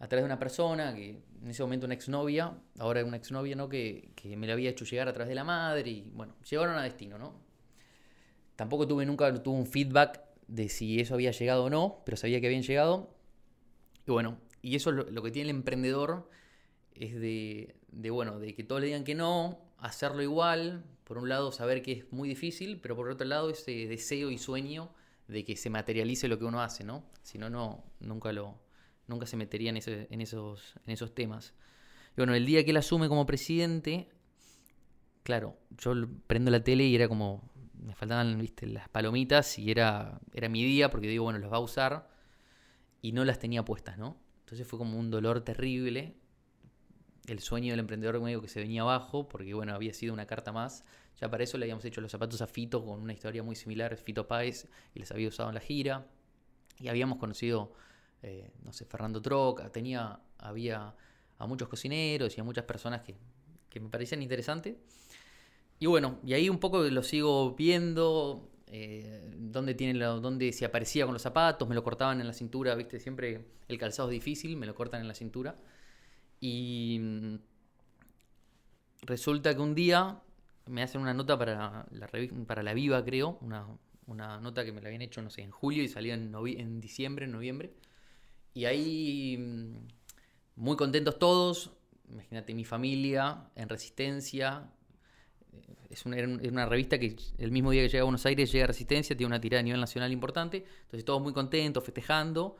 A 0.00 0.06
través 0.06 0.22
de 0.22 0.26
una 0.26 0.38
persona 0.38 0.94
que 0.94 1.22
en 1.42 1.50
ese 1.50 1.62
momento 1.62 1.86
una 1.86 1.94
exnovia, 1.94 2.56
ahora 2.78 3.04
una 3.04 3.16
exnovia, 3.16 3.56
¿no? 3.56 3.68
Que, 3.68 4.12
que 4.14 4.36
me 4.36 4.46
la 4.46 4.52
había 4.52 4.70
hecho 4.70 4.84
llegar 4.84 5.08
a 5.08 5.12
través 5.12 5.28
de 5.28 5.34
la 5.34 5.44
madre, 5.44 5.90
y 5.90 6.10
bueno, 6.14 6.34
llegaron 6.48 6.76
a 6.76 6.82
destino, 6.82 7.18
¿no? 7.18 7.34
Tampoco 8.56 8.86
tuve 8.86 9.06
nunca 9.06 9.32
tuve 9.42 9.56
un 9.56 9.66
feedback 9.66 10.20
de 10.46 10.68
si 10.68 11.00
eso 11.00 11.14
había 11.14 11.30
llegado 11.30 11.64
o 11.64 11.70
no, 11.70 12.02
pero 12.04 12.16
sabía 12.16 12.40
que 12.40 12.46
habían 12.46 12.62
llegado. 12.62 13.14
Y 14.06 14.10
bueno, 14.10 14.38
y 14.62 14.76
eso 14.76 14.90
es 14.90 14.96
lo, 14.96 15.10
lo 15.10 15.22
que 15.22 15.30
tiene 15.30 15.50
el 15.50 15.56
emprendedor 15.56 16.28
es 16.94 17.14
de, 17.14 17.76
de, 17.92 18.10
bueno, 18.10 18.38
de 18.38 18.54
que 18.54 18.64
todos 18.64 18.80
le 18.80 18.88
digan 18.88 19.04
que 19.04 19.14
no, 19.14 19.60
hacerlo 19.78 20.22
igual, 20.22 20.84
por 21.04 21.18
un 21.18 21.28
lado 21.28 21.52
saber 21.52 21.82
que 21.82 21.92
es 21.92 22.12
muy 22.12 22.28
difícil, 22.28 22.80
pero 22.80 22.96
por 22.96 23.08
otro 23.08 23.26
lado 23.26 23.50
ese 23.50 23.86
deseo 23.86 24.30
y 24.30 24.38
sueño 24.38 24.90
de 25.28 25.44
que 25.44 25.56
se 25.56 25.70
materialice 25.70 26.28
lo 26.28 26.38
que 26.38 26.44
uno 26.44 26.62
hace, 26.62 26.84
¿no? 26.84 27.04
Si 27.22 27.38
no, 27.38 27.50
no, 27.50 27.84
nunca 28.00 28.32
lo, 28.32 28.58
nunca 29.08 29.26
se 29.26 29.36
metería 29.36 29.70
en, 29.70 29.76
en, 29.76 30.20
esos, 30.20 30.74
en 30.86 30.92
esos 30.92 31.14
temas. 31.14 31.54
Y 32.12 32.20
bueno, 32.20 32.34
el 32.34 32.46
día 32.46 32.64
que 32.64 32.70
él 32.70 32.76
asume 32.76 33.08
como 33.08 33.26
presidente, 33.26 34.08
claro, 35.22 35.58
yo 35.78 35.92
prendo 36.26 36.50
la 36.50 36.62
tele 36.62 36.84
y 36.84 36.94
era 36.94 37.08
como, 37.08 37.50
me 37.74 37.94
faltaban, 37.94 38.38
viste, 38.38 38.66
las 38.66 38.88
palomitas 38.88 39.58
y 39.58 39.70
era, 39.70 40.20
era 40.32 40.48
mi 40.48 40.64
día 40.64 40.90
porque 40.90 41.08
digo, 41.08 41.24
bueno, 41.24 41.38
los 41.38 41.52
va 41.52 41.56
a 41.56 41.60
usar 41.60 42.08
y 43.02 43.12
no 43.12 43.24
las 43.24 43.38
tenía 43.38 43.64
puestas, 43.64 43.98
¿no? 43.98 44.16
Entonces 44.40 44.66
fue 44.66 44.78
como 44.78 44.98
un 44.98 45.10
dolor 45.10 45.42
terrible 45.42 46.16
el 47.32 47.40
sueño 47.40 47.72
del 47.72 47.80
emprendedor 47.80 48.20
medio 48.20 48.40
que 48.40 48.48
se 48.48 48.60
venía 48.60 48.82
abajo, 48.82 49.28
porque 49.28 49.54
bueno, 49.54 49.74
había 49.74 49.92
sido 49.92 50.14
una 50.14 50.26
carta 50.26 50.52
más. 50.52 50.84
Ya 51.20 51.30
para 51.30 51.44
eso 51.44 51.58
le 51.58 51.64
habíamos 51.64 51.84
hecho 51.84 52.00
los 52.00 52.10
zapatos 52.10 52.40
a 52.42 52.46
Fito 52.46 52.84
con 52.84 53.00
una 53.00 53.12
historia 53.12 53.42
muy 53.42 53.56
similar, 53.56 53.96
Fito 53.96 54.26
Páez, 54.26 54.68
y 54.94 55.00
les 55.00 55.10
había 55.10 55.28
usado 55.28 55.48
en 55.50 55.54
la 55.54 55.60
gira. 55.60 56.06
Y 56.78 56.88
habíamos 56.88 57.18
conocido, 57.18 57.72
eh, 58.22 58.50
no 58.64 58.72
sé, 58.72 58.84
Fernando 58.84 59.22
Troca, 59.22 59.70
tenía, 59.70 60.20
había 60.38 60.94
a 61.38 61.46
muchos 61.46 61.68
cocineros 61.68 62.36
y 62.36 62.40
a 62.40 62.44
muchas 62.44 62.64
personas 62.64 63.02
que, 63.02 63.16
que 63.68 63.80
me 63.80 63.88
parecían 63.88 64.22
interesantes. 64.22 64.76
Y 65.78 65.86
bueno, 65.86 66.18
y 66.24 66.34
ahí 66.34 66.48
un 66.48 66.58
poco 66.58 66.82
lo 66.82 67.02
sigo 67.02 67.54
viendo, 67.54 68.50
eh, 68.66 69.22
dónde, 69.36 69.74
tiene 69.74 69.98
dónde 69.98 70.52
se 70.52 70.64
aparecía 70.64 71.04
con 71.04 71.12
los 71.12 71.22
zapatos, 71.22 71.68
me 71.68 71.74
lo 71.74 71.84
cortaban 71.84 72.20
en 72.20 72.26
la 72.26 72.32
cintura, 72.32 72.74
viste, 72.74 72.98
siempre 72.98 73.46
el 73.68 73.78
calzado 73.78 74.08
es 74.08 74.14
difícil, 74.14 74.56
me 74.56 74.66
lo 74.66 74.74
cortan 74.74 75.00
en 75.00 75.08
la 75.08 75.14
cintura. 75.14 75.56
Y 76.40 76.98
mm, 77.00 77.34
resulta 79.02 79.54
que 79.54 79.60
un 79.60 79.74
día 79.74 80.20
me 80.66 80.82
hacen 80.82 81.00
una 81.00 81.14
nota 81.14 81.38
para 81.38 81.86
la, 81.90 82.08
para 82.46 82.62
la 82.62 82.74
Viva, 82.74 83.04
creo, 83.04 83.38
una, 83.40 83.66
una, 84.06 84.40
nota 84.40 84.64
que 84.64 84.72
me 84.72 84.80
la 84.80 84.88
habían 84.88 85.02
hecho, 85.02 85.22
no 85.22 85.30
sé, 85.30 85.42
en 85.42 85.50
julio 85.50 85.82
y 85.82 85.88
salía 85.88 86.14
en, 86.14 86.34
en 86.34 86.80
diciembre, 86.80 87.26
en 87.26 87.32
noviembre. 87.32 87.72
Y 88.54 88.64
ahí, 88.64 89.36
mm, 89.38 89.88
muy 90.56 90.76
contentos 90.76 91.18
todos, 91.18 91.70
imagínate 92.10 92.54
mi 92.54 92.64
familia 92.64 93.50
en 93.54 93.68
Resistencia. 93.68 94.70
Es 95.90 96.04
una, 96.04 96.18
es 96.18 96.50
una, 96.50 96.66
revista 96.66 96.98
que 96.98 97.16
el 97.38 97.50
mismo 97.50 97.70
día 97.70 97.82
que 97.82 97.88
llega 97.88 98.00
a 98.00 98.04
Buenos 98.04 98.26
Aires 98.26 98.52
llega 98.52 98.64
a 98.64 98.68
Resistencia, 98.68 99.16
tiene 99.16 99.28
una 99.28 99.40
tirada 99.40 99.60
a 99.60 99.62
nivel 99.62 99.80
nacional 99.80 100.12
importante. 100.12 100.64
Entonces 100.82 101.04
todos 101.04 101.22
muy 101.22 101.32
contentos, 101.32 101.84
festejando. 101.84 102.56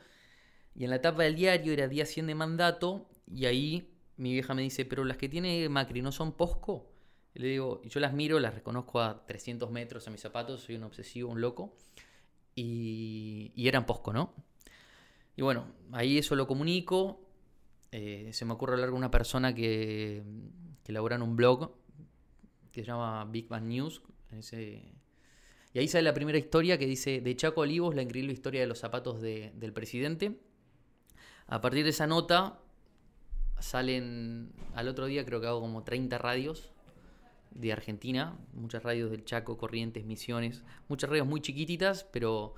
Y 0.75 0.85
en 0.85 0.91
la 0.91 0.97
etapa 0.97 1.25
del 1.25 1.35
diario 1.35 1.73
era 1.73 1.89
día 1.89 2.07
100 2.07 2.29
de 2.29 2.35
mandato 2.35 3.09
y 3.27 3.47
ahí 3.47 3.95
mi 4.17 4.33
vieja 4.33 4.55
me 4.55 4.63
dice, 4.63 4.85
pero 4.85 5.05
las 5.05 5.17
que 5.17 5.29
tiene 5.29 5.69
Macri 5.69 6.03
no 6.03 6.13
son 6.13 6.33
Posco. 6.33 6.93
Y 7.35 7.41
le 7.41 7.49
digo, 7.49 7.81
y 7.85 7.89
yo 7.89 8.01
las 8.01 8.13
miro, 8.13 8.39
las 8.41 8.55
reconozco 8.55 9.01
a 9.01 9.25
300 9.27 9.71
metros 9.71 10.07
a 10.09 10.11
mis 10.11 10.21
zapatos, 10.21 10.63
soy 10.63 10.77
un 10.77 10.85
obsesivo, 10.85 11.31
un 11.31 11.41
loco. 11.41 11.77
Y 12.55 13.53
eran 13.69 13.87
Posco, 13.87 14.13
¿no? 14.13 14.35
Y 15.39 15.43
bueno, 15.43 15.67
ahí 15.93 16.19
eso 16.19 16.35
lo 16.35 16.49
comunico. 16.49 17.21
Eh, 17.93 18.31
se 18.33 18.45
me 18.45 18.55
ocurre 18.55 18.73
hablar 18.73 18.89
con 18.89 18.99
una 18.99 19.13
persona 19.13 19.55
que, 19.55 20.25
que 20.83 20.91
elabora 20.91 21.15
en 21.15 21.23
un 21.23 21.37
blog 21.37 21.77
que 22.73 22.81
se 22.81 22.89
llama 22.89 23.25
Big 23.25 23.47
Bang 23.47 23.63
News. 23.63 24.03
Y 25.73 25.79
ahí 25.79 25.87
sale 25.87 26.03
la 26.03 26.13
primera 26.13 26.39
historia 26.39 26.77
que 26.77 26.87
dice, 26.87 27.21
de 27.21 27.37
Chaco 27.37 27.61
Olivos, 27.61 27.95
la 27.95 28.03
increíble 28.03 28.33
historia 28.33 28.61
de 28.61 28.67
los 28.67 28.81
zapatos 28.81 29.21
de, 29.21 29.53
del 29.55 29.73
presidente. 29.73 30.41
A 31.47 31.61
partir 31.61 31.85
de 31.85 31.91
esa 31.91 32.09
nota, 32.09 32.59
salen 33.61 34.51
al 34.75 34.89
otro 34.89 35.07
día, 35.07 35.25
creo 35.25 35.41
que 35.41 35.47
hago 35.47 35.61
como 35.61 35.85
30 35.85 36.19
radios 36.19 36.73
de 37.53 37.73
Argentina, 37.73 38.37
muchas 38.55 38.83
radios 38.83 39.13
del 39.13 39.25
Chaco, 39.25 39.57
Corrientes, 39.57 40.05
Misiones, 40.05 40.65
muchas 40.89 41.09
radios 41.09 41.29
muy 41.29 41.41
chiquititas, 41.41 42.03
pero 42.11 42.57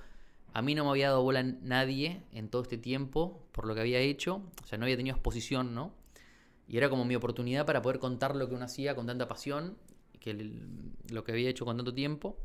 a 0.53 0.61
mí 0.61 0.75
no 0.75 0.83
me 0.83 0.89
había 0.91 1.09
dado 1.09 1.23
bola 1.23 1.43
nadie 1.43 2.23
en 2.31 2.49
todo 2.49 2.61
este 2.63 2.77
tiempo 2.77 3.47
por 3.51 3.65
lo 3.65 3.73
que 3.73 3.81
había 3.81 3.99
hecho, 3.99 4.41
o 4.63 4.67
sea, 4.67 4.77
no 4.77 4.85
había 4.85 4.97
tenido 4.97 5.15
exposición, 5.15 5.73
¿no? 5.73 5.93
Y 6.67 6.77
era 6.77 6.89
como 6.89 7.05
mi 7.05 7.15
oportunidad 7.15 7.65
para 7.65 7.81
poder 7.81 7.99
contar 7.99 8.35
lo 8.35 8.47
que 8.47 8.55
uno 8.55 8.65
hacía 8.65 8.95
con 8.95 9.05
tanta 9.05 9.27
pasión, 9.27 9.77
que 10.19 10.33
lo 11.09 11.23
que 11.23 11.31
había 11.31 11.49
hecho 11.49 11.65
con 11.65 11.77
tanto 11.77 11.93
tiempo. 11.93 12.37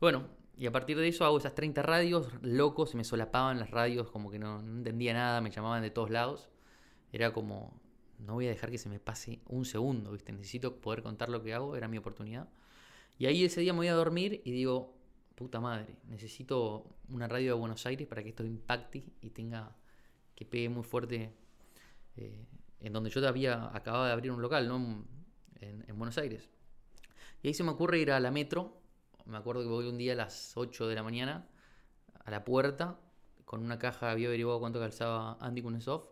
Bueno, 0.00 0.28
y 0.58 0.66
a 0.66 0.72
partir 0.72 0.96
de 0.98 1.08
eso 1.08 1.24
hago 1.24 1.38
esas 1.38 1.54
30 1.54 1.82
radios, 1.82 2.28
locos, 2.42 2.90
se 2.90 2.96
me 2.96 3.04
solapaban 3.04 3.58
las 3.58 3.70
radios, 3.70 4.10
como 4.10 4.30
que 4.30 4.38
no, 4.38 4.60
entendía 4.60 5.12
nada, 5.14 5.40
me 5.40 5.50
llamaban 5.50 5.82
de 5.82 5.90
todos 5.90 6.10
lados. 6.10 6.48
Era 7.12 7.32
como, 7.32 7.80
no 8.18 8.34
voy 8.34 8.46
a 8.46 8.50
dejar 8.50 8.70
que 8.70 8.78
se 8.78 8.88
me 8.88 8.98
pase 8.98 9.40
un 9.46 9.64
segundo, 9.64 10.12
¿viste? 10.12 10.32
Necesito 10.32 10.76
poder 10.76 11.02
contar 11.02 11.28
lo 11.28 11.42
que 11.42 11.54
hago, 11.54 11.76
era 11.76 11.88
mi 11.88 11.98
oportunidad. 11.98 12.48
Y 13.18 13.26
ahí 13.26 13.44
ese 13.44 13.60
día 13.60 13.72
me 13.72 13.78
voy 13.78 13.88
a 13.88 13.94
dormir 13.94 14.42
y 14.44 14.50
digo, 14.50 14.94
puta 15.34 15.60
madre, 15.60 15.96
necesito 16.08 16.95
una 17.08 17.28
radio 17.28 17.54
de 17.54 17.60
Buenos 17.60 17.84
Aires 17.86 18.06
para 18.06 18.22
que 18.22 18.30
esto 18.30 18.44
impacte 18.44 19.04
y 19.20 19.30
tenga, 19.30 19.76
que 20.34 20.44
pegue 20.44 20.68
muy 20.68 20.82
fuerte 20.82 21.32
eh, 22.16 22.46
en 22.80 22.92
donde 22.92 23.10
yo 23.10 23.26
había 23.26 23.74
acababa 23.74 24.06
de 24.06 24.12
abrir 24.12 24.30
un 24.32 24.42
local, 24.42 24.68
¿no? 24.68 25.04
En, 25.60 25.98
Buenos 25.98 26.18
Aires. 26.18 26.48
Y 27.42 27.48
ahí 27.48 27.54
se 27.54 27.64
me 27.64 27.70
ocurre 27.70 27.98
ir 27.98 28.12
a 28.12 28.20
la 28.20 28.30
metro. 28.30 28.80
Me 29.24 29.38
acuerdo 29.38 29.62
que 29.62 29.68
voy 29.68 29.86
un 29.86 29.98
día 29.98 30.12
a 30.12 30.16
las 30.16 30.56
8 30.56 30.86
de 30.86 30.94
la 30.94 31.02
mañana 31.02 31.48
a 32.24 32.30
la 32.30 32.44
puerta 32.44 32.98
con 33.46 33.62
una 33.62 33.78
caja, 33.78 34.10
había 34.10 34.26
averiguado 34.26 34.58
cuánto 34.60 34.80
calzaba 34.80 35.38
Andy 35.40 35.62
Kunesov. 35.62 36.10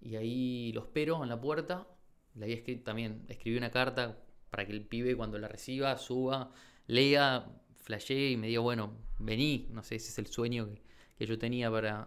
Y 0.00 0.16
ahí 0.16 0.72
lo 0.72 0.82
espero 0.82 1.22
en 1.22 1.30
la 1.30 1.40
puerta. 1.40 1.86
Le 2.34 2.44
había 2.44 2.56
escrito 2.56 2.84
también, 2.84 3.24
escribí 3.28 3.56
una 3.56 3.70
carta 3.70 4.18
para 4.50 4.66
que 4.66 4.72
el 4.72 4.84
pibe 4.84 5.16
cuando 5.16 5.38
la 5.38 5.48
reciba, 5.48 5.96
suba, 5.96 6.50
lea, 6.86 7.46
flashee 7.88 8.32
y 8.32 8.36
me 8.36 8.48
diga, 8.48 8.60
bueno, 8.60 8.92
vení. 9.18 9.66
No 9.72 9.82
sé, 9.82 9.96
ese 9.96 10.10
es 10.10 10.18
el 10.18 10.26
sueño 10.26 10.68
que, 10.68 10.82
que 11.16 11.26
yo 11.26 11.38
tenía 11.38 11.70
para, 11.70 12.06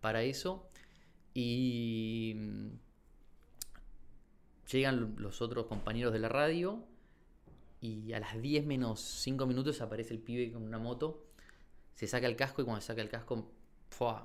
para 0.00 0.22
eso. 0.22 0.70
Y 1.34 2.32
mm, 2.34 2.68
llegan 4.72 5.16
los 5.18 5.42
otros 5.42 5.66
compañeros 5.66 6.14
de 6.14 6.18
la 6.18 6.30
radio 6.30 6.82
y 7.82 8.12
a 8.14 8.20
las 8.20 8.40
10 8.40 8.64
menos 8.64 9.00
5 9.00 9.46
minutos 9.46 9.80
aparece 9.82 10.14
el 10.14 10.20
pibe 10.20 10.50
con 10.50 10.62
una 10.62 10.78
moto, 10.78 11.26
se 11.94 12.06
saca 12.06 12.26
el 12.26 12.36
casco 12.36 12.62
y 12.62 12.64
cuando 12.64 12.80
se 12.80 12.88
saca 12.88 13.02
el 13.02 13.08
casco, 13.08 13.52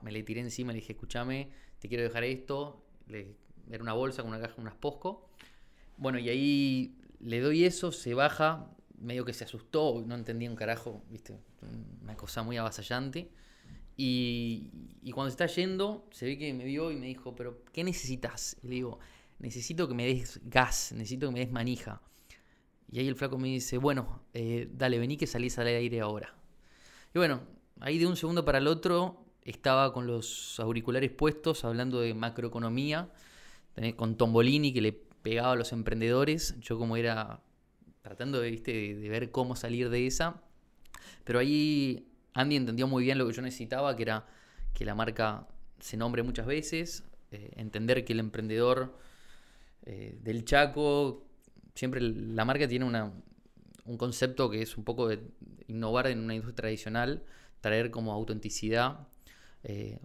me 0.04 0.12
le 0.12 0.24
tiré 0.24 0.40
encima, 0.40 0.72
le 0.72 0.80
dije, 0.80 0.94
escúchame, 0.94 1.52
te 1.80 1.90
quiero 1.90 2.04
dejar 2.04 2.24
esto, 2.24 2.82
era 3.10 3.84
una 3.84 3.94
bolsa 3.94 4.22
con 4.22 4.32
una 4.32 4.40
caja, 4.40 4.56
unas 4.58 4.76
posco. 4.76 5.30
Bueno, 5.98 6.18
y 6.18 6.30
ahí 6.30 6.98
le 7.20 7.42
doy 7.42 7.66
eso, 7.66 7.92
se 7.92 8.14
baja, 8.14 8.75
medio 9.00 9.26
que 9.26 9.34
se 9.34 9.44
asustó, 9.44 10.04
no 10.06 10.16
entendía 10.16 10.50
un 10.50 10.56
carajo, 10.56 11.04
viste, 11.10 11.38
una 12.02 12.16
cosa 12.16 12.44
muy 12.44 12.58
avasallante. 12.58 13.30
Y, 13.98 14.70
cuando 15.14 15.30
se 15.30 15.44
está 15.44 15.48
yendo, 15.48 16.08
se 16.12 16.26
ve 16.26 16.38
que 16.38 16.54
me 16.54 16.66
vio 16.66 16.92
y 16.92 16.98
me 16.98 17.08
dijo, 17.08 17.36
pero 17.36 17.64
¿qué 17.72 17.84
necesitas? 17.84 18.58
Y 18.62 18.68
le 18.68 18.76
digo, 18.76 19.00
necesito 19.40 19.88
que 19.88 19.94
me 19.94 20.06
des 20.06 20.42
gas, 20.44 20.92
necesito 20.94 21.28
que 21.28 21.34
me 21.34 21.40
des 21.40 21.52
manija. 21.52 22.02
Y 22.92 23.00
ahí 23.00 23.08
el 23.08 23.16
flaco 23.16 23.38
me 23.38 23.48
dice, 23.48 23.78
bueno, 23.78 24.22
eh, 24.34 24.70
dale, 24.72 25.00
vení 25.00 25.18
que 25.18 25.28
salís 25.28 25.58
al 25.60 25.68
aire 25.68 26.02
ahora. 26.02 26.36
Y 27.14 27.18
bueno, 27.18 27.42
ahí 27.80 27.98
de 27.98 28.06
un 28.06 28.16
segundo 28.16 28.44
para 28.44 28.58
el 28.58 28.68
otro 28.68 29.26
estaba 29.42 29.94
con 29.94 30.08
los 30.08 30.60
auriculares 30.60 31.12
puestos 31.12 31.64
hablando 31.66 32.02
de 32.02 32.14
macroeconomía, 32.14 33.10
con 33.96 34.16
Tombolini 34.16 34.74
que 34.74 34.82
le 34.82 34.94
pegaba 34.94 35.54
a 35.54 35.56
los 35.56 35.72
emprendedores, 35.74 36.60
yo 36.60 36.78
como 36.78 36.98
era 36.98 37.42
tratando 38.06 38.40
de, 38.40 38.52
¿viste? 38.52 38.72
de 38.72 39.10
ver 39.10 39.32
cómo 39.32 39.56
salir 39.56 39.90
de 39.90 40.06
esa. 40.06 40.44
Pero 41.24 41.40
ahí 41.40 42.08
Andy 42.36 42.56
entendió 42.56 42.88
muy 42.88 43.04
bien 43.04 43.18
lo 43.18 43.26
que 43.26 43.34
yo 43.34 43.42
necesitaba, 43.42 43.96
que 43.96 44.04
era 44.04 44.28
que 44.76 44.86
la 44.86 44.94
marca 44.94 45.48
se 45.80 45.98
nombre 45.98 46.22
muchas 46.22 46.46
veces, 46.46 47.04
eh, 47.32 47.52
entender 47.56 48.06
que 48.06 48.14
el 48.14 48.20
emprendedor 48.20 48.96
eh, 49.86 50.20
del 50.22 50.46
Chaco, 50.46 51.26
siempre 51.74 52.00
la 52.00 52.46
marca 52.46 52.68
tiene 52.68 52.86
una, 52.86 53.12
un 53.86 53.98
concepto 53.98 54.52
que 54.52 54.62
es 54.62 54.78
un 54.78 54.84
poco 54.84 55.08
de 55.08 55.20
innovar 55.68 56.06
en 56.06 56.20
una 56.20 56.36
industria 56.36 56.56
tradicional, 56.56 57.24
traer 57.60 57.90
como 57.90 58.14
autenticidad 58.14 59.08
eh, 59.64 59.98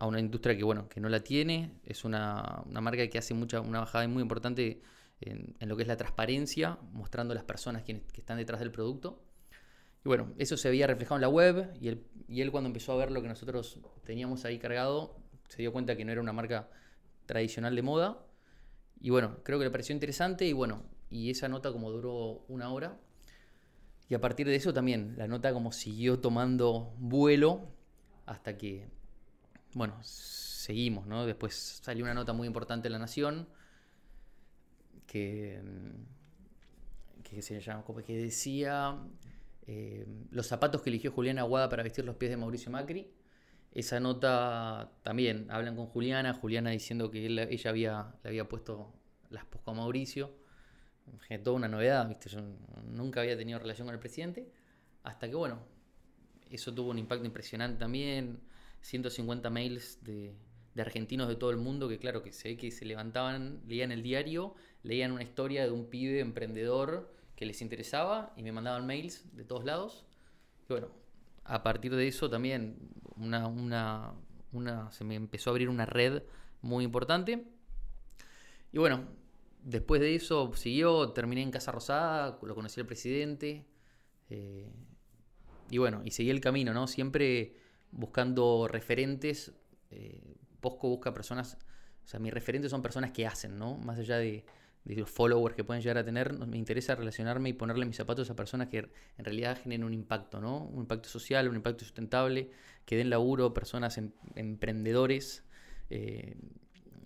a 0.00 0.06
una 0.06 0.18
industria 0.18 0.56
que 0.56 0.64
bueno 0.64 0.88
que 0.88 1.00
no 1.00 1.10
la 1.10 1.20
tiene, 1.20 1.72
es 1.84 2.06
una, 2.06 2.62
marca 2.70 3.06
que 3.08 3.18
hace 3.18 3.34
mucha, 3.34 3.60
una 3.60 3.80
bajada 3.80 4.08
muy 4.08 4.22
importante 4.22 4.80
en, 5.20 5.56
lo 5.60 5.76
que 5.76 5.82
es 5.82 5.88
la 5.88 5.96
transparencia, 5.96 6.78
mostrando 6.92 7.32
a 7.32 7.34
las 7.34 7.44
personas 7.44 7.82
que 7.82 8.02
están 8.14 8.38
detrás 8.38 8.60
del 8.60 8.70
producto. 8.70 9.22
Y 10.04 10.08
bueno, 10.08 10.32
eso 10.38 10.56
se 10.56 10.68
había 10.68 10.86
reflejado 10.86 11.16
en 11.16 11.22
la 11.22 11.28
web 11.28 11.74
y 11.80 11.88
él, 11.88 12.06
y 12.28 12.40
él 12.40 12.50
cuando 12.50 12.68
empezó 12.68 12.92
a 12.92 12.96
ver 12.96 13.10
lo 13.10 13.20
que 13.20 13.28
nosotros 13.28 13.80
teníamos 14.04 14.44
ahí 14.44 14.58
cargado, 14.58 15.18
se 15.48 15.62
dio 15.62 15.72
cuenta 15.72 15.96
que 15.96 16.04
no 16.04 16.12
era 16.12 16.20
una 16.20 16.32
marca 16.32 16.68
tradicional 17.26 17.74
de 17.74 17.82
moda. 17.82 18.24
Y 19.00 19.10
bueno, 19.10 19.38
creo 19.42 19.58
que 19.58 19.64
le 19.64 19.70
pareció 19.70 19.92
interesante 19.92 20.44
y 20.44 20.52
bueno, 20.52 20.82
y 21.10 21.30
esa 21.30 21.48
nota 21.48 21.72
como 21.72 21.90
duró 21.90 22.44
una 22.48 22.70
hora. 22.70 22.98
Y 24.08 24.14
a 24.14 24.20
partir 24.20 24.46
de 24.46 24.54
eso 24.54 24.72
también, 24.72 25.14
la 25.18 25.26
nota 25.26 25.52
como 25.52 25.72
siguió 25.72 26.20
tomando 26.20 26.94
vuelo 26.98 27.68
hasta 28.24 28.56
que, 28.56 28.88
bueno, 29.74 29.98
seguimos, 30.02 31.06
¿no? 31.06 31.26
Después 31.26 31.80
salió 31.82 32.04
una 32.04 32.14
nota 32.14 32.32
muy 32.32 32.46
importante 32.46 32.88
en 32.88 32.92
La 32.92 32.98
Nación 32.98 33.48
que, 35.08 35.60
que 37.24 37.42
se 37.42 37.60
que 38.06 38.16
decía 38.16 38.96
eh, 39.66 40.06
los 40.30 40.46
zapatos 40.46 40.82
que 40.82 40.90
eligió 40.90 41.10
Juliana 41.10 41.40
Aguada 41.40 41.68
para 41.68 41.82
vestir 41.82 42.04
los 42.04 42.14
pies 42.14 42.30
de 42.30 42.36
Mauricio 42.36 42.70
Macri. 42.70 43.10
Esa 43.72 44.00
nota 44.00 44.92
también 45.02 45.50
hablan 45.50 45.74
con 45.76 45.86
Juliana, 45.86 46.34
Juliana 46.34 46.70
diciendo 46.70 47.10
que 47.10 47.26
ella 47.26 47.70
había, 47.70 48.14
le 48.22 48.28
había 48.28 48.48
puesto 48.48 48.92
las 49.30 49.44
posco 49.44 49.72
a 49.72 49.74
Mauricio. 49.74 50.30
Toda 51.42 51.56
una 51.56 51.68
novedad, 51.68 52.06
¿viste? 52.06 52.28
Yo 52.28 52.40
nunca 52.84 53.22
había 53.22 53.36
tenido 53.36 53.58
relación 53.58 53.86
con 53.86 53.94
el 53.94 54.00
presidente. 54.00 54.50
Hasta 55.04 55.28
que, 55.28 55.34
bueno, 55.34 55.58
eso 56.50 56.74
tuvo 56.74 56.90
un 56.90 56.98
impacto 56.98 57.24
impresionante 57.24 57.78
también. 57.78 58.40
150 58.82 59.50
mails 59.50 59.98
de, 60.04 60.34
de 60.78 60.82
argentinos 60.82 61.26
de 61.26 61.34
todo 61.34 61.50
el 61.50 61.56
mundo 61.56 61.88
que, 61.88 61.98
claro, 61.98 62.22
que 62.22 62.30
se 62.30 62.56
que 62.56 62.70
se 62.70 62.84
levantaban, 62.84 63.60
leían 63.66 63.90
el 63.90 64.00
diario, 64.00 64.54
leían 64.84 65.10
una 65.10 65.24
historia 65.24 65.64
de 65.64 65.72
un 65.72 65.86
pibe 65.90 66.20
emprendedor 66.20 67.12
que 67.34 67.46
les 67.46 67.60
interesaba 67.62 68.32
y 68.36 68.44
me 68.44 68.52
mandaban 68.52 68.86
mails 68.86 69.24
de 69.36 69.44
todos 69.44 69.64
lados. 69.64 70.04
Y 70.68 70.72
bueno, 70.72 70.86
a 71.42 71.64
partir 71.64 71.96
de 71.96 72.06
eso 72.06 72.30
también 72.30 72.76
una, 73.16 73.48
una, 73.48 74.12
una, 74.52 74.92
se 74.92 75.02
me 75.02 75.16
empezó 75.16 75.50
a 75.50 75.52
abrir 75.54 75.68
una 75.68 75.84
red 75.84 76.22
muy 76.62 76.84
importante. 76.84 77.44
Y 78.70 78.78
bueno, 78.78 79.08
después 79.64 80.00
de 80.00 80.14
eso 80.14 80.52
siguió, 80.54 81.10
terminé 81.10 81.42
en 81.42 81.50
Casa 81.50 81.72
Rosada, 81.72 82.38
lo 82.40 82.54
conocí 82.54 82.78
al 82.78 82.86
presidente. 82.86 83.66
Eh, 84.30 84.70
y 85.70 85.78
bueno, 85.78 86.02
y 86.04 86.12
seguí 86.12 86.30
el 86.30 86.40
camino, 86.40 86.72
¿no? 86.72 86.86
Siempre 86.86 87.56
buscando 87.90 88.68
referentes. 88.68 89.52
Eh, 89.90 90.36
Posco 90.60 90.88
busca 90.88 91.12
personas, 91.12 91.56
o 92.04 92.08
sea, 92.08 92.20
mis 92.20 92.32
referentes 92.32 92.70
son 92.70 92.82
personas 92.82 93.12
que 93.12 93.26
hacen, 93.26 93.58
¿no? 93.58 93.76
Más 93.76 93.98
allá 93.98 94.18
de, 94.18 94.44
los 94.84 95.10
followers 95.10 95.54
que 95.54 95.64
pueden 95.64 95.82
llegar 95.82 95.98
a 95.98 96.04
tener, 96.04 96.32
me 96.32 96.56
interesa 96.56 96.94
relacionarme 96.94 97.50
y 97.50 97.52
ponerle 97.52 97.84
mis 97.84 97.96
zapatos 97.96 98.30
a 98.30 98.36
personas 98.36 98.68
que 98.68 98.78
en 98.78 99.24
realidad 99.24 99.58
generen 99.62 99.84
un 99.84 99.92
impacto, 99.92 100.40
¿no? 100.40 100.64
Un 100.64 100.80
impacto 100.80 101.08
social, 101.10 101.48
un 101.48 101.56
impacto 101.56 101.84
sustentable, 101.84 102.50
que 102.86 102.96
den 102.96 103.10
laburo, 103.10 103.52
personas 103.52 103.98
em, 103.98 104.12
emprendedores 104.34 105.44
eh, 105.90 106.36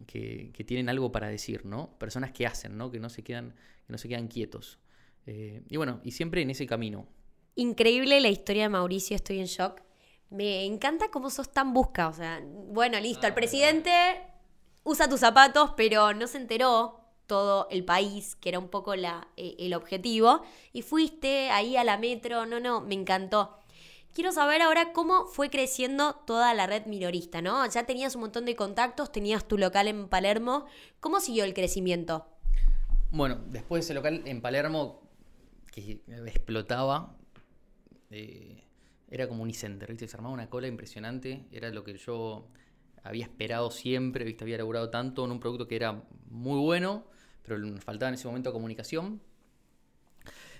que, 0.07 0.65
tienen 0.65 0.89
algo 0.89 1.11
para 1.11 1.29
decir, 1.29 1.65
¿no? 1.67 1.99
Personas 1.99 2.33
que 2.33 2.47
hacen, 2.47 2.77
¿no? 2.77 2.91
Que 2.91 3.01
no 3.01 3.09
se 3.09 3.25
quedan, 3.25 3.55
que 3.87 3.93
no 3.93 3.99
se 3.99 4.09
quedan 4.09 4.29
quietos. 4.29 4.79
Eh, 5.27 5.63
y 5.69 5.77
bueno, 5.77 6.01
y 6.05 6.13
siempre 6.13 6.43
en 6.43 6.51
ese 6.51 6.67
camino. 6.67 7.09
Increíble 7.55 8.21
la 8.21 8.29
historia 8.29 8.65
de 8.65 8.69
Mauricio, 8.69 9.17
estoy 9.17 9.41
en 9.41 9.47
shock. 9.47 9.83
Me 10.33 10.65
encanta 10.65 11.11
cómo 11.11 11.29
sos 11.29 11.53
tan 11.53 11.75
busca, 11.75 12.09
o 12.09 12.13
sea, 12.15 12.43
bueno, 12.43 12.99
listo, 12.99 13.27
el 13.27 13.35
presidente 13.35 13.93
usa 14.83 15.07
tus 15.07 15.21
zapatos, 15.21 15.73
pero 15.77 16.15
no 16.15 16.27
se 16.27 16.39
enteró 16.39 17.01
todo 17.27 17.69
el 17.71 17.85
país, 17.85 18.35
que 18.37 18.49
era 18.49 18.59
un 18.59 18.69
poco 18.69 18.97
la, 18.97 19.29
eh, 19.37 19.57
el 19.59 19.75
objetivo, 19.75 20.43
y 20.73 20.81
fuiste 20.81 21.51
ahí 21.51 21.77
a 21.77 21.85
la 21.85 21.99
metro, 21.99 22.47
no, 22.47 22.61
no, 22.61 22.81
me 22.81 22.95
encantó. 22.95 23.59
Quiero 24.15 24.33
saber 24.33 24.63
ahora 24.63 24.95
cómo 24.95 25.27
fue 25.27 25.51
creciendo 25.51 26.15
toda 26.27 26.55
la 26.55 26.67
red 26.67 26.87
minorista, 26.87 27.43
¿no? 27.43 27.67
Ya 27.67 27.85
tenías 27.85 28.15
un 28.15 28.23
montón 28.23 28.47
de 28.47 28.57
contactos, 28.57 29.13
tenías 29.13 29.47
tu 29.47 29.59
local 29.59 29.87
en 29.87 30.09
Palermo, 30.09 30.65
¿cómo 31.01 31.21
siguió 31.21 31.45
el 31.45 31.53
crecimiento? 31.53 32.27
Bueno, 33.11 33.39
después 33.49 33.81
de 33.81 33.85
ese 33.85 33.95
local 33.95 34.23
en 34.25 34.41
Palermo, 34.41 35.03
que 35.71 36.01
explotaba, 36.27 37.17
eh, 38.11 38.63
era 39.13 39.29
como 39.29 39.43
Unicenter, 39.43 39.91
¿viste? 39.91 40.09
Se 40.09 40.17
armaba 40.17 40.33
una 40.33 40.49
cola 40.49 40.69
impresionante, 40.69 41.45
era 41.53 41.69
lo 41.69 41.85
que 41.85 41.99
yo 41.99 42.49
había 43.03 43.25
esperado 43.25 43.71
siempre. 43.71 44.35
Había 44.41 44.55
elaborado 44.55 44.89
tanto 44.89 45.27
en 45.27 45.33
un 45.33 45.39
producto 45.39 45.69
que 45.69 45.77
era 45.77 46.03
muy 46.31 46.59
bueno, 46.59 47.05
pero 47.43 47.59
nos 47.59 47.85
faltaba 47.85 48.09
en 48.09 48.15
ese 48.15 48.27
momento 48.27 48.55
comunicación. 48.55 49.21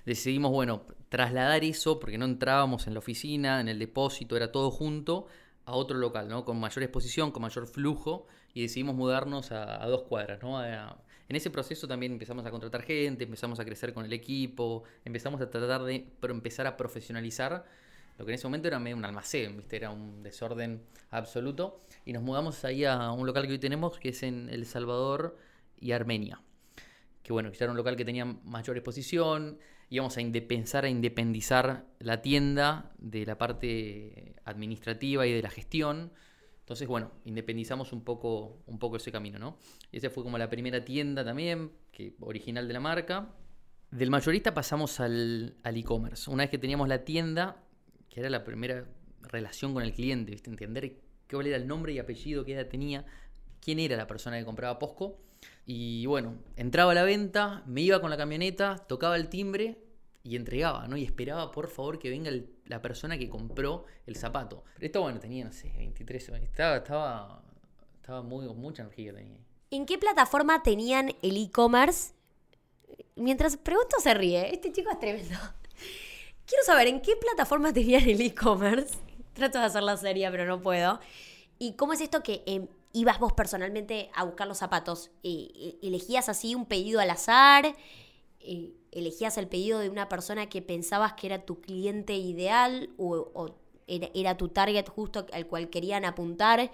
Decidimos, 0.05 0.51
bueno, 0.51 0.85
trasladar 1.09 1.65
eso, 1.65 1.99
porque 1.99 2.19
no 2.19 2.27
entrábamos 2.27 2.87
en 2.87 2.93
la 2.93 2.99
oficina, 2.99 3.59
en 3.59 3.69
el 3.69 3.79
depósito, 3.79 4.37
era 4.37 4.53
todo 4.53 4.71
junto, 4.71 5.29
a 5.65 5.73
otro 5.73 5.97
local, 5.97 6.29
¿no? 6.29 6.45
Con 6.45 6.61
mayor 6.61 6.83
exposición, 6.83 7.31
con 7.31 7.41
mayor 7.41 7.67
flujo, 7.67 8.27
y 8.53 8.61
decidimos 8.61 8.95
mudarnos 8.95 9.51
a, 9.51 9.87
dos 9.87 10.03
cuadras, 10.03 10.43
¿no? 10.43 10.63
en 10.63 11.37
ese 11.37 11.49
proceso 11.49 11.89
también 11.89 12.13
empezamos 12.13 12.45
a 12.45 12.51
contratar 12.51 12.83
gente, 12.83 13.25
empezamos 13.25 13.59
a 13.59 13.65
crecer 13.65 13.95
con 13.95 14.05
el 14.05 14.13
equipo, 14.13 14.83
empezamos 15.07 15.41
a 15.41 15.49
tratar 15.49 15.83
de 15.85 16.13
empezar 16.21 16.67
a 16.67 16.77
profesionalizar 16.77 17.65
lo 18.19 18.25
que 18.25 18.33
en 18.33 18.35
ese 18.35 18.47
momento 18.47 18.69
era 18.69 18.79
medio 18.79 18.97
un 18.97 19.05
almacén, 19.05 19.57
¿viste? 19.57 19.77
Era 19.77 19.91
un 19.91 20.23
desorden 20.23 20.83
absoluto. 21.11 21.85
Y 22.05 22.13
nos 22.13 22.23
mudamos 22.23 22.65
ahí 22.65 22.85
a 22.85 23.11
un 23.13 23.27
local 23.27 23.47
que 23.47 23.53
hoy 23.53 23.59
tenemos, 23.59 23.99
que 23.99 24.11
es 24.11 24.23
en 24.23 24.49
El 24.49 24.67
Salvador 24.67 25.37
y 25.81 25.93
Armenia. 25.93 26.41
Que 27.23 27.33
bueno, 27.33 27.51
era 27.59 27.71
un 27.71 27.77
local 27.77 27.97
que 27.97 28.05
tenía 28.05 28.25
mayor 28.25 28.77
exposición, 28.77 29.59
íbamos 29.89 30.17
a 30.17 30.21
pensar 30.49 30.85
a 30.85 30.89
independizar 30.89 31.87
la 31.99 32.23
tienda 32.23 32.93
de 32.99 33.27
la 33.27 33.39
parte 33.39 34.35
administrativa 34.45 35.27
y 35.27 35.33
de 35.33 35.43
la 35.43 35.51
gestión. 35.51 36.13
Entonces, 36.61 36.89
bueno, 36.89 37.13
independizamos 37.25 37.93
un 37.93 38.03
poco, 38.03 38.63
un 38.67 38.79
poco 38.79 38.97
ese 38.97 39.13
camino, 39.13 39.39
¿no? 39.39 39.59
Y 39.91 39.99
esa 39.99 40.11
fue 40.11 40.23
como 40.23 40.39
la 40.39 40.49
primera 40.49 40.85
tienda 40.85 41.25
también, 41.25 41.73
que, 41.91 42.15
original 42.21 42.67
de 42.67 42.75
la 42.75 42.81
marca. 42.81 43.29
Del 43.91 44.11
mayorista 44.11 44.55
pasamos 44.55 44.99
al 45.01 45.57
e-commerce. 45.63 46.31
Una 46.31 46.45
vez 46.45 46.51
que 46.51 46.59
teníamos 46.59 46.89
la 46.89 47.05
tienda, 47.05 47.63
que 48.13 48.21
era 48.21 48.29
la 48.29 48.45
primera 48.45 48.85
relación 49.23 49.73
con 49.73 49.83
el 49.83 49.95
cliente, 49.95 50.33
¿viste? 50.33 50.51
entender 50.51 50.99
cuál 51.31 51.47
era 51.47 51.57
el 51.57 51.67
nombre 51.67 51.95
y 51.95 51.99
apellido 51.99 52.45
que 52.45 52.53
ella 52.53 52.69
tenía, 52.69 53.07
quién 53.61 53.79
era 53.79 53.97
la 53.97 54.07
persona 54.07 54.39
que 54.39 54.45
compraba 54.45 54.79
Posco. 54.79 55.19
Y 55.65 56.05
bueno, 56.05 56.37
entraba 56.57 56.93
a 56.93 56.95
la 56.95 57.05
venta, 57.05 57.63
me 57.67 57.81
iba 57.81 58.03
con 58.03 58.11
la 58.11 58.19
camioneta, 58.19 58.77
tocaba 58.87 59.17
el 59.17 59.29
timbre 59.31 59.79
y 60.23 60.37
entregaba, 60.37 60.87
¿no? 60.89 60.99
Y 60.99 61.05
esperaba, 61.05 61.51
por 61.51 61.69
favor, 61.69 61.99
que 61.99 62.11
venga 62.11 62.31
la 62.67 62.83
persona 62.83 63.17
que 63.17 63.31
compró 63.31 63.87
el 64.07 64.17
zapato. 64.17 64.63
Pero 64.75 64.87
esto, 64.87 65.01
bueno, 65.01 65.19
tenía, 65.19 65.47
no 65.47 65.53
sé, 65.53 65.73
23 65.75 66.31
años. 66.31 66.51
Estaba, 66.51 66.77
estaba, 66.77 67.43
estaba 67.97 68.23
muy, 68.23 68.47
mucha 68.55 68.83
energía 68.83 69.15
tenía. 69.15 69.39
¿En 69.71 69.87
qué 69.87 69.97
plataforma 69.97 70.63
tenían 70.63 71.15
el 71.23 71.43
e-commerce? 71.43 72.13
Mientras 73.17 73.57
pregunto 73.57 73.97
se 74.01 74.13
ríe. 74.13 74.53
Este 74.53 74.71
chico 74.71 74.91
es 74.91 75.01
tremendo. 75.01 75.39
Quiero 76.47 76.65
saber, 76.65 76.89
¿en 76.89 77.01
qué 77.01 77.17
plataforma 77.17 77.73
tenían 77.73 78.09
el 78.09 78.21
e-commerce? 78.21 78.97
Trato 79.33 79.59
de 79.59 79.65
hacer 79.65 79.83
la 79.83 79.97
serie, 79.97 80.31
pero 80.31 80.45
no 80.45 80.61
puedo. 80.61 81.01
¿Y 81.59 81.75
cómo 81.75 81.93
es 81.93 82.01
esto 82.01 82.23
que 82.23 82.43
em, 82.47 82.67
ibas 82.93 83.19
vos 83.19 83.33
personalmente 83.33 84.11
a 84.15 84.25
buscar 84.25 84.49
los 84.49 84.59
zapatos? 84.59 85.11
Eh, 85.23 85.49
eh, 85.55 85.79
¿Elegías 85.83 86.29
así 86.29 86.55
un 86.55 86.67
pedido 86.67 87.01
al 87.01 87.11
azar? 87.11 87.77
Eh, 88.41 88.73
¿Elegías 88.91 89.39
el 89.39 89.49
pedido 89.49 89.79
de 89.79 89.89
una 89.89 90.09
persona 90.09 90.49
que 90.49 90.61
pensabas 90.61 91.15
que 91.15 91.29
era 91.29 91.47
tu 91.47 91.61
cliente 91.61 92.15
ideal 92.15 92.91
o, 92.99 93.55
era, 93.87 94.37
tu 94.37 94.49
target 94.49 94.89
justo 94.89 95.27
al 95.33 95.47
cual 95.47 95.71
querían 95.71 96.05
apuntar? 96.05 96.71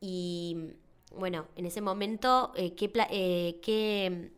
Y 0.00 0.74
bueno, 1.16 1.46
en 1.56 1.66
ese 1.66 1.80
momento, 1.80 2.52
¿qué, 2.54 4.30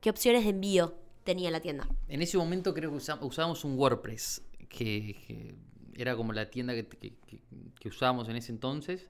qué 0.00 0.10
opciones 0.10 0.44
de 0.44 0.50
envío 0.50 0.94
tenía 1.24 1.50
la 1.50 1.60
tienda. 1.60 1.88
En 2.08 2.22
ese 2.22 2.36
momento 2.38 2.74
creo 2.74 2.90
que 2.90 2.96
usábamos 2.96 3.64
un 3.64 3.78
WordPress, 3.78 4.42
que, 4.68 5.54
era 5.94 6.16
como 6.16 6.32
la 6.32 6.50
tienda 6.50 6.74
que, 6.74 7.88
usábamos 7.88 8.28
en 8.28 8.36
ese 8.36 8.52
entonces. 8.52 9.08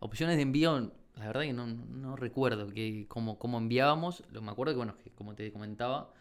Opciones 0.00 0.36
de 0.36 0.42
envío, 0.42 0.92
la 1.16 1.26
verdad 1.26 1.42
que 1.42 1.52
no, 1.52 2.16
recuerdo 2.16 2.68
que 2.68 3.06
cómo, 3.08 3.38
cómo 3.38 3.58
enviábamos. 3.58 4.22
Lo, 4.30 4.42
me 4.42 4.50
acuerdo 4.50 4.72
que, 4.74 4.78
bueno, 4.78 4.94
como 5.14 5.34
te 5.34 5.52
comentaba, 5.52 6.12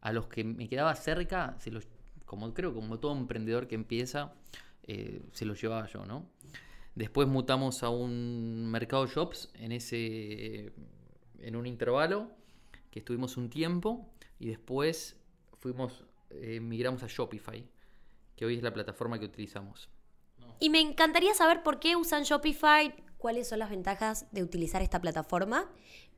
a 0.00 0.12
los 0.12 0.26
que 0.26 0.44
me 0.44 0.68
quedaba 0.68 0.94
cerca, 0.94 1.56
los, 1.66 1.86
como 2.24 2.52
creo 2.54 2.74
como 2.74 2.98
todo 2.98 3.16
emprendedor 3.16 3.68
que 3.68 3.74
empieza, 3.74 4.32
eh, 4.84 5.22
se 5.32 5.44
los 5.44 5.60
llevaba 5.60 5.86
yo, 5.86 6.04
¿no? 6.06 6.26
Después 6.94 7.28
mutamos 7.28 7.82
a 7.82 7.90
un 7.90 8.66
mercado 8.70 9.06
shops 9.06 9.50
en 9.54 9.72
ese 9.72 10.72
en 11.38 11.56
un 11.56 11.66
intervalo 11.66 12.30
que 12.90 12.98
estuvimos 12.98 13.36
un 13.36 13.48
tiempo 13.48 14.10
y 14.40 14.48
después 14.48 15.16
fuimos, 15.58 16.02
eh, 16.30 16.58
migramos 16.60 17.02
a 17.04 17.06
Shopify, 17.06 17.64
que 18.34 18.46
hoy 18.46 18.56
es 18.56 18.62
la 18.62 18.72
plataforma 18.72 19.20
que 19.20 19.26
utilizamos. 19.26 19.90
Y 20.58 20.70
me 20.70 20.80
encantaría 20.80 21.34
saber 21.34 21.62
por 21.62 21.78
qué 21.78 21.94
usan 21.94 22.24
Shopify, 22.24 22.94
cuáles 23.18 23.48
son 23.48 23.58
las 23.58 23.70
ventajas 23.70 24.26
de 24.32 24.42
utilizar 24.42 24.80
esta 24.82 25.00
plataforma. 25.00 25.70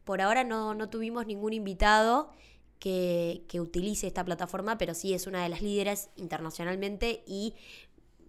Por 0.05 0.21
ahora 0.21 0.45
no, 0.45 0.73
no 0.73 0.89
tuvimos 0.89 1.27
ningún 1.27 1.53
invitado 1.53 2.31
que, 2.79 3.45
que, 3.49 3.61
utilice 3.61 4.07
esta 4.07 4.25
plataforma, 4.25 4.79
pero 4.79 4.95
sí 4.95 5.15
es 5.15 5.27
una 5.27 5.43
de 5.43 5.49
las 5.49 5.61
líderes 5.61 6.11
internacionalmente 6.17 7.25
y, 7.27 7.55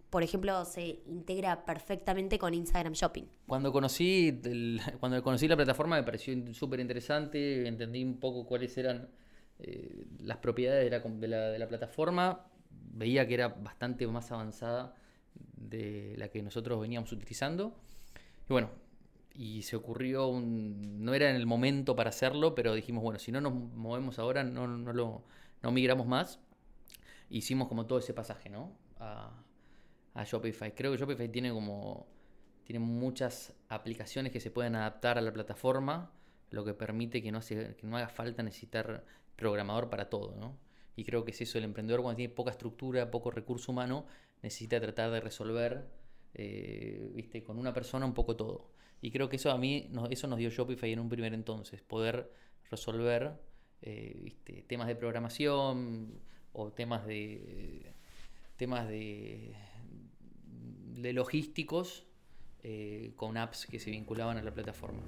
por 0.09 0.23
ejemplo, 0.23 0.65
se 0.65 1.01
integra 1.07 1.65
perfectamente 1.65 2.39
con 2.39 2.53
Instagram 2.53 2.93
Shopping. 2.93 3.25
Cuando 3.47 3.71
conocí, 3.71 4.41
cuando 4.99 5.21
conocí 5.23 5.47
la 5.47 5.55
plataforma 5.55 5.97
me 5.97 6.03
pareció 6.03 6.35
súper 6.53 6.79
interesante, 6.79 7.67
entendí 7.67 8.03
un 8.03 8.19
poco 8.19 8.45
cuáles 8.45 8.75
eran 8.77 9.09
eh, 9.59 10.05
las 10.19 10.37
propiedades 10.37 10.83
de 10.89 11.27
la, 11.27 11.51
de, 11.51 11.59
la, 11.59 11.67
plataforma, 11.67 12.47
veía 12.69 13.27
que 13.27 13.33
era 13.35 13.49
bastante 13.49 14.05
más 14.07 14.31
avanzada 14.31 14.95
de 15.33 16.15
la 16.17 16.29
que 16.29 16.41
nosotros 16.41 16.79
veníamos 16.81 17.11
utilizando. 17.11 17.75
Y 18.49 18.53
bueno, 18.53 18.71
y 19.33 19.63
se 19.63 19.75
ocurrió 19.75 20.27
un... 20.27 21.03
No 21.03 21.13
era 21.13 21.29
en 21.29 21.35
el 21.35 21.45
momento 21.45 21.95
para 21.95 22.09
hacerlo, 22.09 22.55
pero 22.55 22.73
dijimos, 22.73 23.03
bueno, 23.03 23.19
si 23.19 23.31
no 23.31 23.41
nos 23.41 23.53
movemos 23.53 24.19
ahora, 24.19 24.43
no, 24.43 24.67
no, 24.67 24.93
lo, 24.93 25.23
no 25.61 25.71
migramos 25.71 26.07
más. 26.07 26.39
Hicimos 27.29 27.67
como 27.67 27.85
todo 27.85 27.99
ese 27.99 28.13
pasaje, 28.13 28.49
¿no? 28.49 28.77
A, 28.99 29.39
Shopify. 30.25 30.75
Creo 30.75 30.91
que 30.91 30.97
Shopify 30.97 31.29
tiene 31.29 31.51
como... 31.51 32.07
Tiene 32.63 32.79
muchas 32.79 33.53
aplicaciones 33.67 34.31
que 34.31 34.39
se 34.39 34.49
pueden 34.49 34.75
adaptar 34.75 35.17
a 35.17 35.21
la 35.21 35.33
plataforma, 35.33 36.11
lo 36.49 36.63
que 36.63 36.73
permite 36.73 37.21
que 37.21 37.29
no, 37.29 37.41
que 37.41 37.77
no 37.83 37.97
haga 37.97 38.07
falta 38.07 38.41
necesitar 38.41 39.03
programador 39.35 39.89
para 39.89 40.09
todo, 40.09 40.35
¿no? 40.35 40.57
Y 40.95 41.03
creo 41.03 41.25
que 41.25 41.31
es 41.31 41.41
eso, 41.41 41.57
el 41.57 41.63
emprendedor 41.63 42.01
cuando 42.01 42.17
tiene 42.17 42.33
poca 42.33 42.51
estructura, 42.51 43.09
poco 43.09 43.31
recurso 43.31 43.71
humano, 43.71 44.05
necesita 44.41 44.79
tratar 44.79 45.11
de 45.11 45.21
resolver, 45.21 45.87
eh, 46.35 47.09
viste, 47.13 47.43
con 47.43 47.57
una 47.57 47.73
persona 47.73 48.05
un 48.05 48.13
poco 48.13 48.35
todo. 48.35 48.69
Y 49.01 49.11
creo 49.11 49.27
que 49.27 49.37
eso 49.37 49.51
a 49.51 49.57
mí, 49.57 49.89
eso 50.11 50.27
nos 50.27 50.37
dio 50.37 50.49
Shopify 50.49 50.91
en 50.93 50.99
un 50.99 51.09
primer 51.09 51.33
entonces, 51.33 51.81
poder 51.81 52.31
resolver 52.69 53.33
eh, 53.81 54.35
temas 54.67 54.87
de 54.87 54.95
programación 54.95 56.19
o 56.53 56.71
temas 56.71 57.05
de 57.05 57.93
temas 58.55 58.87
de, 58.87 59.55
de 61.01 61.11
logísticos 61.11 62.05
eh, 62.61 63.11
con 63.17 63.35
apps 63.35 63.65
que 63.65 63.79
se 63.79 63.91
vinculaban 63.91 64.37
a 64.37 64.41
la 64.41 64.53
plataforma. 64.53 65.01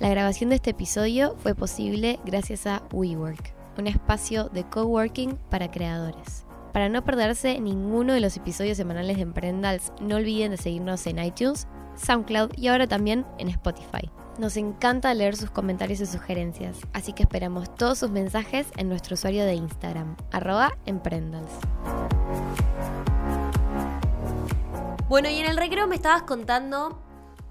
La 0.00 0.08
grabación 0.08 0.48
de 0.48 0.56
este 0.56 0.70
episodio 0.70 1.36
fue 1.42 1.54
posible 1.54 2.18
gracias 2.24 2.66
a 2.66 2.82
WeWork, 2.90 3.52
un 3.76 3.86
espacio 3.86 4.48
de 4.48 4.64
coworking 4.64 5.36
para 5.50 5.70
creadores. 5.70 6.46
Para 6.72 6.88
no 6.88 7.04
perderse 7.04 7.60
ninguno 7.60 8.14
de 8.14 8.20
los 8.20 8.34
episodios 8.38 8.78
semanales 8.78 9.16
de 9.16 9.24
Emprendals, 9.24 9.92
no 10.00 10.16
olviden 10.16 10.52
de 10.52 10.56
seguirnos 10.56 11.06
en 11.06 11.22
iTunes, 11.22 11.68
SoundCloud 11.96 12.52
y 12.56 12.68
ahora 12.68 12.86
también 12.86 13.26
en 13.36 13.48
Spotify. 13.48 14.10
Nos 14.38 14.56
encanta 14.56 15.12
leer 15.12 15.36
sus 15.36 15.50
comentarios 15.50 16.00
y 16.00 16.06
sugerencias, 16.06 16.78
así 16.94 17.12
que 17.12 17.24
esperamos 17.24 17.74
todos 17.74 17.98
sus 17.98 18.10
mensajes 18.10 18.68
en 18.78 18.88
nuestro 18.88 19.16
usuario 19.16 19.44
de 19.44 19.52
Instagram, 19.52 20.16
arroba 20.32 20.78
Emprendals. 20.86 21.52
Bueno, 25.10 25.28
y 25.28 25.40
en 25.40 25.46
el 25.46 25.58
recreo 25.58 25.86
me 25.86 25.96
estabas 25.96 26.22
contando 26.22 27.02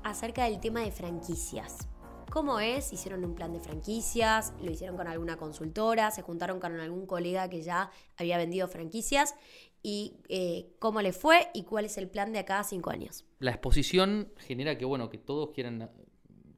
acerca 0.03 0.45
del 0.45 0.59
tema 0.59 0.79
de 0.79 0.91
franquicias. 0.91 1.88
¿Cómo 2.31 2.59
es? 2.59 2.93
¿Hicieron 2.93 3.25
un 3.25 3.33
plan 3.33 3.53
de 3.53 3.59
franquicias? 3.59 4.53
¿Lo 4.61 4.69
hicieron 4.71 4.95
con 4.95 5.07
alguna 5.07 5.37
consultora? 5.37 6.11
¿Se 6.11 6.21
juntaron 6.21 6.59
con 6.59 6.79
algún 6.79 7.07
colega 7.07 7.49
que 7.49 7.63
ya 7.63 7.91
había 8.17 8.37
vendido 8.37 8.67
franquicias? 8.67 9.33
¿Y 9.81 10.17
eh, 10.29 10.75
cómo 10.77 11.01
le 11.01 11.11
fue? 11.11 11.47
¿Y 11.55 11.63
cuál 11.63 11.85
es 11.85 11.97
el 11.97 12.07
plan 12.07 12.31
de 12.31 12.39
acá 12.39 12.59
a 12.59 12.63
cinco 12.63 12.91
años? 12.91 13.25
La 13.39 13.49
exposición 13.51 14.31
genera 14.37 14.77
que, 14.77 14.85
bueno, 14.85 15.09
que 15.09 15.17
todos 15.17 15.49
quieran, 15.51 15.89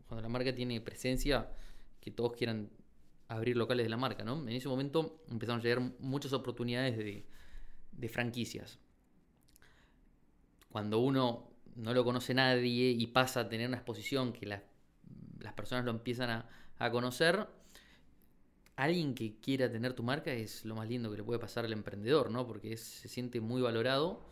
cuando 0.08 0.22
la 0.22 0.28
marca 0.28 0.54
tiene 0.54 0.82
presencia, 0.82 1.50
que 2.02 2.12
todos 2.12 2.34
quieran 2.34 2.70
abrir 3.30 3.56
locales 3.56 3.86
de 3.86 3.90
la 3.90 3.98
marca, 3.98 4.26
¿no? 4.26 4.42
En 4.42 4.50
ese 4.50 4.68
momento 4.68 5.24
empezaron 5.30 5.62
a 5.62 5.64
llegar 5.64 5.80
muchas 6.00 6.34
oportunidades 6.34 6.98
de, 6.98 7.26
de 7.94 8.10
franquicias. 8.10 8.78
Cuando 10.70 11.00
uno 11.00 11.50
no 11.76 11.94
lo 11.94 12.04
conoce 12.04 12.34
nadie 12.34 12.90
y 12.90 13.08
pasa 13.08 13.42
a 13.42 13.50
tener 13.50 13.70
una 13.70 13.78
exposición 13.78 14.34
que 14.34 14.46
la 14.46 14.64
las 15.42 15.54
personas 15.54 15.86
lo 15.86 15.92
empiezan 15.92 16.30
a, 16.30 16.92
conocer, 16.92 17.48
alguien 18.76 19.14
que 19.14 19.40
quiera 19.40 19.72
tener 19.72 19.94
tu 19.94 20.02
marca 20.02 20.34
es 20.34 20.66
lo 20.66 20.74
más 20.74 20.90
lindo 20.90 21.12
que 21.12 21.18
le 21.18 21.24
puede 21.24 21.40
pasar 21.40 21.64
al 21.66 21.74
emprendedor, 21.74 22.32
¿no? 22.32 22.48
Porque 22.48 22.76
se 22.76 23.08
siente 23.08 23.40
muy 23.40 23.62
valorado. 23.62 24.26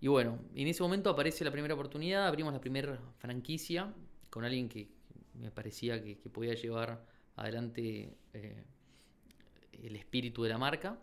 Y 0.00 0.08
bueno, 0.08 0.40
en 0.56 0.66
ese 0.66 0.82
momento 0.82 1.10
aparece 1.10 1.44
la 1.44 1.52
primera 1.52 1.74
oportunidad, 1.74 2.26
abrimos 2.26 2.52
la 2.52 2.60
primera 2.60 2.98
franquicia 3.18 3.94
con 4.30 4.44
alguien 4.44 4.68
que 4.68 4.88
me 5.34 5.52
parecía 5.52 6.02
que, 6.02 6.16
podía 6.16 6.54
llevar 6.54 7.06
adelante 7.36 8.16
eh, 8.32 8.64
el 9.72 9.96
espíritu 9.96 10.42
de 10.42 10.48
la 10.48 10.58
marca. 10.58 10.98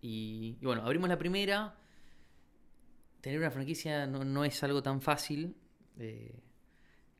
Y, 0.00 0.56
bueno, 0.62 0.82
abrimos 0.82 1.08
la 1.08 1.18
primera. 1.18 1.76
Tener 3.20 3.38
una 3.38 3.50
franquicia 3.50 4.06
no, 4.06 4.44
es 4.44 4.62
algo 4.62 4.82
tan 4.82 5.00
fácil. 5.00 5.56
Eh, 5.98 6.40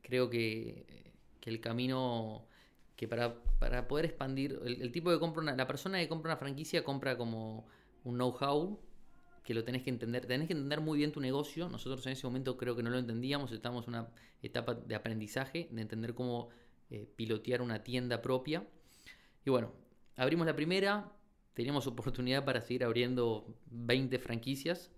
creo 0.07 0.29
que, 0.29 0.85
el 1.43 1.61
camino 1.61 2.45
que 2.97 3.07
para, 3.07 3.39
poder 3.87 4.03
expandir, 4.03 4.59
el, 4.65 4.91
tipo 4.91 5.11
de 5.11 5.17
compra, 5.17 5.55
la 5.55 5.65
persona 5.65 5.99
que 5.99 6.09
compra 6.09 6.33
una 6.33 6.37
franquicia 6.37 6.83
compra 6.83 7.17
como 7.17 7.65
un 8.03 8.15
know-how 8.15 8.77
que 9.45 9.53
lo 9.53 9.63
tenés 9.63 9.83
que 9.83 9.89
entender, 9.89 10.25
tenés 10.25 10.47
que 10.47 10.53
entender 10.53 10.81
muy 10.81 10.97
bien 10.97 11.13
tu 11.13 11.21
negocio. 11.21 11.69
Nosotros 11.69 12.05
en 12.05 12.11
ese 12.11 12.27
momento 12.27 12.57
creo 12.57 12.75
que 12.75 12.83
no 12.83 12.89
lo 12.89 12.97
entendíamos, 12.97 13.53
estábamos 13.53 13.87
en 13.87 13.93
una 13.93 14.09
etapa 14.41 14.73
de 14.73 14.93
aprendizaje, 14.93 15.69
de 15.71 15.81
entender 15.81 16.13
cómo 16.13 16.49
eh, 16.89 17.07
pilotear 17.15 17.61
una 17.61 17.81
tienda 17.81 18.21
propia. 18.21 18.67
Y 19.45 19.49
bueno, 19.49 19.71
abrimos 20.17 20.45
la 20.45 20.53
primera, 20.53 21.13
teníamos 21.53 21.87
oportunidad 21.87 22.43
para 22.43 22.59
seguir 22.59 22.83
abriendo 22.83 23.57
20 23.71 24.19
franquicias, 24.19 24.91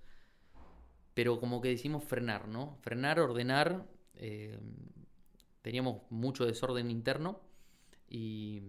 pero 1.13 1.39
como 1.39 1.62
que 1.62 1.69
decimos 1.69 2.04
frenar, 2.04 2.48
¿no? 2.48 2.80
Frenar, 2.82 3.19
ordenar. 3.19 3.86
Eh, 4.15 4.58
teníamos 5.62 6.02
mucho 6.10 6.45
desorden 6.45 6.89
interno 6.91 7.41
y, 8.10 8.62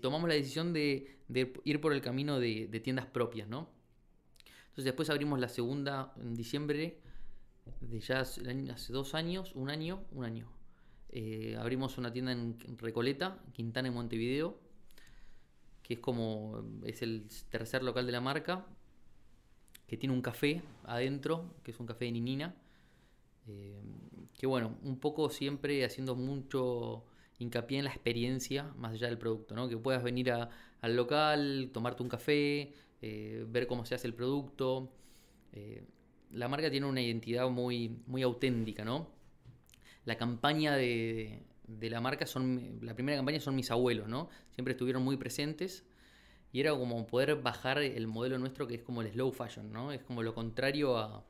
tomamos 0.00 0.28
la 0.28 0.34
decisión 0.34 0.72
de, 0.72 1.18
ir 1.64 1.80
por 1.80 1.92
el 1.92 2.02
camino 2.02 2.38
de, 2.38 2.68
de 2.68 2.80
tiendas 2.80 3.06
propias, 3.06 3.48
¿no? 3.48 3.70
Entonces 4.64 4.84
después 4.84 5.10
abrimos 5.10 5.38
la 5.38 5.48
segunda 5.48 6.14
en 6.20 6.34
diciembre 6.34 6.98
de 7.80 8.00
ya 8.00 8.20
hace 8.20 8.92
dos 8.92 9.14
años, 9.14 9.52
un 9.54 9.70
año, 9.70 10.04
un 10.12 10.24
año. 10.24 10.48
Eh, 11.10 11.56
abrimos 11.58 11.98
una 11.98 12.12
tienda 12.12 12.32
en 12.32 12.56
Recoleta, 12.78 13.38
Quintana, 13.52 13.88
en 13.88 13.94
Montevideo, 13.94 14.58
que 15.82 15.94
es 15.94 16.00
como, 16.00 16.64
es 16.84 17.02
el 17.02 17.28
tercer 17.50 17.82
local 17.82 18.06
de 18.06 18.12
la 18.12 18.20
marca, 18.20 18.66
que 19.86 19.96
tiene 19.96 20.14
un 20.14 20.22
café 20.22 20.62
adentro, 20.84 21.54
que 21.62 21.72
es 21.72 21.80
un 21.80 21.86
café 21.86 22.06
de 22.06 22.12
Ninina. 22.12 22.54
Eh, 23.48 23.82
que 24.38 24.46
bueno, 24.46 24.76
un 24.82 24.98
poco 24.98 25.30
siempre 25.30 25.84
haciendo 25.84 26.14
mucho 26.14 27.04
hincapié 27.38 27.78
en 27.78 27.84
la 27.84 27.90
experiencia 27.90 28.72
más 28.76 28.92
allá 28.92 29.08
del 29.08 29.18
producto, 29.18 29.54
¿no? 29.54 29.68
Que 29.68 29.76
puedas 29.76 30.02
venir 30.02 30.30
al 30.32 30.96
local, 30.96 31.70
tomarte 31.72 32.02
un 32.02 32.08
café, 32.08 32.72
eh, 33.00 33.44
ver 33.48 33.66
cómo 33.66 33.84
se 33.84 33.94
hace 33.94 34.06
el 34.06 34.14
producto. 34.14 34.92
Eh, 35.52 35.84
la 36.30 36.48
marca 36.48 36.70
tiene 36.70 36.86
una 36.86 37.02
identidad 37.02 37.48
muy, 37.50 38.00
muy 38.06 38.22
auténtica, 38.22 38.84
¿no? 38.84 39.08
La 40.04 40.16
campaña 40.16 40.74
de, 40.76 41.42
la 41.80 42.00
marca 42.00 42.26
son, 42.26 42.78
la 42.82 42.94
primera 42.94 43.18
campaña 43.18 43.40
son 43.40 43.54
mis 43.54 43.70
abuelos, 43.70 44.08
¿no? 44.08 44.28
Siempre 44.52 44.72
estuvieron 44.72 45.02
muy 45.02 45.16
presentes 45.16 45.84
y 46.52 46.60
era 46.60 46.72
como 46.72 47.06
poder 47.06 47.36
bajar 47.36 47.78
el 47.78 48.06
modelo 48.06 48.38
nuestro 48.38 48.66
que 48.66 48.74
es 48.76 48.82
como 48.82 49.02
el 49.02 49.10
slow 49.12 49.32
fashion, 49.32 49.72
¿no? 49.72 49.92
Es 49.92 50.02
como 50.02 50.22
lo 50.22 50.34
contrario 50.34 50.96
a, 50.96 51.24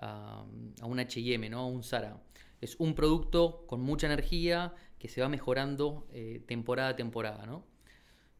a, 0.00 0.44
un 0.82 1.00
H&M, 1.00 1.48
¿no? 1.50 1.60
A 1.60 1.66
un 1.66 1.82
Zara. 1.82 2.22
Es 2.60 2.76
un 2.78 2.94
producto 2.94 3.64
con 3.66 3.80
mucha 3.80 4.06
energía 4.06 4.74
que 4.98 5.08
se 5.08 5.20
va 5.20 5.28
mejorando 5.28 6.06
eh, 6.12 6.42
temporada 6.46 6.90
a 6.90 6.96
temporada, 6.96 7.46
¿no? 7.46 7.64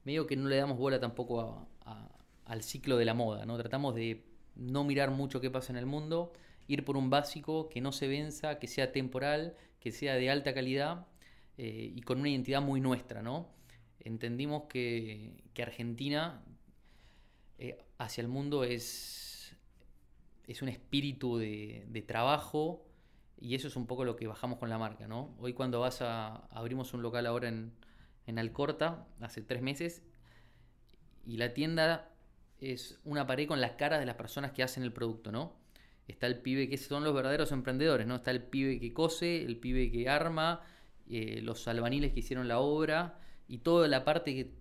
Medio 0.04 0.26
que 0.26 0.36
no 0.36 0.48
le 0.48 0.56
damos 0.56 0.78
bola 0.78 1.00
tampoco 1.00 1.68
al 2.44 2.62
ciclo 2.62 2.96
de 2.96 3.04
la 3.04 3.14
moda, 3.14 3.46
¿no? 3.46 3.56
Tratamos 3.56 3.94
de 3.94 4.24
no 4.56 4.84
mirar 4.84 5.10
mucho 5.10 5.40
qué 5.40 5.50
pasa 5.50 5.72
en 5.72 5.78
el 5.78 5.86
mundo, 5.86 6.32
ir 6.66 6.84
por 6.84 6.96
un 6.96 7.10
básico 7.10 7.68
que 7.68 7.80
no 7.80 7.92
se 7.92 8.08
venza, 8.08 8.58
que 8.58 8.66
sea 8.66 8.92
temporal, 8.92 9.56
que 9.80 9.92
sea 9.92 10.14
de 10.14 10.30
alta 10.30 10.54
calidad 10.54 11.06
eh, 11.58 11.92
y 11.94 12.00
con 12.02 12.20
una 12.20 12.28
identidad 12.28 12.62
muy 12.62 12.80
nuestra, 12.80 13.22
¿no? 13.22 13.48
Entendimos 14.00 14.64
que, 14.64 15.42
Argentina 15.60 16.42
eh, 17.58 17.76
hacia 17.98 18.22
el 18.22 18.28
mundo 18.28 18.64
es, 18.64 19.29
es 20.50 20.62
un 20.62 20.68
espíritu 20.68 21.38
de, 21.38 22.04
trabajo 22.08 22.84
y 23.40 23.54
eso 23.54 23.68
es 23.68 23.76
un 23.76 23.86
poco 23.86 24.04
lo 24.04 24.16
que 24.16 24.26
bajamos 24.26 24.58
con 24.58 24.68
la 24.68 24.78
marca, 24.78 25.06
¿no? 25.06 25.32
Hoy 25.38 25.52
cuando 25.52 25.78
vas 25.78 26.02
a, 26.02 26.48
abrimos 26.50 26.92
un 26.92 27.02
local 27.02 27.26
ahora 27.26 27.48
en, 27.48 27.72
en 28.26 28.38
Alcorta, 28.38 29.06
hace 29.20 29.42
tres 29.42 29.62
meses, 29.62 30.02
y 31.24 31.36
la 31.36 31.54
tienda 31.54 32.10
es 32.58 32.98
una 33.04 33.28
pared 33.28 33.46
con 33.46 33.60
las 33.60 33.72
caras 33.72 34.00
de 34.00 34.06
las 34.06 34.16
personas 34.16 34.50
que 34.50 34.64
hacen 34.64 34.82
el 34.82 34.92
producto, 34.92 35.30
¿no? 35.30 35.54
Está 36.08 36.26
el 36.26 36.40
pibe 36.40 36.68
que 36.68 36.76
son 36.78 37.04
los 37.04 37.14
verdaderos 37.14 37.52
emprendedores, 37.52 38.08
¿no? 38.08 38.16
Está 38.16 38.32
el 38.32 38.42
pibe 38.42 38.80
que 38.80 38.92
cose, 38.92 39.44
el 39.44 39.56
pibe 39.56 39.92
que 39.92 40.08
arma, 40.08 40.62
eh, 41.08 41.40
los 41.42 41.68
albaniles 41.68 42.12
que 42.12 42.20
hicieron 42.20 42.48
la 42.48 42.58
obra 42.58 43.20
y 43.46 43.58
toda 43.58 43.86
la 43.86 44.04
parte 44.04 44.52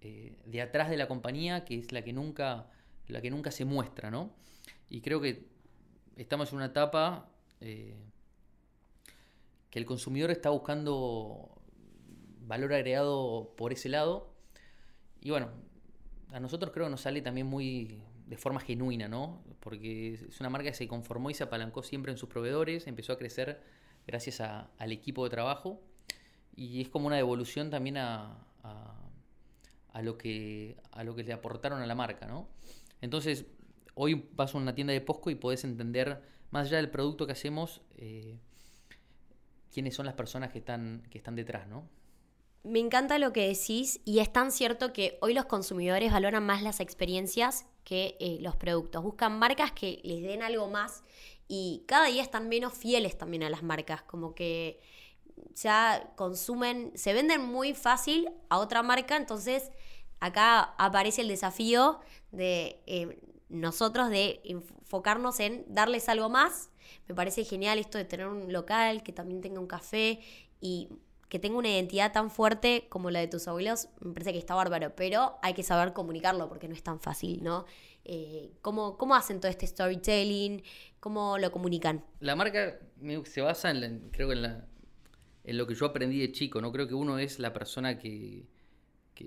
eh, 0.00 0.38
de 0.46 0.62
atrás 0.62 0.90
de 0.90 0.96
la 0.96 1.08
compañía 1.08 1.64
que 1.64 1.76
es 1.80 1.90
la 1.90 2.02
que 2.02 2.12
nunca, 2.12 2.70
la 3.08 3.20
que 3.20 3.30
nunca 3.30 3.50
se 3.50 3.64
muestra, 3.64 4.12
¿no? 4.12 4.38
Y 4.88 5.00
creo 5.00 5.20
que 5.20 5.46
estamos 6.16 6.50
en 6.50 6.56
una 6.56 6.66
etapa 6.66 7.30
eh, 7.60 7.96
que 9.70 9.78
el 9.78 9.86
consumidor 9.86 10.30
está 10.30 10.50
buscando 10.50 11.60
valor 12.40 12.72
agregado 12.72 13.54
por 13.56 13.72
ese 13.72 13.88
lado. 13.88 14.32
Y 15.20 15.30
bueno, 15.30 15.50
a 16.32 16.40
nosotros 16.40 16.72
creo 16.72 16.86
que 16.86 16.90
nos 16.90 17.02
sale 17.02 17.22
también 17.22 17.46
muy 17.46 18.02
de 18.26 18.36
forma 18.36 18.60
genuina, 18.60 19.08
¿no? 19.08 19.42
Porque 19.60 20.14
es 20.14 20.40
una 20.40 20.50
marca 20.50 20.70
que 20.70 20.76
se 20.76 20.88
conformó 20.88 21.30
y 21.30 21.34
se 21.34 21.44
apalancó 21.44 21.82
siempre 21.82 22.12
en 22.12 22.18
sus 22.18 22.28
proveedores, 22.28 22.86
empezó 22.86 23.12
a 23.12 23.18
crecer 23.18 23.62
gracias 24.06 24.40
al 24.40 24.92
equipo 24.92 25.24
de 25.24 25.30
trabajo 25.30 25.80
y 26.54 26.80
es 26.80 26.88
como 26.88 27.06
una 27.06 27.16
devolución 27.16 27.70
también 27.70 27.98
a, 27.98 28.38
a, 29.92 30.02
lo 30.02 30.18
que, 30.18 30.76
a 30.92 31.04
lo 31.04 31.14
que 31.14 31.24
le 31.24 31.32
aportaron 31.32 31.80
a 31.82 31.86
la 31.86 31.94
marca, 31.94 32.26
¿no? 32.26 32.48
Entonces, 33.00 33.46
hoy 33.98 34.28
vas 34.34 34.54
a 34.54 34.58
una 34.58 34.74
tienda 34.74 34.92
de 34.92 35.00
Posco 35.00 35.28
y 35.28 35.34
podés 35.34 35.64
entender, 35.64 36.22
más 36.50 36.68
allá 36.68 36.76
del 36.76 36.88
producto 36.88 37.26
que 37.26 37.32
hacemos, 37.32 37.82
eh, 37.96 38.38
quiénes 39.72 39.96
son 39.96 40.06
las 40.06 40.14
personas 40.14 40.52
que 40.52 40.60
están, 40.60 41.02
que 41.10 41.18
están 41.18 41.34
detrás, 41.34 41.66
¿no? 41.66 41.88
Me 42.62 42.78
encanta 42.78 43.18
lo 43.18 43.32
que 43.32 43.48
decís 43.48 44.00
y 44.04 44.20
es 44.20 44.32
tan 44.32 44.52
cierto 44.52 44.92
que 44.92 45.18
hoy 45.20 45.34
los 45.34 45.46
consumidores 45.46 46.12
valoran 46.12 46.46
más 46.46 46.62
las 46.62 46.80
experiencias 46.80 47.66
que 47.82 48.16
eh, 48.20 48.38
los 48.40 48.54
productos. 48.56 49.02
Buscan 49.02 49.38
marcas 49.38 49.72
que 49.72 50.00
les 50.04 50.22
den 50.22 50.42
algo 50.42 50.68
más 50.68 51.02
y 51.48 51.82
cada 51.86 52.06
día 52.06 52.22
están 52.22 52.48
menos 52.48 52.74
fieles 52.74 53.18
también 53.18 53.42
a 53.42 53.50
las 53.50 53.62
marcas, 53.62 54.02
como 54.02 54.34
que 54.34 54.80
ya 55.54 56.12
consumen, 56.14 56.92
se 56.94 57.12
venden 57.14 57.42
muy 57.42 57.74
fácil 57.74 58.30
a 58.48 58.58
otra 58.58 58.82
marca, 58.82 59.16
entonces 59.16 59.72
acá 60.20 60.74
aparece 60.78 61.22
el 61.22 61.28
desafío 61.28 62.00
de 62.30 62.80
eh, 62.86 63.18
nosotros 63.48 64.10
de 64.10 64.40
enfocarnos 64.44 65.40
en 65.40 65.64
darles 65.68 66.08
algo 66.08 66.28
más. 66.28 66.70
Me 67.06 67.14
parece 67.14 67.44
genial 67.44 67.78
esto 67.78 67.98
de 67.98 68.04
tener 68.04 68.26
un 68.26 68.52
local 68.52 69.02
que 69.02 69.12
también 69.12 69.40
tenga 69.40 69.60
un 69.60 69.66
café 69.66 70.20
y 70.60 70.88
que 71.28 71.38
tenga 71.38 71.58
una 71.58 71.68
identidad 71.68 72.12
tan 72.12 72.30
fuerte 72.30 72.86
como 72.88 73.10
la 73.10 73.20
de 73.20 73.28
tus 73.28 73.48
abuelos, 73.48 73.88
me 74.00 74.12
parece 74.12 74.32
que 74.32 74.38
está 74.38 74.54
bárbaro, 74.54 74.94
pero 74.96 75.38
hay 75.42 75.52
que 75.52 75.62
saber 75.62 75.92
comunicarlo 75.92 76.48
porque 76.48 76.68
no 76.68 76.74
es 76.74 76.82
tan 76.82 77.00
fácil, 77.00 77.42
¿no? 77.44 77.66
Eh, 78.04 78.52
¿cómo, 78.62 78.96
hacen 79.14 79.38
todo 79.38 79.50
este 79.50 79.66
storytelling? 79.66 80.62
¿Cómo 81.00 81.36
lo 81.36 81.52
comunican? 81.52 82.02
La 82.20 82.34
marca 82.34 82.78
se 83.24 83.42
basa 83.42 83.70
en, 83.70 84.08
creo 84.10 84.28
que 84.28 84.34
en, 84.34 84.42
la, 84.42 84.64
en 85.44 85.58
lo 85.58 85.66
que 85.66 85.74
yo 85.74 85.84
aprendí 85.84 86.18
de 86.18 86.32
chico, 86.32 86.62
¿no? 86.62 86.72
Creo 86.72 86.88
que 86.88 86.94
uno 86.94 87.18
es 87.18 87.38
la 87.38 87.52
persona 87.52 87.98
que, 87.98 88.46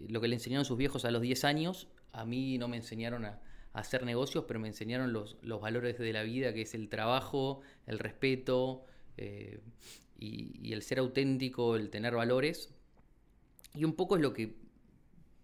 lo 0.07 0.19
que 0.21 0.27
le 0.27 0.36
enseñaron 0.36 0.65
sus 0.65 0.77
viejos 0.77 1.05
a 1.05 1.12
los 1.12 1.21
10 1.21 1.43
años, 1.43 1.88
a 2.12 2.25
mí 2.25 2.57
no 2.57 2.67
me 2.67 2.77
enseñaron 2.77 3.25
a, 3.25 3.39
hacer 3.73 4.03
negocios, 4.03 4.45
pero 4.47 4.60
me 4.60 4.67
enseñaron 4.67 5.13
los, 5.13 5.38
los 5.41 5.61
valores 5.61 5.97
de 5.97 6.13
la 6.13 6.24
vida, 6.24 6.53
que 6.53 6.61
es 6.63 6.74
el 6.74 6.89
trabajo, 6.89 7.61
el 7.88 7.99
respeto, 7.99 8.86
eh, 9.17 9.59
y, 10.19 10.74
el 10.74 10.82
ser 10.82 10.99
auténtico, 10.99 11.76
el 11.76 11.89
tener 11.89 12.15
valores. 12.15 12.74
Y 13.74 13.84
un 13.86 13.93
poco 13.93 14.15
es 14.15 14.22
lo 14.22 14.34
que 14.34 14.55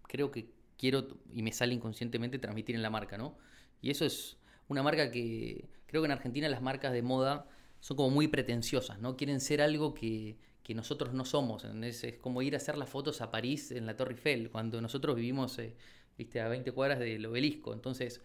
creo 0.06 0.30
que 0.30 0.50
quiero 0.76 1.08
y 1.32 1.42
me 1.42 1.52
sale 1.52 1.74
inconscientemente 1.74 2.38
transmitir 2.38 2.76
en 2.76 2.82
la 2.82 2.90
marca, 2.90 3.18
¿no? 3.18 3.36
Y 3.82 3.90
eso 3.90 4.04
es 4.04 4.38
una 4.68 4.82
marca 4.82 5.10
que 5.10 5.68
creo 5.86 6.02
que 6.02 6.06
en 6.06 6.12
Argentina 6.12 6.48
las 6.48 6.62
marcas 6.62 6.92
de 6.92 7.02
moda 7.02 7.48
son 7.80 7.96
como 7.96 8.10
muy 8.10 8.28
pretenciosas, 8.28 8.98
¿no? 9.00 9.16
Quieren 9.16 9.40
ser 9.40 9.62
algo 9.62 9.94
que, 9.94 10.36
nosotros 10.74 11.14
no 11.14 11.24
somos. 11.24 11.64
Es, 11.64 12.04
es, 12.04 12.18
como 12.18 12.42
ir 12.42 12.52
a 12.52 12.58
hacer 12.58 12.76
las 12.76 12.90
fotos 12.90 13.22
a 13.22 13.30
París 13.30 13.70
en 13.70 13.86
la 13.86 13.96
Torre 13.96 14.12
Eiffel, 14.12 14.50
cuando 14.50 14.82
nosotros 14.82 15.16
vivimos 15.16 15.58
eh, 15.58 15.74
¿viste? 16.18 16.40
a 16.40 16.48
20 16.48 16.72
cuadras 16.72 16.98
del 16.98 17.24
obelisco. 17.24 17.72
Entonces, 17.72 18.20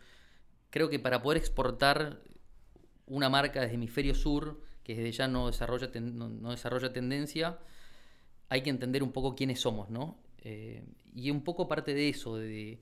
creo 0.71 0.89
que 0.89 0.99
para 0.99 1.21
poder 1.21 1.37
exportar 1.37 2.21
una 3.05 3.29
marca 3.29 3.61
desde 3.61 3.75
hemisferio 3.75 4.15
sur, 4.15 4.61
que 4.83 4.95
desde 4.95 5.11
ya 5.11 5.27
no 5.27 5.47
desarrolla, 5.47 5.89
no, 6.01 6.51
desarrolla 6.51 6.91
tendencia, 6.91 7.59
hay 8.49 8.63
que 8.63 8.71
entender 8.71 9.03
un 9.03 9.11
poco 9.11 9.35
quiénes 9.35 9.61
somos, 9.61 9.89
¿no? 9.89 10.19
Eh, 10.39 10.83
y 11.15 11.29
un 11.31 11.43
poco 11.43 11.67
parte 11.67 11.93
de 11.93 12.09
eso, 12.09 12.35
de, 12.37 12.81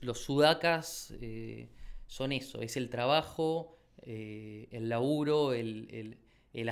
los 0.00 0.18
sudacas 0.18 1.14
eh, 1.20 1.68
son 2.06 2.32
eso, 2.32 2.62
es 2.62 2.76
el 2.76 2.88
trabajo, 2.88 3.76
eh, 4.02 4.68
el 4.70 4.88
laburo, 4.88 5.52
el, 5.52 6.18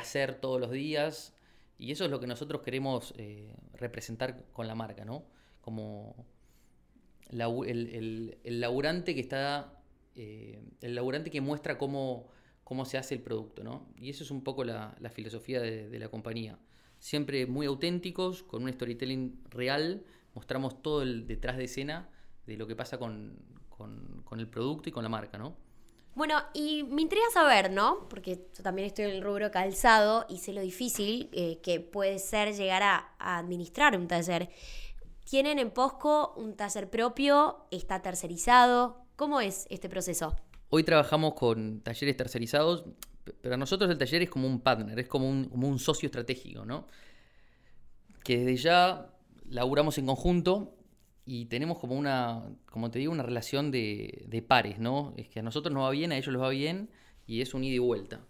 hacer 0.00 0.40
todos 0.40 0.60
los 0.60 0.70
días 0.70 1.34
Y 1.78 1.92
eso 1.92 2.04
es 2.04 2.10
lo 2.10 2.18
que 2.18 2.26
nosotros 2.26 2.62
queremos 2.62 3.14
representar 3.74 4.44
con 4.52 4.66
la 4.66 4.74
marca, 4.74 5.04
¿no? 5.04 5.24
Como 5.60 6.26
el, 7.30 8.38
laburante 8.44 9.14
que 9.14 9.20
está. 9.20 9.74
Eh, 10.14 10.60
el 10.80 10.94
laburante 10.94 11.30
que 11.30 11.40
muestra 11.40 11.78
cómo, 11.78 12.28
cómo, 12.64 12.84
se 12.84 12.98
hace 12.98 13.14
el 13.14 13.22
producto, 13.22 13.62
¿no? 13.62 13.88
Y 13.96 14.10
eso 14.10 14.24
es 14.24 14.30
un 14.30 14.42
poco 14.42 14.64
la, 14.64 14.96
filosofía 15.12 15.60
de, 15.60 15.98
la 15.98 16.08
compañía. 16.08 16.58
Siempre 16.98 17.46
muy 17.46 17.66
auténticos, 17.66 18.42
con 18.42 18.64
un 18.64 18.72
storytelling 18.72 19.40
real, 19.50 20.04
mostramos 20.34 20.82
todo 20.82 21.02
el 21.02 21.26
detrás 21.26 21.56
de 21.56 21.64
escena 21.64 22.08
de 22.46 22.56
lo 22.56 22.66
que 22.66 22.74
pasa 22.74 22.98
con, 22.98 23.38
con 23.68 24.40
el 24.40 24.48
producto 24.48 24.88
y 24.88 24.92
con 24.92 25.04
la 25.04 25.08
marca, 25.08 25.38
¿no? 25.38 25.56
Bueno, 26.18 26.42
y 26.52 26.82
me 26.82 27.02
intriga 27.02 27.26
saber, 27.32 27.70
¿no? 27.70 28.08
Porque 28.08 28.48
yo 28.52 28.64
también 28.64 28.86
estoy 28.86 29.04
en 29.04 29.12
el 29.12 29.22
rubro 29.22 29.52
calzado 29.52 30.26
y 30.28 30.38
sé 30.38 30.52
lo 30.52 30.60
difícil 30.60 31.28
eh, 31.32 31.60
que 31.62 31.78
puede 31.78 32.18
ser 32.18 32.56
llegar 32.56 32.82
a, 32.82 33.14
administrar 33.20 33.96
un 33.96 34.08
taller. 34.08 34.50
¿Tienen 35.28 35.58
en 35.58 35.70
Posco 35.70 36.32
un 36.38 36.56
taller 36.56 36.88
propio? 36.88 37.66
¿Está 37.70 38.00
tercerizado? 38.00 39.04
¿Cómo 39.14 39.42
es 39.42 39.66
este 39.68 39.90
proceso? 39.90 40.34
Hoy 40.70 40.84
trabajamos 40.84 41.34
con 41.34 41.82
talleres 41.82 42.16
tercerizados, 42.16 42.86
pero 43.42 43.56
a 43.56 43.58
nosotros 43.58 43.90
el 43.90 43.98
taller 43.98 44.22
es 44.22 44.30
como 44.30 44.46
un 44.46 44.60
partner, 44.60 44.98
es 44.98 45.06
como 45.06 45.28
un, 45.28 45.78
socio 45.78 46.06
estratégico, 46.06 46.64
¿no? 46.64 46.86
Que 48.24 48.38
desde 48.38 48.56
ya 48.56 49.10
laburamos 49.50 49.98
en 49.98 50.06
conjunto 50.06 50.74
y 51.26 51.44
tenemos 51.44 51.78
como 51.78 51.94
una, 51.94 52.44
como 52.64 52.90
te 52.90 52.98
digo, 52.98 53.12
una 53.12 53.22
relación 53.22 53.70
de, 53.70 54.44
pares, 54.48 54.78
¿no? 54.78 55.12
Es 55.18 55.28
que 55.28 55.40
a 55.40 55.42
nosotros 55.42 55.74
nos 55.74 55.82
va 55.84 55.90
bien, 55.90 56.10
a 56.10 56.16
ellos 56.16 56.32
les 56.32 56.40
va 56.40 56.48
bien 56.48 56.88
y 57.26 57.42
es 57.42 57.52
un 57.52 57.64
ida 57.64 57.74
y 57.74 57.80
vuelta. 57.80 58.24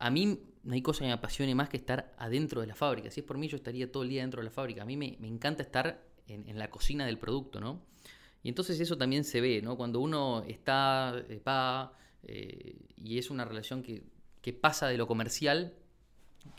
A 0.00 0.10
mí 0.10 0.40
no 0.64 0.74
hay 0.74 0.82
cosa 0.82 1.02
que 1.02 1.06
me 1.06 1.12
apasione 1.12 1.54
más 1.54 1.68
que 1.68 1.76
estar 1.76 2.12
adentro 2.18 2.60
de 2.60 2.66
la 2.66 2.74
fábrica. 2.74 3.08
Si 3.12 3.20
es 3.20 3.26
por 3.26 3.38
mí, 3.38 3.46
yo 3.46 3.56
estaría 3.56 3.92
todo 3.92 4.02
el 4.02 4.08
día 4.08 4.22
dentro 4.22 4.40
de 4.40 4.46
la 4.46 4.50
fábrica. 4.50 4.82
A 4.82 4.84
mí 4.84 4.96
me 4.96 5.28
encanta 5.28 5.62
estar 5.62 6.12
en, 6.28 6.48
en, 6.48 6.58
la 6.58 6.70
cocina 6.70 7.06
del 7.06 7.18
producto, 7.18 7.60
¿no? 7.60 7.82
Y 8.42 8.50
entonces 8.50 8.78
eso 8.78 8.98
también 8.98 9.24
se 9.24 9.40
ve, 9.40 9.62
¿no? 9.62 9.76
Cuando 9.76 10.00
uno 10.00 10.44
está, 10.46 11.14
eh, 11.28 11.40
va, 11.46 11.94
eh, 12.22 12.76
y 12.96 13.18
es 13.18 13.30
una 13.30 13.44
relación 13.44 13.82
que, 13.82 14.04
que 14.42 14.52
pasa 14.52 14.86
de 14.86 14.98
lo 14.98 15.06
comercial, 15.06 15.74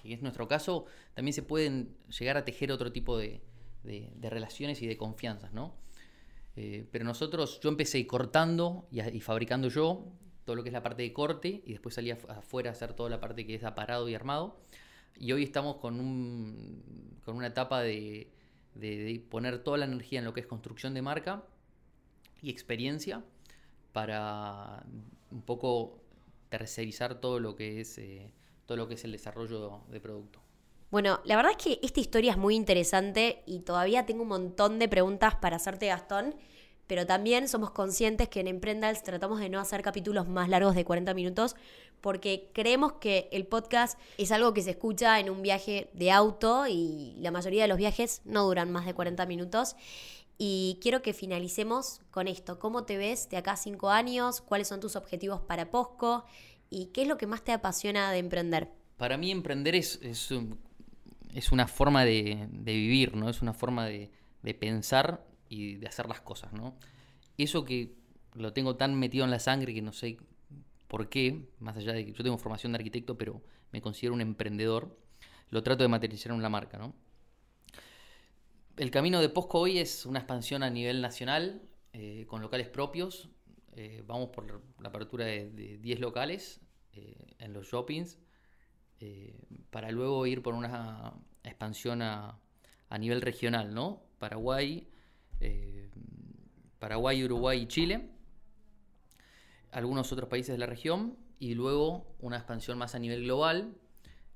que 0.01 0.13
es 0.13 0.21
nuestro 0.23 0.47
caso, 0.47 0.85
también 1.13 1.33
se 1.33 1.43
pueden 1.43 1.95
llegar 2.17 2.37
a 2.37 2.45
tejer 2.45 2.71
otro 2.71 2.91
tipo 2.91 3.17
de, 3.17 3.41
de, 3.83 4.29
relaciones 4.29 4.81
y 4.81 4.87
de 4.87 4.97
confianzas, 4.97 5.53
¿no? 5.53 5.75
Eh, 6.55 6.87
pero 6.91 7.05
nosotros, 7.05 7.59
yo 7.59 7.69
empecé 7.69 8.05
cortando 8.07 8.87
y, 8.91 9.19
fabricando 9.19 9.67
yo 9.67 10.05
todo 10.45 10.55
lo 10.55 10.63
que 10.63 10.69
es 10.69 10.73
la 10.73 10.81
parte 10.83 11.03
de 11.03 11.13
corte 11.13 11.61
y 11.65 11.73
después 11.73 11.95
salí 11.95 12.11
afuera 12.11 12.69
a 12.69 12.73
hacer 12.73 12.93
toda 12.93 13.09
la 13.09 13.19
parte 13.19 13.45
que 13.45 13.55
es 13.55 13.63
aparado 13.63 14.07
y 14.09 14.15
armado. 14.15 14.59
Y 15.17 15.31
hoy 15.31 15.43
estamos 15.43 15.77
con, 15.77 15.99
un, 15.99 17.19
con 17.23 17.35
una 17.35 17.47
etapa 17.47 17.81
de, 17.81 18.31
poner 19.29 19.63
toda 19.63 19.77
la 19.77 19.85
energía 19.85 20.19
en 20.19 20.25
lo 20.25 20.33
que 20.33 20.41
es 20.41 20.47
construcción 20.47 20.93
de 20.93 21.01
marca 21.01 21.43
y 22.41 22.49
experiencia 22.49 23.23
para 23.91 24.83
un 25.31 25.41
poco 25.41 26.01
tercerizar 26.49 27.19
todo 27.21 27.39
lo 27.39 27.55
que 27.55 27.81
es, 27.81 27.97
eh, 27.97 28.31
todo 28.65 28.77
lo 28.77 28.87
que 28.87 28.95
es 28.95 29.03
el 29.03 29.11
desarrollo 29.11 29.81
de 29.89 29.99
producto. 29.99 30.39
Bueno, 30.91 31.19
la 31.25 31.35
verdad 31.35 31.53
es 31.57 31.63
que 31.63 31.79
esta 31.81 31.99
historia 31.99 32.31
es 32.31 32.37
muy 32.37 32.55
interesante 32.55 33.43
y 33.45 33.61
todavía 33.61 34.05
tengo 34.05 34.21
un 34.21 34.29
montón 34.29 34.79
de 34.79 34.87
preguntas 34.87 35.35
para 35.35 35.55
hacerte, 35.55 35.87
Gastón, 35.87 36.35
pero 36.87 37.05
también 37.05 37.47
somos 37.47 37.71
conscientes 37.71 38.29
que 38.29 38.39
en 38.39 38.47
Emprendals 38.47 39.03
tratamos 39.03 39.39
de 39.39 39.49
no 39.49 39.59
hacer 39.59 39.81
capítulos 39.81 40.27
más 40.27 40.49
largos 40.49 40.75
de 40.75 40.85
40 40.85 41.13
minutos 41.13 41.55
porque 42.01 42.49
creemos 42.53 42.93
que 42.93 43.29
el 43.31 43.47
podcast 43.47 43.99
es 44.17 44.31
algo 44.31 44.53
que 44.53 44.61
se 44.61 44.71
escucha 44.71 45.19
en 45.19 45.29
un 45.29 45.41
viaje 45.41 45.89
de 45.93 46.11
auto 46.11 46.67
y 46.67 47.15
la 47.19 47.31
mayoría 47.31 47.63
de 47.63 47.67
los 47.67 47.77
viajes 47.77 48.21
no 48.25 48.43
duran 48.43 48.71
más 48.71 48.85
de 48.85 48.93
40 48.93 49.25
minutos. 49.25 49.75
Y 50.37 50.77
quiero 50.81 51.01
que 51.01 51.13
finalicemos 51.13 52.01
con 52.11 52.27
esto. 52.27 52.59
¿Cómo 52.59 52.83
te 52.83 52.97
ves 52.97 53.29
de 53.29 53.37
acá 53.37 53.53
a 53.53 53.57
cinco 53.57 53.89
años? 53.89 54.41
¿Cuáles 54.41 54.67
son 54.67 54.81
tus 54.81 54.95
objetivos 54.95 55.39
para 55.41 55.71
Posco? 55.71 56.25
¿Y 56.69 56.87
qué 56.87 57.03
es 57.03 57.07
lo 57.07 57.17
que 57.17 57.25
más 57.25 57.43
te 57.43 57.53
apasiona 57.53 58.11
de 58.11 58.17
emprender? 58.19 58.69
Para 58.97 59.17
mí 59.17 59.31
emprender 59.31 59.75
es, 59.75 59.97
es 60.03 60.31
es 61.35 61.51
una 61.51 61.67
forma 61.67 62.05
de, 62.05 62.47
vivir, 62.49 63.15
¿no? 63.15 63.29
Es 63.29 63.41
una 63.41 63.53
forma 63.53 63.85
de, 63.85 64.09
pensar 64.59 65.25
de 65.77 65.87
hacer 65.87 66.07
las 66.07 66.21
cosas, 66.21 66.53
¿no? 66.53 66.77
Eso 67.37 67.65
que 67.65 67.95
lo 68.33 68.53
tengo 68.53 68.75
tan 68.75 68.97
metido 68.97 69.25
en 69.25 69.31
la 69.31 69.39
sangre 69.39 69.73
que 69.73 69.81
no 69.81 69.93
sé 69.93 70.17
por 70.87 71.09
qué, 71.09 71.47
más 71.59 71.77
allá 71.77 71.93
de 71.93 72.05
que 72.05 72.13
yo 72.13 72.23
tengo 72.23 72.37
formación 72.37 72.71
de 72.71 72.77
arquitecto, 72.77 73.17
pero 73.17 73.41
me 73.71 73.81
considero 73.81 74.13
un 74.13 74.21
emprendedor, 74.21 74.97
lo 75.49 75.63
trato 75.63 75.83
de 75.83 75.89
materializar 75.89 76.31
en 76.31 76.41
la 76.41 76.49
marca, 76.49 76.77
¿no? 76.77 76.93
El 78.77 78.91
camino 78.91 79.21
de 79.21 79.29
Posco 79.29 79.59
hoy 79.59 79.77
es 79.79 80.05
una 80.05 80.19
expansión 80.19 80.61
a 80.61 80.69
nivel 80.69 81.01
nacional, 81.01 81.61
eh, 81.93 82.25
con 82.27 82.41
locales 82.41 82.67
propios. 82.67 83.29
Eh, 83.77 84.03
vamos 84.05 84.29
por 84.29 84.61
la 84.81 84.89
apertura 84.89 85.25
de, 85.25 85.77
10 85.77 86.01
locales 86.01 86.59
eh, 86.91 87.35
en 87.39 87.53
los 87.53 87.67
shoppings 87.67 88.19
para 89.69 89.91
luego 89.91 90.25
ir 90.25 90.41
por 90.41 90.55
una 90.55 91.13
expansión 91.43 92.01
a, 92.01 92.39
nivel 92.97 93.21
regional, 93.21 93.73
¿no? 93.73 94.03
Paraguay, 94.19 94.87
eh, 95.39 95.89
Paraguay, 96.79 97.23
Uruguay 97.23 97.61
y 97.61 97.67
Chile, 97.67 98.09
algunos 99.71 100.11
otros 100.11 100.29
países 100.29 100.53
de 100.53 100.57
la 100.57 100.65
región 100.65 101.17
y 101.39 101.53
luego 101.53 102.15
una 102.19 102.37
expansión 102.37 102.77
más 102.77 102.95
a 102.95 102.99
nivel 102.99 103.23
global, 103.23 103.75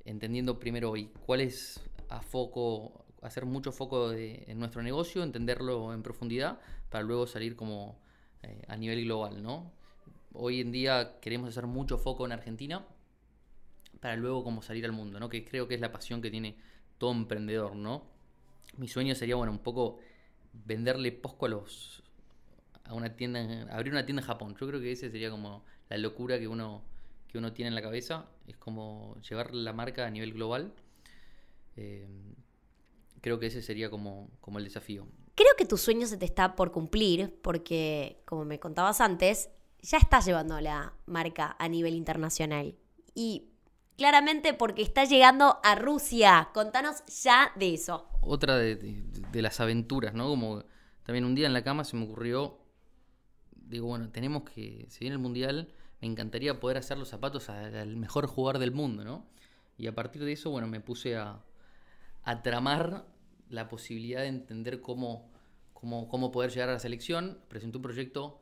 entendiendo 0.05 0.59
primero 0.59 0.91
hoy 0.91 1.11
cuál 1.25 1.41
es 1.41 1.81
a 2.09 2.21
foco, 2.21 3.05
hacer 3.21 3.45
mucho 3.45 3.71
foco 3.71 4.11
en 4.13 4.59
nuestro 4.59 4.81
negocio, 4.81 5.23
entenderlo 5.23 5.93
en 5.93 6.03
profundidad, 6.03 6.59
para 6.89 7.03
luego 7.03 7.27
salir 7.27 7.55
como 7.55 7.99
eh, 8.43 8.63
a 8.67 8.75
nivel 8.75 9.03
global, 9.05 9.41
¿no? 9.43 9.71
Hoy 10.33 10.61
en 10.61 10.71
día 10.71 11.19
queremos 11.21 11.49
hacer 11.49 11.67
mucho 11.67 11.97
foco 11.97 12.25
en 12.25 12.31
Argentina, 12.31 12.85
para 13.99 14.15
luego 14.15 14.43
como 14.43 14.61
salir 14.61 14.85
al 14.85 14.91
mundo, 14.91 15.19
¿no? 15.19 15.29
Que 15.29 15.43
creo 15.43 15.67
que 15.67 15.75
es 15.75 15.81
la 15.81 15.91
pasión 15.91 16.21
que 16.21 16.31
tiene 16.31 16.55
todo 16.97 17.11
emprendedor, 17.11 17.75
¿no? 17.75 18.03
Mi 18.77 18.87
sueño 18.87 19.15
sería, 19.15 19.35
bueno, 19.35 19.51
un 19.51 19.59
poco 19.59 19.99
venderle 20.53 21.11
posco 21.11 21.45
a 21.45 21.49
los 21.49 22.03
a 22.83 22.93
una 22.95 23.15
tienda, 23.15 23.67
abrir 23.71 23.93
una 23.93 24.05
tienda 24.05 24.21
en 24.21 24.27
Japón. 24.27 24.55
Yo 24.59 24.67
creo 24.67 24.81
que 24.81 24.91
ese 24.91 25.11
sería 25.11 25.29
como 25.29 25.63
la 25.89 25.97
locura 25.97 26.39
que 26.39 26.47
uno 26.47 26.83
que 27.29 27.37
uno 27.37 27.53
tiene 27.53 27.69
en 27.69 27.75
la 27.75 27.81
cabeza, 27.81 28.25
es 28.47 28.57
como 28.57 29.15
llevar 29.21 29.53
la 29.53 29.71
marca 29.71 30.05
a 30.05 30.09
nivel 30.09 30.33
global. 30.33 30.73
Eh, 31.77 32.07
creo 33.21 33.39
que 33.39 33.45
ese 33.47 33.61
sería 33.61 33.89
como, 33.89 34.29
como 34.41 34.57
el 34.57 34.65
desafío. 34.65 35.05
Creo 35.35 35.51
que 35.57 35.65
tu 35.65 35.77
sueño 35.77 36.07
se 36.07 36.17
te 36.17 36.25
está 36.25 36.55
por 36.55 36.71
cumplir, 36.71 37.39
porque 37.41 38.21
como 38.25 38.45
me 38.45 38.59
contabas 38.59 38.99
antes, 38.99 39.49
ya 39.81 39.99
estás 39.99 40.25
llevando 40.25 40.59
la 40.59 40.93
marca 41.05 41.55
a 41.59 41.69
nivel 41.69 41.93
internacional. 41.93 42.75
Y 43.13 43.49
Claramente 43.99 44.53
porque 44.53 44.81
está 44.81 45.03
llegando 45.03 45.59
a 45.61 45.75
Rusia. 45.75 46.51
Contanos 46.53 47.03
ya 47.21 47.51
de 47.57 47.73
eso. 47.73 48.07
Otra 48.21 48.55
de, 48.55 49.03
las 49.33 49.59
aventuras, 49.59 50.13
¿no? 50.13 50.29
Como 50.29 50.63
también 51.03 51.25
un 51.25 51.35
día 51.35 51.47
en 51.47 51.51
la 51.51 51.65
cama 51.65 51.83
se 51.83 51.97
me 51.97 52.05
ocurrió, 52.05 52.59
digo, 53.57 53.87
bueno, 53.87 54.09
tenemos 54.09 54.43
que, 54.43 54.85
si 54.87 54.99
viene 55.01 55.15
el 55.15 55.19
Mundial, 55.19 55.73
me 55.99 56.07
encantaría 56.07 56.61
poder 56.61 56.77
hacer 56.77 56.97
los 56.97 57.09
zapatos 57.09 57.49
al 57.49 57.97
mejor 57.97 58.27
jugador 58.27 58.59
del 58.59 58.71
mundo, 58.71 59.03
¿no? 59.03 59.25
Y 59.77 59.87
a 59.87 59.93
partir 59.93 60.23
de 60.23 60.31
eso, 60.31 60.49
bueno, 60.49 60.69
me 60.69 60.79
puse 60.79 61.17
a, 61.17 61.43
tramar 62.41 63.05
la 63.49 63.67
posibilidad 63.67 64.21
de 64.21 64.27
entender 64.27 64.79
cómo, 64.79 65.29
cómo, 65.73 66.07
cómo 66.07 66.31
poder 66.31 66.51
llegar 66.51 66.69
a 66.69 66.73
la 66.73 66.79
selección. 66.79 67.37
Presenté 67.49 67.79
un 67.79 67.83
proyecto 67.83 68.39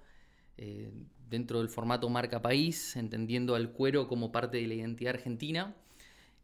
eh, 0.58 0.92
dentro 1.30 1.60
del 1.60 1.70
formato 1.70 2.10
marca 2.10 2.42
país, 2.42 2.96
entendiendo 2.96 3.56
al 3.56 3.72
cuero 3.72 4.08
como 4.08 4.32
parte 4.32 4.58
de 4.58 4.68
la 4.68 4.74
identidad 4.76 5.16
argentina 5.16 5.76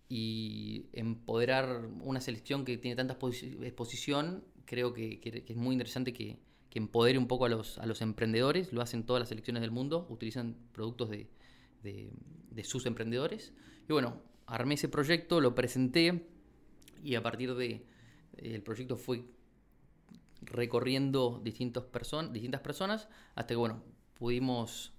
y 0.10 0.88
empoderar 0.94 1.88
una 2.02 2.22
selección 2.22 2.66
que 2.66 2.78
tiene 2.78 2.96
tanta 2.96 3.14
exposición, 3.14 4.44
creo 4.66 4.94
que, 4.94 5.44
es 5.48 5.56
muy 5.56 5.74
interesante 5.74 6.14
que, 6.14 6.38
empodere 6.76 7.20
un 7.20 7.28
poco 7.28 7.46
a 7.46 7.50
los, 7.50 7.78
a 7.78 7.86
los, 7.86 8.02
emprendedores, 8.02 8.74
lo 8.74 8.82
hacen 8.82 9.04
todas 9.06 9.20
las 9.20 9.30
selecciones 9.30 9.62
del 9.62 9.70
mundo, 9.70 10.08
utilizan 10.10 10.58
productos 10.72 11.08
de, 11.12 11.30
de, 11.84 12.64
sus 12.64 12.88
emprendedores. 12.88 13.54
Y 13.88 13.94
bueno, 13.94 14.22
armé 14.48 14.74
ese 14.74 14.90
proyecto, 14.90 15.40
lo 15.40 15.54
presenté 15.54 16.26
y 17.04 17.14
a 17.14 17.22
partir 17.22 17.54
de 17.54 17.86
el 18.38 18.64
proyecto 18.64 18.98
fue 18.98 19.24
recorriendo 20.42 21.40
distintas 21.44 21.84
personas 21.84 23.08
hasta 23.36 23.48
que 23.48 23.56
bueno 23.56 23.84
pudimos, 24.14 24.94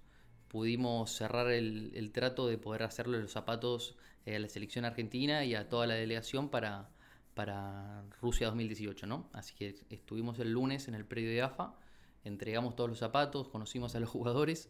pudimos 0.47 1.11
cerrar 1.11 1.51
el, 1.51 2.11
trato 2.13 2.47
de 2.47 2.57
poder 2.57 2.83
hacerle 2.83 3.19
los 3.19 3.31
zapatos 3.31 3.95
eh, 4.25 4.35
a 4.35 4.39
la 4.39 4.49
selección 4.49 4.85
argentina 4.85 5.45
y 5.45 5.55
a 5.55 5.69
toda 5.69 5.87
la 5.87 5.95
delegación 5.95 6.49
para, 6.49 6.89
para 7.33 8.03
Rusia 8.21 8.47
2018, 8.47 9.07
¿no? 9.07 9.29
Así 9.33 9.53
que 9.55 9.75
estuvimos 9.89 10.39
el 10.39 10.51
lunes 10.51 10.87
en 10.87 10.95
el 10.95 11.05
predio 11.05 11.29
de 11.29 11.41
AFA, 11.41 11.75
entregamos 12.23 12.75
todos 12.75 12.89
los 12.89 12.99
zapatos, 12.99 13.49
conocimos 13.49 13.95
a 13.95 13.99
los 13.99 14.09
jugadores, 14.15 14.69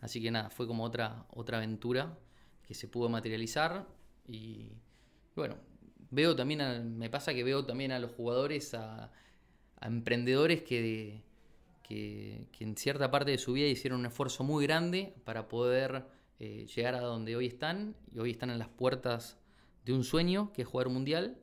así 0.00 0.20
que 0.20 0.30
nada, 0.30 0.50
fue 0.50 0.66
como 0.66 0.84
otra, 0.84 1.26
otra 1.30 1.58
aventura 1.58 2.18
que 2.62 2.74
se 2.74 2.88
pudo 2.88 3.08
materializar 3.08 3.86
y 4.28 4.72
bueno, 5.34 5.56
veo 6.10 6.36
también, 6.36 6.98
me 6.98 7.08
pasa 7.10 7.32
que 7.32 7.44
veo 7.44 7.64
también 7.64 7.92
a 7.92 7.98
los 7.98 8.12
jugadores, 8.12 8.74
a, 8.74 9.10
emprendedores 9.80 10.62
que, 10.62 11.22
que, 11.90 12.46
en 12.60 12.76
cierta 12.76 13.10
parte 13.10 13.32
de 13.32 13.38
su 13.38 13.52
vida 13.54 13.66
hicieron 13.66 14.00
un 14.00 14.06
esfuerzo 14.06 14.44
muy 14.44 14.64
grande 14.64 15.14
para 15.24 15.48
poder 15.48 16.04
eh, 16.38 16.66
llegar 16.74 16.94
a 16.94 17.00
donde 17.00 17.34
hoy 17.34 17.46
están, 17.46 17.96
y 18.12 18.18
hoy 18.20 18.30
están 18.30 18.50
en 18.50 18.58
las 18.58 18.68
puertas 18.68 19.38
de 19.84 19.92
un 19.92 20.04
sueño, 20.04 20.52
que 20.52 20.62
es 20.62 20.68
jugar 20.68 20.88
mundial, 20.88 21.38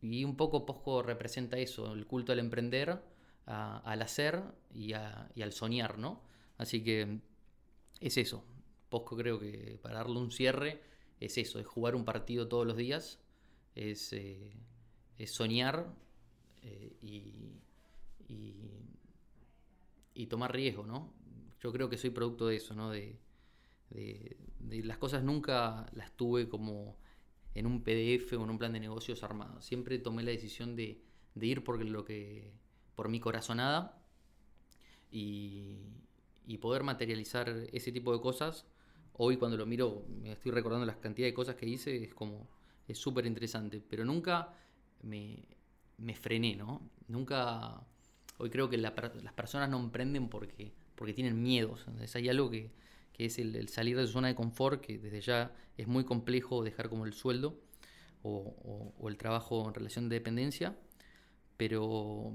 y 0.00 0.24
un 0.24 0.36
poco 0.36 0.64
Posco 0.64 1.02
representa 1.02 1.58
eso, 1.58 1.92
el 1.92 2.06
culto 2.06 2.32
al 2.32 2.38
emprender, 2.38 3.02
al 3.46 4.00
hacer 4.00 4.42
y, 4.72 4.92
al 4.92 5.52
soñar, 5.52 5.98
¿no? 5.98 6.22
Así 6.56 6.82
que 6.82 7.18
es 8.00 8.16
eso. 8.16 8.44
Posco 8.88 9.16
creo 9.16 9.40
que 9.40 9.78
para 9.82 9.96
darle 9.96 10.18
un 10.18 10.30
cierre 10.30 10.80
es 11.20 11.36
eso, 11.36 11.58
es 11.58 11.66
jugar 11.66 11.96
un 11.96 12.04
partido 12.04 12.46
todos 12.48 12.66
los 12.66 12.76
días, 12.76 13.18
es, 13.74 14.12
eh, 14.12 14.52
soñar 15.26 15.92
eh, 16.62 16.96
y, 17.02 17.50
tomar 20.28 20.52
riesgo, 20.52 20.86
¿no? 20.86 21.12
Yo 21.60 21.72
creo 21.72 21.88
que 21.88 21.98
soy 21.98 22.10
producto 22.10 22.46
de 22.46 22.56
eso, 22.56 22.74
¿no? 22.74 22.90
De, 22.90 23.18
las 24.70 24.98
cosas 24.98 25.22
nunca 25.22 25.86
las 25.92 26.10
tuve 26.16 26.48
como 26.48 26.96
en 27.54 27.66
un 27.66 27.82
PDF 27.82 28.32
o 28.32 28.42
en 28.42 28.50
un 28.50 28.58
plan 28.58 28.72
de 28.72 28.80
negocios 28.80 29.22
armado. 29.22 29.60
Siempre 29.60 29.98
tomé 29.98 30.22
la 30.22 30.30
decisión 30.30 30.74
de, 30.74 31.00
ir 31.40 31.62
por 31.62 31.84
lo 31.84 32.04
que 32.04 32.52
por 32.96 33.08
mi 33.08 33.20
corazonada 33.20 34.00
y, 35.12 35.78
y 36.46 36.58
poder 36.58 36.82
materializar 36.82 37.48
ese 37.72 37.92
tipo 37.92 38.12
de 38.12 38.20
cosas. 38.20 38.66
Hoy 39.12 39.36
cuando 39.36 39.56
lo 39.56 39.66
miro 39.66 40.04
me 40.08 40.32
estoy 40.32 40.50
recordando 40.50 40.86
las 40.86 40.96
cantidades 40.96 41.32
de 41.32 41.36
cosas 41.36 41.54
que 41.54 41.66
hice, 41.66 42.04
es 42.04 42.14
como 42.14 42.48
es 42.86 42.98
súper 42.98 43.26
interesante, 43.26 43.80
pero 43.80 44.04
nunca 44.04 44.52
me, 45.02 45.44
me, 45.98 46.14
frené, 46.14 46.56
¿no? 46.56 46.90
Nunca, 47.08 47.86
hoy 48.38 48.50
creo 48.50 48.68
que 48.68 48.78
las 48.78 48.92
personas 49.34 49.68
no 49.68 49.78
emprenden 49.78 50.28
porque, 50.28 50.72
porque 50.94 51.12
tienen 51.12 51.42
miedos, 51.42 51.86
es 52.00 52.16
hay 52.16 52.28
algo 52.28 52.50
que, 52.50 52.70
que 53.12 53.26
es 53.26 53.38
el, 53.38 53.68
salir 53.68 53.96
de 53.96 54.06
su 54.06 54.12
zona 54.12 54.28
de 54.28 54.34
confort, 54.34 54.80
que 54.80 54.98
desde 54.98 55.20
ya 55.20 55.54
es 55.76 55.86
muy 55.86 56.04
complejo 56.04 56.62
dejar 56.62 56.88
como 56.88 57.06
el 57.06 57.14
sueldo 57.14 57.58
o, 58.22 59.08
el 59.08 59.16
trabajo 59.16 59.68
en 59.68 59.74
relación 59.74 60.08
de 60.08 60.16
dependencia, 60.16 60.76
pero, 61.56 62.34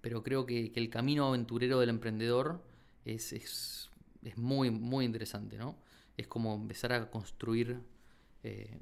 pero 0.00 0.22
creo 0.22 0.46
que, 0.46 0.72
que 0.72 0.80
el 0.80 0.88
camino 0.88 1.26
aventurero 1.26 1.80
del 1.80 1.90
emprendedor 1.90 2.64
es, 3.04 3.32
es, 3.32 3.90
es, 4.22 4.38
muy, 4.38 4.70
muy 4.70 5.04
interesante, 5.04 5.58
¿no? 5.58 5.76
Es 6.16 6.26
como 6.26 6.54
empezar 6.54 6.92
a 6.92 7.10
construir 7.10 7.80
eh, 8.42 8.78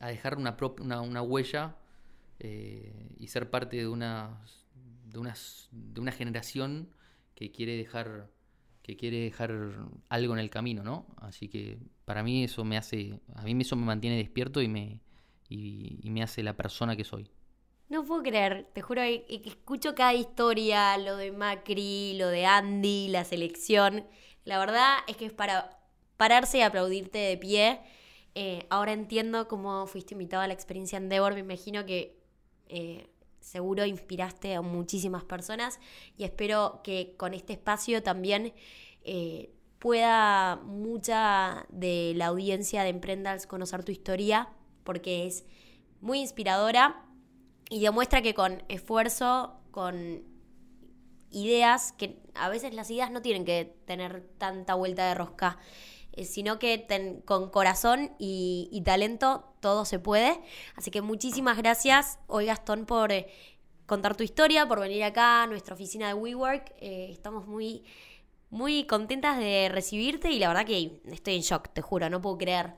a 0.00 0.08
dejar 0.08 0.36
una, 0.36 0.56
una, 0.80 1.22
huella 1.22 1.76
eh, 2.38 3.14
y 3.18 3.28
ser 3.28 3.50
parte 3.50 3.76
de 3.76 3.88
una, 3.88 4.42
de, 5.10 5.18
unas, 5.18 5.68
de 5.72 6.00
una 6.00 6.12
generación 6.12 6.88
que 7.34 7.50
quiere 7.50 7.76
dejar 7.76 8.28
que 8.82 8.96
quiere 8.96 9.20
dejar 9.20 9.52
algo 10.08 10.32
en 10.32 10.38
el 10.38 10.48
camino, 10.48 10.82
¿no? 10.82 11.06
Así 11.18 11.48
que 11.48 11.78
para 12.06 12.22
mí 12.22 12.44
eso 12.44 12.64
me 12.64 12.78
hace, 12.78 13.20
a 13.34 13.42
mí 13.42 13.54
eso 13.60 13.76
me 13.76 13.84
mantiene 13.84 14.16
despierto 14.16 14.62
y 14.62 14.68
me, 14.68 15.00
y, 15.50 16.00
me 16.04 16.22
hace 16.22 16.42
la 16.42 16.56
persona 16.56 16.96
que 16.96 17.04
soy. 17.04 17.30
No 17.90 18.04
puedo 18.04 18.22
creer, 18.22 18.68
te 18.72 18.80
juro 18.80 19.02
que 19.02 19.42
escucho 19.44 19.94
cada 19.94 20.14
historia, 20.14 20.96
lo 20.96 21.18
de 21.18 21.30
Macri, 21.30 22.16
lo 22.16 22.28
de 22.28 22.46
Andy, 22.46 23.08
la 23.08 23.24
selección. 23.24 24.06
La 24.44 24.58
verdad 24.58 24.96
es 25.06 25.16
que 25.18 25.26
es 25.26 25.32
para 25.32 25.78
pararse 26.16 26.58
y 26.58 26.62
aplaudirte 26.62 27.18
de 27.18 27.36
pie 27.36 27.80
eh, 28.34 28.66
ahora 28.70 28.92
entiendo 28.92 29.48
cómo 29.48 29.86
fuiste 29.86 30.14
invitado 30.14 30.42
a 30.42 30.46
la 30.46 30.54
experiencia 30.54 30.98
Endeavor. 30.98 31.34
Me 31.34 31.40
imagino 31.40 31.84
que 31.84 32.16
eh, 32.68 33.08
seguro 33.40 33.84
inspiraste 33.86 34.54
a 34.54 34.62
muchísimas 34.62 35.24
personas 35.24 35.80
y 36.16 36.24
espero 36.24 36.80
que 36.84 37.14
con 37.16 37.34
este 37.34 37.54
espacio 37.54 38.02
también 38.02 38.52
eh, 39.02 39.52
pueda 39.78 40.56
mucha 40.56 41.66
de 41.70 42.12
la 42.16 42.26
audiencia 42.26 42.82
de 42.82 42.90
Emprendals 42.90 43.46
conocer 43.46 43.84
tu 43.84 43.92
historia 43.92 44.48
porque 44.84 45.26
es 45.26 45.44
muy 46.00 46.20
inspiradora 46.20 47.04
y 47.70 47.80
demuestra 47.80 48.22
que 48.22 48.34
con 48.34 48.62
esfuerzo, 48.68 49.60
con 49.70 50.24
ideas, 51.30 51.92
que 51.92 52.20
a 52.34 52.48
veces 52.48 52.74
las 52.74 52.90
ideas 52.90 53.10
no 53.10 53.22
tienen 53.22 53.44
que 53.44 53.76
tener 53.86 54.28
tanta 54.38 54.74
vuelta 54.74 55.08
de 55.08 55.14
rosca. 55.14 55.58
Eh, 56.12 56.24
sino 56.24 56.58
que 56.58 56.86
con 57.24 57.50
corazón 57.50 58.10
y, 58.18 58.82
talento 58.84 59.49
todo 59.60 59.84
se 59.84 59.98
puede. 59.98 60.40
Así 60.76 60.90
que 60.90 61.02
muchísimas 61.02 61.56
gracias 61.56 62.18
hoy 62.26 62.46
Gastón 62.46 62.86
por 62.86 63.12
eh, 63.12 63.28
contar 63.86 64.16
tu 64.16 64.22
historia, 64.22 64.66
por 64.66 64.80
venir 64.80 65.04
acá 65.04 65.42
a 65.42 65.46
nuestra 65.46 65.74
oficina 65.74 66.08
de 66.08 66.14
WeWork. 66.14 66.72
Eh, 66.78 67.08
estamos 67.10 67.46
muy, 67.46 67.84
muy 68.50 68.84
contentas 68.84 69.38
de 69.38 69.68
recibirte 69.70 70.30
y 70.30 70.38
la 70.38 70.48
verdad 70.48 70.66
que 70.66 71.00
estoy 71.10 71.36
en 71.36 71.42
shock, 71.42 71.68
te 71.68 71.82
juro, 71.82 72.10
no 72.10 72.20
puedo 72.20 72.38
creer. 72.38 72.74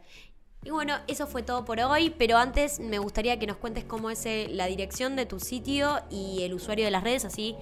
Y 0.65 0.71
bueno, 0.71 0.97
eso 1.09 1.27
fue 1.27 1.43
todo 1.43 1.65
por 1.65 1.81
hoy, 1.81 2.11
pero 2.11 2.37
antes 2.37 2.79
me 2.79 2.99
gustaría 2.99 3.39
que 3.39 3.49
nos 3.49 3.57
cuentes 3.57 3.85
cómo 3.85 4.11
es 4.11 4.25
la 4.49 4.67
dirección 4.67 5.17
de 5.17 5.27
tu 5.27 5.41
sitio 5.41 6.01
y 6.09 6.43
el 6.43 6.55
usuario 6.55 6.85
de 6.85 6.93
las 6.93 7.03
redes, 7.03 7.25
así 7.25 7.57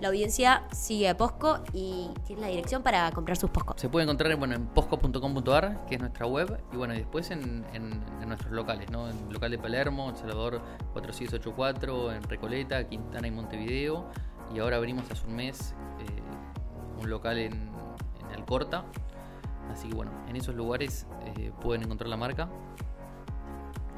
la 0.00 0.08
audiencia 0.08 0.64
sigue 0.72 1.08
a 1.08 1.16
Posco 1.16 1.60
y 1.72 2.10
tiene 2.26 2.42
la 2.42 2.48
dirección 2.48 2.82
para 2.82 3.10
comprar 3.12 3.36
sus 3.36 3.50
Posco. 3.50 3.74
Se 3.78 3.88
puede 3.88 4.04
encontrar 4.04 4.34
bueno, 4.36 4.54
en 4.54 4.66
posco.com.ar, 4.66 5.86
que 5.86 5.94
es 5.94 6.00
nuestra 6.00 6.26
web, 6.26 6.60
y 6.72 6.76
bueno, 6.76 6.94
después 6.94 7.30
en, 7.30 7.64
nuestros 8.26 8.52
locales, 8.52 8.90
¿no? 8.90 9.08
En 9.08 9.16
el 9.16 9.32
local 9.32 9.50
de 9.50 9.58
Palermo, 9.58 10.10
en 10.10 10.16
Salvador 10.16 10.60
4684, 10.92 12.12
en 12.12 12.22
Recoleta, 12.24 12.86
Quintana 12.88 13.26
y 13.26 13.30
Montevideo, 13.30 14.06
y 14.54 14.58
ahora 14.58 14.76
abrimos 14.76 15.10
hace 15.10 15.26
un 15.26 15.36
mes 15.36 15.74
eh, 16.00 17.02
un 17.02 17.08
local 17.08 17.38
en, 17.38 17.52
en, 17.52 18.34
Alcorta. 18.34 18.84
Así 19.72 19.88
que 19.88 19.94
bueno, 19.94 20.12
en 20.28 20.36
esos 20.36 20.54
lugares 20.54 21.06
eh, 21.38 21.52
pueden 21.60 21.82
encontrar 21.82 22.08
la 22.08 22.16
marca. 22.16 22.48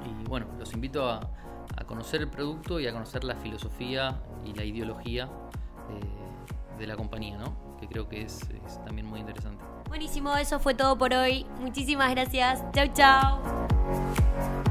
Y 0.05 0.29
bueno, 0.29 0.47
los 0.59 0.73
invito 0.73 1.09
a 1.11 1.21
conocer 1.87 2.23
el 2.23 2.29
producto 2.29 2.81
y 2.81 2.87
a 2.87 2.93
conocer 2.93 3.25
la 3.25 3.37
filosofía 3.37 4.21
y 4.45 4.53
la 4.53 4.65
ideología 4.65 5.29
de 6.79 6.87
la 6.87 6.97
compañía, 6.97 7.37
¿no? 7.37 7.77
Que 7.79 7.89
creo 7.89 8.09
que 8.09 8.23
es, 8.23 8.41
es 8.67 8.85
también 8.85 9.07
muy 9.07 9.21
interesante. 9.21 9.65
Buenísimo, 9.89 10.37
eso 10.37 10.61
fue 10.61 10.75
todo 10.75 10.97
por 10.97 11.13
hoy. 11.15 11.47
Muchísimas 11.61 12.11
gracias. 12.11 12.63
Chau, 12.73 12.89
chau. 12.93 14.68